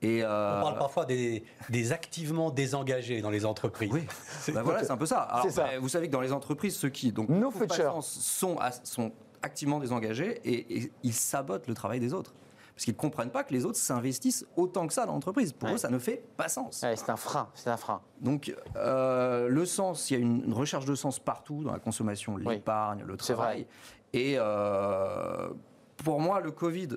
Et 0.00 0.22
euh, 0.22 0.58
On 0.58 0.62
parle 0.62 0.78
parfois 0.78 1.04
des, 1.04 1.44
des 1.70 1.92
activement 1.92 2.50
désengagés 2.50 3.20
dans 3.20 3.30
les 3.30 3.44
entreprises. 3.44 3.90
Oui, 3.92 4.06
bah 4.54 4.62
voilà, 4.62 4.84
c'est 4.84 4.92
un 4.92 4.96
peu 4.96 5.06
ça. 5.06 5.22
Alors, 5.22 5.50
ça. 5.50 5.78
vous 5.80 5.88
savez 5.88 6.06
que 6.06 6.12
dans 6.12 6.20
les 6.20 6.32
entreprises, 6.32 6.76
ceux 6.76 6.88
qui 6.88 7.10
donc 7.12 7.28
No 7.28 7.52
sont, 8.00 8.56
sont 8.84 9.12
activement 9.42 9.80
désengagés 9.80 10.40
et, 10.44 10.78
et 10.78 10.92
ils 11.02 11.12
sabotent 11.14 11.66
le 11.66 11.74
travail 11.74 11.98
des 12.00 12.14
autres. 12.14 12.34
Parce 12.74 12.84
qu'ils 12.84 12.94
ne 12.94 12.98
comprennent 13.00 13.32
pas 13.32 13.42
que 13.42 13.52
les 13.52 13.64
autres 13.64 13.76
s'investissent 13.76 14.46
autant 14.56 14.86
que 14.86 14.92
ça 14.92 15.04
dans 15.04 15.12
l'entreprise. 15.12 15.52
Pour 15.52 15.68
Ouais. 15.68 15.74
eux, 15.74 15.78
ça 15.78 15.90
ne 15.90 15.98
fait 15.98 16.22
pas 16.36 16.48
sens. 16.48 16.80
Ouais, 16.84 16.94
c'est 16.94 17.10
un 17.10 17.16
frein. 17.16 17.48
C'est 17.54 17.70
un 17.70 17.76
frein. 17.76 18.00
Donc, 18.20 18.54
euh, 18.76 19.48
le 19.48 19.66
sens, 19.66 20.12
il 20.12 20.14
y 20.14 20.16
a 20.16 20.20
une, 20.20 20.52
recherche 20.52 20.84
de 20.84 20.94
sens 20.94 21.18
partout 21.18 21.64
dans 21.64 21.72
la 21.72 21.80
consommation, 21.80 22.34
Oui. 22.34 22.44
l'épargne, 22.46 23.02
le 23.04 23.16
C'est 23.20 23.32
travail. 23.32 23.66
Et 24.12 24.34
euh, 24.38 25.48
pour 25.96 26.20
moi, 26.20 26.40
le 26.40 26.52
Covid 26.52 26.90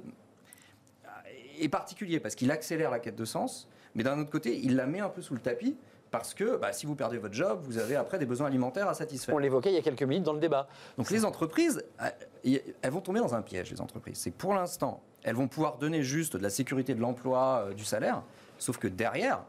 est 1.61 1.69
particulier 1.69 2.19
parce 2.19 2.35
qu'il 2.35 2.51
accélère 2.51 2.91
la 2.91 2.99
quête 2.99 3.15
de 3.15 3.25
sens, 3.25 3.67
mais 3.95 4.03
d'un 4.03 4.19
autre 4.19 4.29
côté, 4.29 4.59
il 4.63 4.75
la 4.75 4.85
met 4.85 4.99
un 4.99 5.09
peu 5.09 5.21
sous 5.21 5.33
le 5.33 5.39
tapis 5.39 5.77
parce 6.11 6.33
que 6.33 6.57
bah, 6.57 6.73
si 6.73 6.85
vous 6.85 6.95
perdez 6.95 7.17
votre 7.17 7.33
job, 7.33 7.61
vous 7.63 7.77
avez 7.77 7.95
après 7.95 8.19
des 8.19 8.25
besoins 8.25 8.47
alimentaires 8.47 8.89
à 8.89 8.93
satisfaire. 8.93 9.33
On 9.33 9.37
l'évoquait 9.37 9.71
il 9.71 9.75
y 9.75 9.79
a 9.79 9.81
quelques 9.81 10.03
minutes 10.03 10.23
dans 10.23 10.33
le 10.33 10.39
débat. 10.39 10.67
Donc 10.97 11.09
les 11.09 11.23
entreprises, 11.23 11.83
euh, 12.01 12.57
elles 12.81 12.91
vont 12.91 12.99
tomber 12.99 13.21
dans 13.21 13.33
un 13.33 13.41
piège, 13.41 13.71
les 13.71 13.79
entreprises. 13.81 14.17
C'est 14.17 14.31
pour 14.31 14.53
l'instant, 14.53 15.01
elles 15.23 15.35
vont 15.35 15.47
pouvoir 15.47 15.77
donner 15.77 16.03
juste 16.03 16.35
de 16.35 16.43
la 16.43 16.49
sécurité 16.49 16.93
de 16.93 16.99
l'emploi, 16.99 17.67
euh, 17.67 17.73
du 17.73 17.85
salaire, 17.85 18.23
sauf 18.57 18.77
que 18.77 18.87
derrière, 18.87 19.43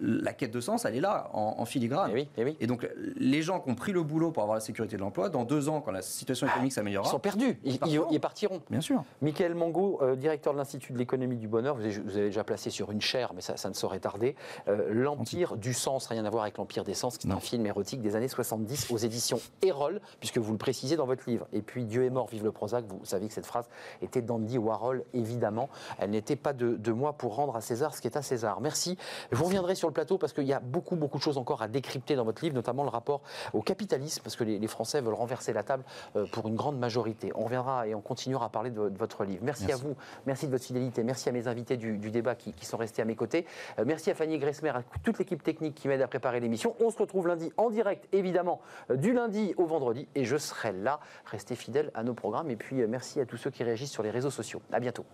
la 0.00 0.32
quête 0.32 0.50
de 0.50 0.60
sens, 0.60 0.84
elle 0.84 0.96
est 0.96 1.00
là, 1.00 1.30
en, 1.32 1.64
filigrane. 1.64 2.16
Et, 2.16 2.28
eh 2.36 2.44
oui, 2.44 2.56
et, 2.60 2.66
donc, 2.66 2.88
les 3.16 3.42
gens 3.42 3.60
qui 3.60 3.70
ont 3.70 3.74
pris 3.74 3.92
le 3.92 4.02
boulot 4.02 4.30
pour 4.30 4.42
avoir 4.42 4.56
la 4.56 4.60
sécurité 4.60 4.96
de 4.96 5.00
l'emploi, 5.00 5.28
dans 5.28 5.44
deux 5.44 5.68
ans, 5.68 5.80
quand 5.80 5.90
la 5.90 6.02
situation 6.02 6.46
économique 6.46 6.72
s'améliorera. 6.72 7.08
Ils 7.08 7.12
sont 7.12 7.18
perdus, 7.18 7.58
ils, 7.64 7.78
ils, 8.10 8.20
partiront. 8.20 8.60
Bien 8.70 8.80
sûr. 8.80 9.02
Michael 9.22 9.54
Mango, 9.54 9.98
euh, 10.02 10.16
directeur 10.16 10.52
de 10.52 10.58
l'Institut 10.58 10.92
de 10.92 10.98
l'économie 10.98 11.36
du 11.36 11.48
bonheur, 11.48 11.76
vous 11.76 11.82
avez, 11.82 12.28
déjà 12.28 12.44
placé 12.44 12.70
sur 12.70 12.90
une 12.90 13.00
chaire, 13.00 13.32
mais 13.34 13.40
ça, 13.40 13.56
ça 13.56 13.68
ne 13.68 13.74
saurait 13.74 14.00
tarder. 14.00 14.36
Euh, 14.68 14.88
L'Empire 14.92 15.56
du 15.56 15.74
sens, 15.74 16.06
rien 16.06 16.24
à 16.24 16.30
voir 16.30 16.44
avec 16.44 16.58
l'Empire 16.58 16.84
des 16.84 16.94
sens, 16.94 17.18
qui 17.18 17.28
est 17.28 17.32
un 17.32 17.40
film 17.40 17.66
érotique 17.66 18.00
des 18.00 18.16
années 18.16 18.28
70 18.28 18.90
aux 18.90 18.98
éditions 18.98 19.40
Erol, 19.62 20.00
puisque 20.20 20.38
vous 20.38 20.52
le 20.52 20.58
précisez 20.58 20.96
dans 20.96 21.06
votre 21.06 21.28
livre. 21.28 21.46
Et 21.52 21.62
puis, 21.62 21.84
Dieu 21.84 22.04
est 22.04 22.10
mort, 22.10 22.28
vive 22.28 22.44
le 22.44 22.52
Prozac, 22.52 22.84
vous 22.86 23.04
savez 23.04 23.28
que 23.28 23.34
cette 23.34 23.46
phrase 23.46 23.68
était 24.02 24.22
d'Andy 24.22 24.58
Warhol, 24.58 25.04
évidemment. 25.14 25.68
Elle 25.98 26.10
n'était 26.10 26.36
pas 26.36 26.52
de, 26.52 26.76
de 26.76 26.92
moi 26.92 27.12
pour 27.12 27.34
rendre 27.34 27.56
à 27.56 27.60
César 27.60 27.94
ce 27.94 28.00
qui 28.00 28.08
est 28.08 28.16
à 28.16 28.22
César. 28.22 28.60
Merci. 28.60 28.96
Je 29.32 29.42
reviendrai 29.42 29.74
sur 29.74 29.87
le 29.88 29.92
plateau 29.92 30.18
parce 30.18 30.32
qu'il 30.32 30.44
y 30.44 30.52
a 30.52 30.60
beaucoup, 30.60 30.96
beaucoup 30.96 31.18
de 31.18 31.22
choses 31.22 31.38
encore 31.38 31.62
à 31.62 31.68
décrypter 31.68 32.16
dans 32.16 32.24
votre 32.24 32.42
livre, 32.42 32.54
notamment 32.54 32.84
le 32.84 32.88
rapport 32.88 33.22
au 33.52 33.62
capitalisme, 33.62 34.22
parce 34.22 34.36
que 34.36 34.44
les, 34.44 34.68
Français 34.68 35.00
veulent 35.00 35.14
renverser 35.14 35.52
la 35.52 35.62
table 35.62 35.82
euh, 36.14 36.26
pour 36.30 36.46
une 36.46 36.54
grande 36.54 36.78
majorité. 36.78 37.32
On 37.34 37.44
reviendra 37.44 37.86
et 37.86 37.94
on 37.94 38.00
continuera 38.00 38.46
à 38.46 38.48
parler 38.48 38.70
de, 38.70 38.92
votre 38.96 39.24
livre. 39.24 39.40
Merci, 39.42 39.72
à 39.72 39.76
vous, 39.76 39.96
merci 40.26 40.46
de 40.46 40.52
votre 40.52 40.64
fidélité, 40.64 41.02
merci 41.02 41.28
à 41.28 41.32
mes 41.32 41.48
invités 41.48 41.76
du, 41.76 42.10
débat 42.10 42.34
qui, 42.34 42.52
sont 42.62 42.76
restés 42.76 43.02
à 43.02 43.04
mes 43.04 43.16
côtés. 43.16 43.46
Euh, 43.78 43.84
merci 43.86 44.10
à 44.10 44.14
Fanny 44.14 44.38
Gressmer, 44.38 44.70
à 44.70 44.82
toute 45.02 45.18
l'équipe 45.18 45.42
technique 45.42 45.74
qui 45.74 45.88
m'aide 45.88 46.02
à 46.02 46.06
préparer 46.06 46.40
l'émission. 46.40 46.76
On 46.80 46.90
se 46.90 46.98
retrouve 46.98 47.28
lundi 47.28 47.50
en 47.56 47.70
direct, 47.70 48.06
évidemment, 48.12 48.60
euh, 48.90 48.96
du 48.96 49.12
lundi 49.12 49.54
au 49.56 49.64
vendredi, 49.64 50.06
et 50.14 50.24
je 50.24 50.36
serai 50.36 50.72
là. 50.72 51.00
Restez 51.24 51.56
fidèles 51.56 51.90
à 51.94 52.02
nos 52.02 52.14
programmes, 52.14 52.50
et 52.50 52.56
puis 52.56 52.86
merci 52.86 53.20
à 53.20 53.26
tous 53.26 53.36
ceux 53.36 53.50
qui 53.50 53.64
réagissent 53.64 53.92
sur 53.92 54.02
les 54.02 54.10
réseaux 54.10 54.30
sociaux. 54.30 54.60
À 54.72 54.80
bientôt. 54.80 55.04